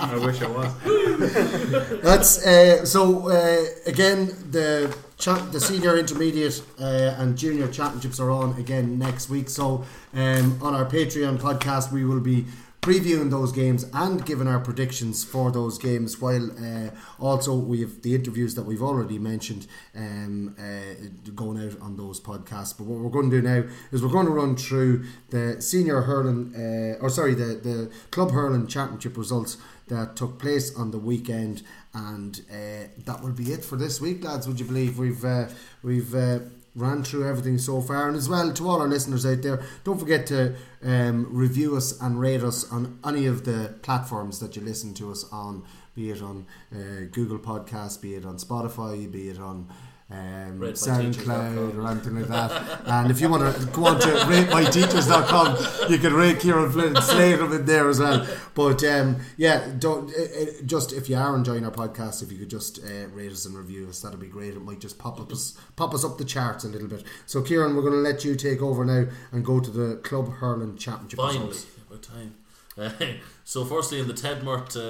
I 0.00 0.18
wish 0.24 0.42
I 0.42 0.46
was. 0.48 2.02
That's 2.02 2.46
uh, 2.46 2.84
so. 2.84 3.30
Uh, 3.30 3.64
again, 3.86 4.26
the 4.50 4.94
cha- 5.18 5.46
the 5.52 5.60
senior, 5.60 5.96
intermediate, 5.96 6.62
uh, 6.80 7.16
and 7.18 7.36
junior 7.36 7.68
championships 7.68 8.20
are 8.20 8.30
on 8.30 8.58
again 8.58 8.98
next 8.98 9.28
week. 9.30 9.48
So, 9.48 9.84
um, 10.14 10.58
on 10.62 10.74
our 10.74 10.84
Patreon 10.84 11.38
podcast, 11.38 11.90
we 11.92 12.04
will 12.04 12.20
be 12.20 12.46
previewing 12.80 13.30
those 13.30 13.52
games 13.52 13.84
and 13.92 14.24
giving 14.24 14.46
our 14.46 14.60
predictions 14.60 15.24
for 15.24 15.50
those 15.50 15.78
games. 15.78 16.20
While 16.20 16.50
uh, 16.52 16.90
also 17.18 17.54
we 17.54 17.80
have 17.80 18.02
the 18.02 18.14
interviews 18.14 18.54
that 18.54 18.62
we've 18.62 18.82
already 18.82 19.18
mentioned 19.18 19.66
um, 19.96 20.54
uh, 20.58 21.30
going 21.34 21.58
out 21.64 21.80
on 21.80 21.96
those 21.96 22.20
podcasts. 22.20 22.76
But 22.76 22.86
what 22.86 23.00
we're 23.00 23.10
going 23.10 23.30
to 23.30 23.40
do 23.40 23.46
now 23.46 23.64
is 23.90 24.02
we're 24.02 24.08
going 24.10 24.26
to 24.26 24.32
run 24.32 24.56
through 24.56 25.04
the 25.30 25.60
senior 25.60 26.02
hurling, 26.02 26.54
uh, 26.54 27.02
or 27.02 27.10
sorry, 27.10 27.34
the 27.34 27.54
the 27.56 27.90
club 28.10 28.30
hurling 28.30 28.66
championship 28.66 29.16
results 29.16 29.56
that 29.88 30.16
took 30.16 30.38
place 30.38 30.74
on 30.76 30.90
the 30.90 30.98
weekend, 30.98 31.62
and 31.94 32.42
uh, 32.50 32.88
that 33.04 33.22
will 33.22 33.32
be 33.32 33.52
it 33.52 33.64
for 33.64 33.76
this 33.76 34.00
week, 34.00 34.22
lads. 34.22 34.46
Would 34.46 34.60
you 34.60 34.66
believe 34.66 34.98
we've 34.98 35.24
uh, 35.24 35.48
we've 35.82 36.14
uh, 36.14 36.40
ran 36.78 37.02
through 37.02 37.28
everything 37.28 37.58
so 37.58 37.80
far. 37.80 38.08
And 38.08 38.16
as 38.16 38.28
well, 38.28 38.52
to 38.52 38.68
all 38.68 38.80
our 38.80 38.88
listeners 38.88 39.26
out 39.26 39.42
there, 39.42 39.62
don't 39.84 39.98
forget 39.98 40.26
to 40.28 40.54
um, 40.82 41.26
review 41.30 41.76
us 41.76 42.00
and 42.00 42.20
rate 42.20 42.42
us 42.42 42.70
on 42.70 42.98
any 43.04 43.26
of 43.26 43.44
the 43.44 43.74
platforms 43.82 44.38
that 44.40 44.56
you 44.56 44.62
listen 44.62 44.94
to 44.94 45.10
us 45.10 45.24
on, 45.32 45.64
be 45.94 46.10
it 46.10 46.22
on 46.22 46.46
uh, 46.72 47.06
Google 47.10 47.38
Podcasts, 47.38 48.00
be 48.00 48.14
it 48.14 48.24
on 48.24 48.36
Spotify, 48.36 49.10
be 49.10 49.28
it 49.28 49.38
on 49.38 49.68
um, 50.10 50.58
SoundCloud 50.58 51.76
or 51.76 51.86
anything 51.90 52.14
like 52.16 52.28
that. 52.28 52.80
and 52.86 53.10
if 53.10 53.20
you 53.20 53.28
want 53.28 53.54
to 53.54 53.66
go 53.66 53.86
on 53.86 54.00
to 54.00 54.06
ratemyteachers.com, 54.06 55.90
you 55.90 55.98
can 55.98 56.14
rate 56.14 56.40
Kieran 56.40 56.72
Flynn 56.72 56.96
and 56.96 57.04
slate 57.04 57.38
him 57.38 57.52
in 57.52 57.66
there 57.66 57.90
as 57.90 58.00
well. 58.00 58.26
But 58.54 58.82
um, 58.84 59.20
yeah, 59.36 59.70
don't 59.78 60.08
it, 60.10 60.14
it, 60.14 60.66
just 60.66 60.94
if 60.94 61.10
you 61.10 61.16
are 61.16 61.36
enjoying 61.36 61.66
our 61.66 61.70
podcast, 61.70 62.22
if 62.22 62.32
you 62.32 62.38
could 62.38 62.48
just 62.48 62.82
uh, 62.82 63.08
rate 63.08 63.32
us 63.32 63.44
and 63.44 63.54
review 63.54 63.86
us, 63.88 64.00
that'd 64.00 64.18
be 64.18 64.28
great. 64.28 64.54
It 64.54 64.62
might 64.62 64.80
just 64.80 64.98
pop 64.98 65.20
up 65.20 65.30
us 65.30 65.58
pop 65.76 65.92
us 65.92 66.04
up 66.04 66.16
the 66.16 66.24
charts 66.24 66.64
a 66.64 66.68
little 66.68 66.88
bit. 66.88 67.04
So 67.26 67.42
Kieran, 67.42 67.76
we're 67.76 67.82
going 67.82 67.92
to 67.92 67.98
let 67.98 68.24
you 68.24 68.34
take 68.34 68.62
over 68.62 68.86
now 68.86 69.10
and 69.30 69.44
go 69.44 69.60
to 69.60 69.70
the 69.70 69.96
Club 69.96 70.32
Hurling 70.34 70.78
Championship. 70.78 71.18
Finally, 71.18 71.48
results. 71.48 71.66
about 71.86 72.02
time. 72.02 72.34
Uh, 72.78 72.90
so, 73.44 73.64
firstly, 73.64 74.00
in 74.00 74.06
the 74.06 74.14
Ted 74.14 74.42
Mert 74.42 74.76
uh, 74.76 74.80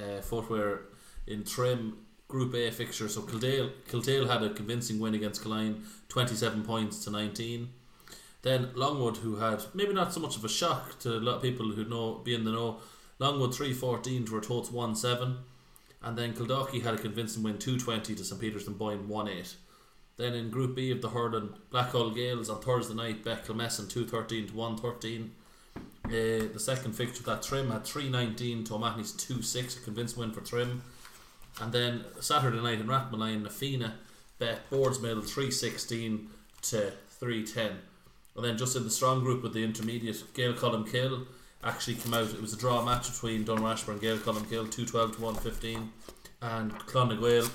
uh, 0.00 0.20
footwear 0.20 0.82
in 1.26 1.44
Trim 1.44 1.98
Group 2.28 2.54
A 2.54 2.70
fixture, 2.70 3.08
so 3.08 3.22
Kildale, 3.22 3.70
Kildale 3.90 4.28
had 4.28 4.42
a 4.42 4.50
convincing 4.50 4.98
win 4.98 5.14
against 5.14 5.42
Killeen, 5.42 5.82
27 6.08 6.62
points 6.62 7.02
to 7.04 7.10
19. 7.10 7.70
Then 8.42 8.70
Longwood, 8.74 9.16
who 9.16 9.36
had 9.36 9.64
maybe 9.72 9.94
not 9.94 10.12
so 10.12 10.20
much 10.20 10.36
of 10.36 10.44
a 10.44 10.48
shock 10.48 10.98
to 11.00 11.16
a 11.16 11.20
lot 11.20 11.36
of 11.36 11.42
people 11.42 11.70
who 11.72 11.84
know 11.84 12.16
be 12.16 12.34
in 12.34 12.44
the 12.44 12.52
know, 12.52 12.80
Longwood 13.18 13.54
314 13.54 14.26
to 14.26 14.32
Ratoath's 14.32 14.70
1 14.70 14.94
7. 14.94 15.38
And 16.02 16.16
then 16.16 16.34
Kildalkey 16.34 16.82
had 16.82 16.94
a 16.94 16.98
convincing 16.98 17.42
win 17.42 17.58
220 17.58 18.14
to 18.14 18.24
St 18.24 18.40
Peter's 18.40 18.68
and 18.68 18.78
Boyne 18.78 19.08
1 19.08 19.28
8. 19.28 19.56
Then 20.18 20.34
in 20.34 20.50
Group 20.50 20.76
B 20.76 20.90
of 20.90 21.00
the 21.00 21.08
hurling, 21.08 21.54
Blackhall 21.72 22.14
Gaels 22.14 22.50
on 22.50 22.60
Thursday 22.60 22.94
night, 22.94 23.24
Beck 23.24 23.46
Kilmessan 23.46 23.88
213 23.88 24.48
to 24.48 24.54
113. 24.54 25.32
Uh, 25.76 26.10
the 26.10 26.58
second 26.58 26.92
fixture 26.92 27.22
that 27.24 27.42
Trim 27.42 27.70
had 27.70 27.84
319 27.84 28.64
to 28.64 28.74
O'Mahony's 28.74 29.12
2 29.12 29.42
6, 29.42 29.76
a 29.76 29.80
convincing 29.80 30.20
win 30.20 30.32
for 30.32 30.40
Trim. 30.40 30.82
And 31.60 31.72
then 31.72 32.04
Saturday 32.20 32.60
night 32.60 32.80
in 32.80 32.86
Rathmolyon, 32.86 33.42
Nafina 33.42 33.92
bet 34.38 34.70
Boardsmill 34.70 35.24
316 35.24 36.28
to 36.62 36.92
310. 37.10 37.78
And 38.36 38.44
then 38.44 38.56
just 38.56 38.76
in 38.76 38.84
the 38.84 38.90
strong 38.90 39.20
group 39.20 39.42
with 39.42 39.52
the 39.52 39.64
intermediate, 39.64 40.22
Gaeil 40.34 40.54
Colmcille 40.54 41.26
actually 41.64 41.96
came 41.96 42.14
out. 42.14 42.30
It 42.30 42.40
was 42.40 42.52
a 42.52 42.56
draw 42.56 42.84
match 42.84 43.10
between 43.10 43.44
Dunrashburn 43.44 43.94
and 43.94 44.00
Gaeil 44.00 44.18
Colmcille, 44.18 44.70
212 44.70 45.16
to 45.16 45.22
115. 45.22 45.92
And 46.40 46.72
Clonagwale, 46.72 47.50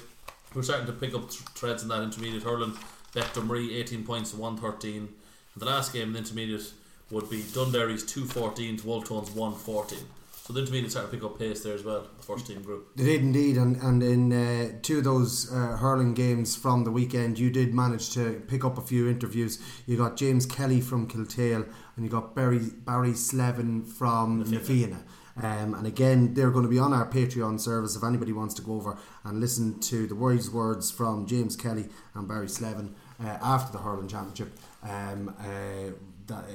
who 0.51 0.59
are 0.59 0.63
starting 0.63 0.87
to 0.87 0.91
pick 0.91 1.15
up 1.15 1.31
threads 1.31 1.83
in 1.83 1.89
that 1.89 2.03
intermediate 2.03 2.43
hurling, 2.43 2.73
bet 3.13 3.33
Drumree 3.33 3.73
18 3.75 4.03
points 4.03 4.31
to 4.31 4.37
113. 4.37 4.97
And 4.97 5.09
the 5.55 5.65
last 5.65 5.93
game 5.93 6.07
in 6.07 6.13
the 6.13 6.19
intermediate 6.19 6.73
would 7.09 7.29
be 7.29 7.43
Dunderry's 7.53 8.03
214 8.03 8.77
to 8.77 8.87
Wolfe 8.87 9.07
Tone's 9.07 9.31
114. 9.31 9.99
So 10.45 10.51
the 10.51 10.60
intermediate 10.60 10.91
started 10.91 11.10
to 11.10 11.15
pick 11.15 11.23
up 11.23 11.39
pace 11.39 11.63
there 11.63 11.73
as 11.73 11.86
well, 11.86 12.06
the 12.17 12.23
first 12.23 12.47
team 12.47 12.63
group. 12.63 12.97
They 12.97 13.06
did 13.06 13.21
indeed, 13.21 13.56
and, 13.56 13.77
and 13.77 14.03
in 14.03 14.34
uh, 14.34 14.77
two 14.82 14.97
of 14.97 15.06
those 15.06 15.49
uh, 15.49 15.77
hurling 15.77 16.13
games 16.13 16.53
from 16.53 16.84
the 16.84 16.91
weekend, 16.91 17.39
you 17.39 17.49
did 17.49 17.73
manage 17.73 18.13
to 18.15 18.43
pick 18.49 18.65
up 18.65 18.77
a 18.77 18.82
few 18.82 19.08
interviews. 19.08 19.60
You 19.86 19.95
got 19.95 20.17
James 20.17 20.45
Kelly 20.45 20.82
from 20.82 21.08
Kiltale, 21.08 21.65
and 21.95 22.03
you 22.03 22.12
got 22.12 22.36
Barry 22.36 22.60
Barry 22.60 23.13
Slevin 23.13 23.86
from 23.86 24.43
Na 24.51 24.60
Fianna. 24.60 25.06
Um, 25.41 25.75
and 25.75 25.88
again, 25.88 26.34
they're 26.34 26.51
going 26.51 26.65
to 26.65 26.69
be 26.69 26.77
on 26.77 26.91
our 26.91 27.10
Patreon 27.10 27.58
service 27.62 27.95
if 27.95 28.03
anybody 28.03 28.34
wants 28.34 28.53
to 28.56 28.62
go 28.62 28.73
over 28.73 28.97
and 29.23 29.39
listen 29.39 29.79
to 29.79 30.08
the 30.08 30.15
wise 30.15 30.49
words 30.49 30.91
from 30.91 31.25
James 31.25 31.56
Kelly 31.56 31.86
and 32.15 32.27
Barry 32.27 32.49
Slevin 32.49 32.93
uh, 33.23 33.38
after 33.41 33.71
the 33.71 33.82
hurling 33.82 34.10
championship. 34.10 34.60
Um, 34.84 35.34
uh, 35.39 35.93
that 36.27 36.43
uh, 36.43 36.47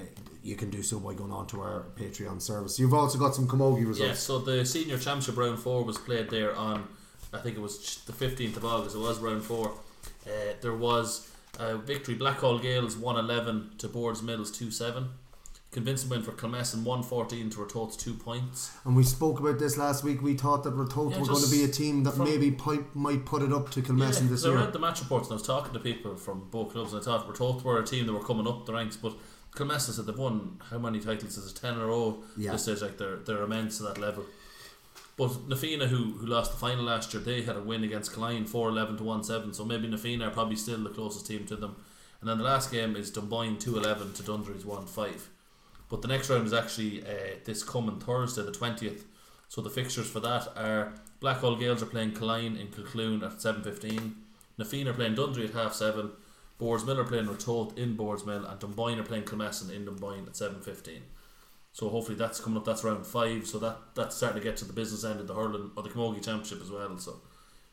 you 0.48 0.56
can 0.56 0.70
do 0.70 0.82
so 0.82 0.98
by 0.98 1.14
going 1.14 1.30
on 1.30 1.46
to 1.48 1.60
our 1.60 1.84
Patreon 1.96 2.40
service. 2.40 2.78
You've 2.78 2.94
also 2.94 3.18
got 3.18 3.34
some 3.34 3.46
Camogie 3.46 3.86
results. 3.86 4.00
Yeah, 4.00 4.14
so 4.14 4.38
the 4.38 4.64
senior 4.64 4.96
championship 4.98 5.36
round 5.36 5.58
four 5.58 5.84
was 5.84 5.98
played 5.98 6.30
there 6.30 6.56
on, 6.56 6.88
I 7.32 7.38
think 7.38 7.56
it 7.56 7.60
was 7.60 7.98
the 8.06 8.12
15th 8.12 8.56
of 8.56 8.64
August, 8.64 8.96
it 8.96 8.98
was 8.98 9.18
round 9.18 9.44
four. 9.44 9.72
Uh, 10.26 10.30
there 10.62 10.74
was 10.74 11.30
a 11.58 11.76
victory, 11.76 12.16
Blackhall 12.16 12.60
Gaels 12.62 12.96
111 12.96 13.72
to 13.78 13.88
Boardsmill's 13.88 14.50
2 14.50 14.70
7. 14.70 15.08
Convincing 15.70 16.08
win 16.08 16.22
for 16.22 16.32
Kilmessan 16.32 16.82
114 16.82 17.50
to 17.50 17.58
Ratoath's 17.58 17.94
2 17.98 18.14
points. 18.14 18.72
And 18.86 18.96
we 18.96 19.02
spoke 19.02 19.38
about 19.38 19.58
this 19.58 19.76
last 19.76 20.02
week. 20.02 20.22
We 20.22 20.32
thought 20.32 20.64
that 20.64 20.74
Ratoath 20.74 21.10
Yeah, 21.12 21.18
were 21.20 21.26
going 21.26 21.44
to 21.44 21.50
be 21.50 21.62
a 21.62 21.68
team 21.68 22.04
that 22.04 22.14
from- 22.14 22.24
maybe 22.24 22.50
pipe, 22.52 22.94
might 22.94 23.26
put 23.26 23.42
it 23.42 23.52
up 23.52 23.70
to 23.72 23.82
Kilmessan 23.82 24.22
Yeah, 24.22 24.28
this 24.30 24.42
'cause 24.44 24.46
I 24.46 24.54
read 24.54 24.72
the 24.72 24.78
match 24.78 25.00
reports 25.00 25.28
and 25.28 25.32
I 25.32 25.36
was 25.36 25.46
talking 25.46 25.74
to 25.74 25.78
people 25.78 26.16
from 26.16 26.48
both 26.50 26.72
clubs 26.72 26.94
and 26.94 27.02
I 27.02 27.04
thought 27.04 27.28
Ratoath 27.28 27.62
were 27.64 27.78
a 27.78 27.84
team 27.84 28.06
that 28.06 28.14
were 28.14 28.24
coming 28.24 28.46
up 28.48 28.64
the 28.64 28.72
ranks, 28.72 28.96
but 28.96 29.12
Kilmessan 29.52 29.92
said 29.92 30.06
they've 30.06 30.18
won 30.18 30.58
how 30.70 30.78
many 30.78 31.00
titles? 31.00 31.36
Is 31.36 31.50
it 31.50 31.56
10 31.56 31.74
in 31.74 31.80
a 31.80 31.86
row? 31.86 32.22
Yeah. 32.36 32.52
This 32.52 32.68
is 32.68 32.82
like 32.82 32.98
they're, 32.98 33.16
they're 33.16 33.42
immense 33.42 33.78
to 33.78 33.84
that 33.84 33.98
level. 33.98 34.24
But 35.16 35.48
Na 35.48 35.56
Fianna, 35.56 35.88
who, 35.88 36.12
who 36.12 36.26
lost 36.26 36.52
the 36.52 36.58
final 36.58 36.84
last 36.84 37.12
year, 37.12 37.22
they 37.22 37.42
had 37.42 37.56
a 37.56 37.60
win 37.60 37.82
against 37.82 38.12
Klein 38.12 38.44
4 38.44 38.68
11 38.68 38.98
to 38.98 39.02
1 39.02 39.24
7, 39.24 39.52
so 39.52 39.64
maybe 39.64 39.88
Na 39.88 39.96
Fianna 39.96 40.28
are 40.28 40.30
probably 40.30 40.54
still 40.54 40.78
the 40.78 40.90
closest 40.90 41.26
team 41.26 41.44
to 41.46 41.56
them. 41.56 41.74
And 42.20 42.30
then 42.30 42.38
the 42.38 42.44
last 42.44 42.70
game 42.70 42.94
is 42.94 43.10
Dunboyne 43.10 43.58
2 43.58 43.78
11 43.78 44.12
to 44.14 44.22
Dundree's 44.22 44.64
1 44.64 44.86
5. 44.86 45.28
But 45.88 46.02
the 46.02 46.08
next 46.08 46.30
round 46.30 46.46
is 46.46 46.52
actually 46.52 47.02
uh, 47.02 47.36
this 47.44 47.64
coming 47.64 47.98
Thursday, 47.98 48.42
the 48.42 48.52
20th. 48.52 49.02
So 49.48 49.60
the 49.62 49.70
fixtures 49.70 50.08
for 50.08 50.20
that 50.20 50.48
are 50.56 50.92
Blackhall 51.20 51.58
Gaels 51.58 51.82
are 51.82 51.86
playing 51.86 52.12
Killeen 52.12 52.60
in 52.60 52.68
Kilcloon 52.68 53.24
at 53.24 53.38
7.15. 53.38 54.12
Na 54.58 54.64
Fianna 54.64 54.90
are 54.90 54.94
playing 54.94 55.14
Dundee 55.14 55.44
at 55.44 55.54
half 55.54 55.74
7. 55.74 56.10
Boardsmill 56.60 56.98
are 56.98 57.04
playing 57.04 57.26
Ratoath 57.26 57.76
in 57.78 57.96
Boardsmill. 57.96 58.50
And 58.50 58.60
Dunboyne 58.60 58.98
are 58.98 59.04
playing 59.04 59.24
Kilmessan 59.24 59.74
in 59.74 59.84
Dunboyne 59.84 60.26
at 60.26 60.34
7.15. 60.34 61.00
So 61.72 61.88
hopefully 61.88 62.16
that's 62.16 62.40
coming 62.40 62.58
up. 62.58 62.64
That's 62.64 62.82
round 62.82 63.06
5. 63.06 63.46
So 63.46 63.58
that 63.60 63.76
that's 63.94 64.16
starting 64.16 64.40
to 64.40 64.44
get 64.44 64.56
to 64.58 64.64
the 64.64 64.72
business 64.72 65.04
end 65.04 65.20
of 65.20 65.28
the 65.28 65.34
hurling 65.34 65.70
or 65.76 65.82
the 65.82 65.90
Camogie 65.90 66.24
Championship 66.24 66.60
as 66.60 66.70
well. 66.70 66.98
So 66.98 67.20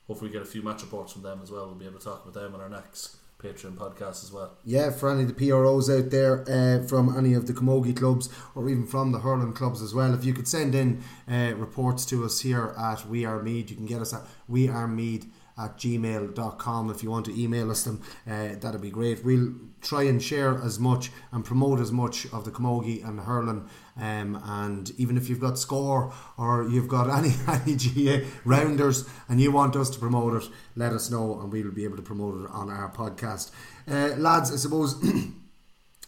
hopefully 0.07 0.29
we 0.29 0.33
get 0.33 0.43
a 0.43 0.49
few 0.49 0.61
match 0.61 0.81
reports 0.81 1.13
from 1.13 1.23
them 1.23 1.39
as 1.41 1.51
well. 1.51 1.65
We'll 1.65 1.75
be 1.75 1.85
able 1.85 1.99
to 1.99 2.05
talk 2.05 2.23
about 2.23 2.33
them 2.33 2.53
on 2.53 2.61
our 2.61 2.69
next 2.69 3.17
Patreon 3.41 3.75
podcast 3.75 4.23
as 4.23 4.31
well. 4.31 4.57
Yeah, 4.63 4.91
for 4.91 5.09
any 5.09 5.23
of 5.23 5.35
the 5.35 5.49
PROs 5.49 5.89
out 5.89 6.09
there 6.09 6.41
uh, 6.49 6.87
from 6.87 7.15
any 7.17 7.33
of 7.33 7.47
the 7.47 7.53
Camogie 7.53 7.95
clubs 7.95 8.29
or 8.55 8.69
even 8.69 8.85
from 8.85 9.11
the 9.11 9.19
hurling 9.19 9.53
clubs 9.53 9.81
as 9.81 9.93
well, 9.93 10.13
if 10.13 10.23
you 10.23 10.33
could 10.33 10.47
send 10.47 10.73
in 10.73 11.03
uh, 11.29 11.53
reports 11.55 12.05
to 12.07 12.23
us 12.25 12.41
here 12.41 12.73
at 12.77 13.07
We 13.07 13.25
Are 13.25 13.41
Meath, 13.41 13.69
you 13.69 13.75
can 13.75 13.85
get 13.85 14.01
us 14.01 14.13
at 14.13 14.21
We 14.47 14.69
Are 14.69 14.87
Meath 14.87 15.25
at 15.57 15.77
gmail.com 15.77 16.89
if 16.89 17.01
you 17.01 17.09
want 17.09 17.25
to 17.25 17.41
email 17.41 17.71
us 17.71 17.83
them 17.83 18.01
uh, 18.27 18.55
that'd 18.59 18.81
be 18.81 18.89
great 18.89 19.23
we'll 19.23 19.53
try 19.81 20.03
and 20.03 20.21
share 20.21 20.61
as 20.61 20.79
much 20.79 21.11
and 21.31 21.45
promote 21.45 21.79
as 21.79 21.91
much 21.91 22.25
of 22.33 22.45
the 22.45 22.51
camogie 22.51 23.07
and 23.07 23.21
hurling 23.21 23.67
um, 23.97 24.41
and 24.43 24.91
even 24.97 25.15
if 25.17 25.29
you've 25.29 25.39
got 25.39 25.57
score 25.57 26.13
or 26.37 26.67
you've 26.67 26.87
got 26.87 27.09
any 27.17 27.33
any 27.47 27.75
GAA 27.75 28.27
rounders 28.43 29.07
and 29.29 29.39
you 29.39 29.51
want 29.51 29.75
us 29.75 29.89
to 29.89 29.99
promote 29.99 30.43
it 30.43 30.49
let 30.75 30.91
us 30.91 31.09
know 31.09 31.39
and 31.39 31.51
we'll 31.51 31.71
be 31.71 31.83
able 31.83 31.97
to 31.97 32.03
promote 32.03 32.43
it 32.43 32.49
on 32.51 32.69
our 32.69 32.91
podcast 32.91 33.51
uh, 33.87 34.15
lads 34.17 34.51
I 34.51 34.57
suppose 34.57 34.95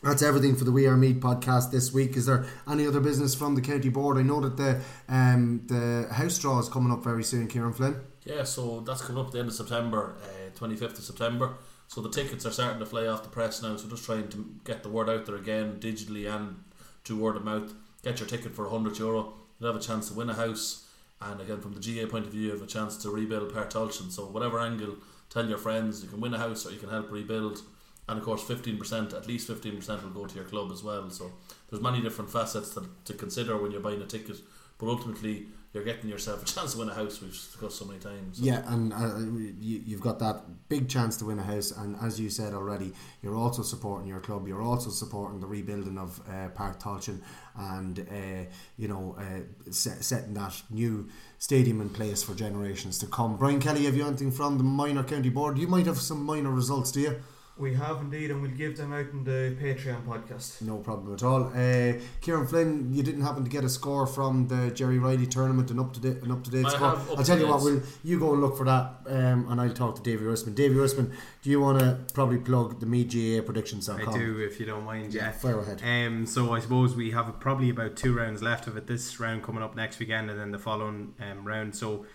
That's 0.04 0.22
everything 0.22 0.56
for 0.56 0.64
the 0.64 0.72
We 0.72 0.86
Are 0.86 0.96
Meath 0.96 1.20
podcast 1.20 1.72
this 1.72 1.92
week. 1.92 2.16
Is 2.16 2.28
there 2.28 2.46
any 2.70 2.86
other 2.86 3.00
business 3.00 3.34
from 3.34 3.56
the 3.56 3.62
county 3.62 3.90
board? 3.90 4.18
I 4.18 4.22
know 4.22 4.40
that 4.42 4.56
the 4.56 4.80
um, 5.10 5.64
the 5.66 6.08
house 6.14 6.38
draw 6.38 6.60
is 6.60 6.70
coming 6.70 6.92
up 6.92 7.04
very 7.04 7.24
soon, 7.24 7.48
Kieran 7.48 7.74
Flynn. 7.74 7.96
Yeah, 8.28 8.44
so 8.44 8.82
that's 8.82 9.02
coming 9.02 9.22
up 9.22 9.28
at 9.28 9.32
the 9.32 9.40
end 9.40 9.48
of 9.48 9.54
September, 9.56 10.18
twenty 10.54 10.76
uh, 10.76 10.78
fifth 10.78 11.00
of 11.00 11.06
September. 11.06 11.54
So 11.88 12.02
the 12.02 12.10
tickets 12.10 12.46
are 12.46 12.52
starting 12.52 12.80
to 12.80 12.86
fly 12.86 13.08
off 13.08 13.24
the 13.24 13.30
press 13.30 13.64
now. 13.64 13.78
So 13.78 13.88
just 13.88 14.04
trying 14.04 14.28
to 14.28 14.46
get 14.66 14.84
the 14.84 14.90
word 14.90 15.10
out 15.10 15.26
there 15.26 15.38
again, 15.38 15.80
digitally 15.80 16.30
and 16.30 16.62
through 17.06 17.20
word 17.20 17.38
of 17.38 17.46
mouth. 17.46 17.74
Get 18.04 18.20
your 18.20 18.28
ticket 18.28 18.52
for 18.52 18.68
hundred 18.68 19.00
euro. 19.00 19.34
You'll 19.58 19.72
have 19.72 19.82
a 19.82 19.86
chance 19.86 20.10
to 20.10 20.14
win 20.14 20.30
a 20.30 20.34
house, 20.34 20.90
and 21.22 21.40
again 21.40 21.62
from 21.62 21.74
the 21.74 21.80
GAA 21.80 22.10
point 22.10 22.26
of 22.26 22.34
view, 22.34 22.48
you 22.48 22.52
have 22.52 22.62
a 22.62 22.68
chance 22.68 22.98
to 22.98 23.10
rebuild 23.10 23.54
Páirc 23.54 23.72
Tailteann. 23.72 24.12
So 24.12 24.26
whatever 24.26 24.60
angle, 24.60 24.98
tell 25.30 25.48
your 25.48 25.58
friends 25.58 26.04
you 26.04 26.10
can 26.10 26.20
win 26.20 26.34
a 26.34 26.38
house 26.38 26.66
or 26.66 26.72
you 26.72 26.80
can 26.80 26.90
help 26.90 27.10
rebuild. 27.10 27.62
And 28.10 28.20
of 28.20 28.26
course, 28.26 28.44
fifteen 28.44 28.78
percent, 28.78 29.14
at 29.14 29.26
least 29.26 29.48
fifteen 29.48 29.78
percent, 29.78 30.04
will 30.04 30.10
go 30.10 30.26
to 30.26 30.36
your 30.36 30.44
club 30.44 30.70
as 30.74 30.84
well. 30.84 31.10
So 31.12 31.32
there's 31.70 31.82
many 31.82 32.02
different 32.02 32.30
facets 32.30 32.74
to, 32.74 32.90
to 33.06 33.14
consider 33.14 33.56
when 33.56 33.72
you're 33.72 33.80
buying 33.80 34.02
a 34.02 34.06
ticket. 34.06 34.36
But 34.78 34.90
ultimately, 34.90 35.48
you're 35.78 35.86
getting 35.86 36.10
yourself 36.10 36.42
a 36.42 36.46
chance 36.54 36.74
to 36.74 36.80
win 36.80 36.90
a 36.90 36.94
house. 36.94 37.22
We've 37.22 37.32
discussed 37.32 37.78
so 37.78 37.86
many 37.86 38.00
times. 38.00 38.40
So. 38.40 38.44
Yeah, 38.44 38.64
and 38.74 38.92
uh, 38.92 39.20
you, 39.60 39.84
you've 39.86 40.02
got 40.02 40.18
that 40.20 40.70
big 40.70 40.90
chance 40.90 41.18
to 41.18 41.26
win 41.26 41.38
a 41.38 41.44
house, 41.44 41.72
and 41.72 41.96
as 42.02 42.20
you 42.20 42.30
said 42.30 42.54
already, 42.54 42.94
you're 43.22 43.36
also 43.36 43.62
supporting 43.62 44.08
your 44.08 44.20
club. 44.20 44.48
You're 44.48 44.62
also 44.62 44.90
supporting 44.90 45.40
the 45.40 45.46
rebuilding 45.46 45.98
of 45.98 46.20
uh, 46.28 46.50
Páirc 46.50 46.82
Tailteann, 46.82 47.22
and 47.56 48.00
uh, 48.00 48.50
you 48.78 48.88
know, 48.88 49.16
uh, 49.20 49.72
set, 49.72 50.04
setting 50.04 50.34
that 50.34 50.60
new 50.72 51.08
stadium 51.38 51.80
in 51.80 51.90
place 51.90 52.24
for 52.24 52.34
generations 52.34 52.98
to 53.00 53.06
come. 53.06 53.38
Brian 53.38 53.60
Kelly, 53.60 53.86
have 53.86 53.96
you 53.96 54.08
anything 54.08 54.32
from 54.32 54.58
the 54.58 54.64
minor 54.64 55.04
county 55.04 55.30
board? 55.30 55.60
You 55.60 55.68
might 55.68 55.86
have 55.86 56.00
some 56.00 56.24
minor 56.24 56.50
results, 56.50 56.92
do 56.92 57.02
you? 57.02 57.22
We 57.60 57.74
have 57.74 58.02
indeed, 58.02 58.30
and 58.30 58.42
we'll 58.42 58.52
give 58.52 58.78
them 58.78 58.94
out 58.94 59.08
in 59.12 59.24
the 59.24 59.56
Patreon 59.60 60.06
podcast. 60.06 60.62
No 60.62 60.78
problem 60.78 61.14
at 61.16 61.24
all. 61.24 61.46
Uh, 61.46 61.94
Kieran 62.22 62.46
Flynn, 62.46 62.94
you 62.94 63.02
didn't 63.02 63.22
happen 63.22 63.44
to 63.44 63.50
get 63.50 63.64
a 63.64 63.70
score 63.70 64.06
from 64.06 64.48
the 64.48 64.70
Jerry 64.72 65.00
Riley 65.00 65.26
tournament, 65.26 65.72
an 65.72 65.80
up 65.80 65.92
to 65.94 66.00
date, 66.00 66.22
an 66.22 66.32
up 66.32 66.44
to 66.44 66.52
date 66.52 66.68
score. 66.68 66.90
have 66.90 67.10
I'll 67.18 67.24
tell 67.24 67.40
you 67.40 67.48
what, 67.48 67.56
up-to-date. 67.56 67.82
will 67.82 67.88
you 68.04 68.20
go 68.20 68.34
and 68.34 68.42
look 68.42 68.58
for 68.58 68.66
that, 68.66 68.98
um, 69.08 69.48
and 69.50 69.60
I'll 69.60 69.74
talk 69.74 69.96
to 69.96 70.02
Davy 70.04 70.24
Rispin. 70.24 70.54
Davy 70.54 70.76
Rispin, 70.76 71.12
do 71.42 71.50
you 71.50 71.60
want 71.60 71.80
to 71.80 71.98
probably 72.14 72.38
plug 72.38 72.80
the 72.80 72.86
MeGA 72.86 73.44
predictions.com? 73.44 74.08
I 74.08 74.18
do, 74.18 74.40
if 74.40 74.60
you 74.60 74.68
don't 74.68 74.84
mind. 74.84 75.14
Yeah, 75.14 75.32
Fire 75.32 75.60
ahead. 75.60 75.82
Um, 75.84 76.28
so 76.28 76.54
I 76.54 76.60
suppose 76.60 76.96
we 76.96 77.12
have 77.12 77.40
probably 77.40 77.72
about 77.72 77.96
two 77.96 78.16
rounds 78.16 78.44
left 78.44 78.68
of 78.68 78.78
it. 78.78 78.86
This 78.86 79.20
round 79.20 79.44
coming 79.44 79.64
up 79.64 79.76
next 79.76 79.98
weekend, 79.98 80.30
and 80.30 80.40
then 80.40 80.52
the 80.52 80.60
following 80.60 81.16
um, 81.20 81.44
round. 81.48 81.76
So 81.76 82.06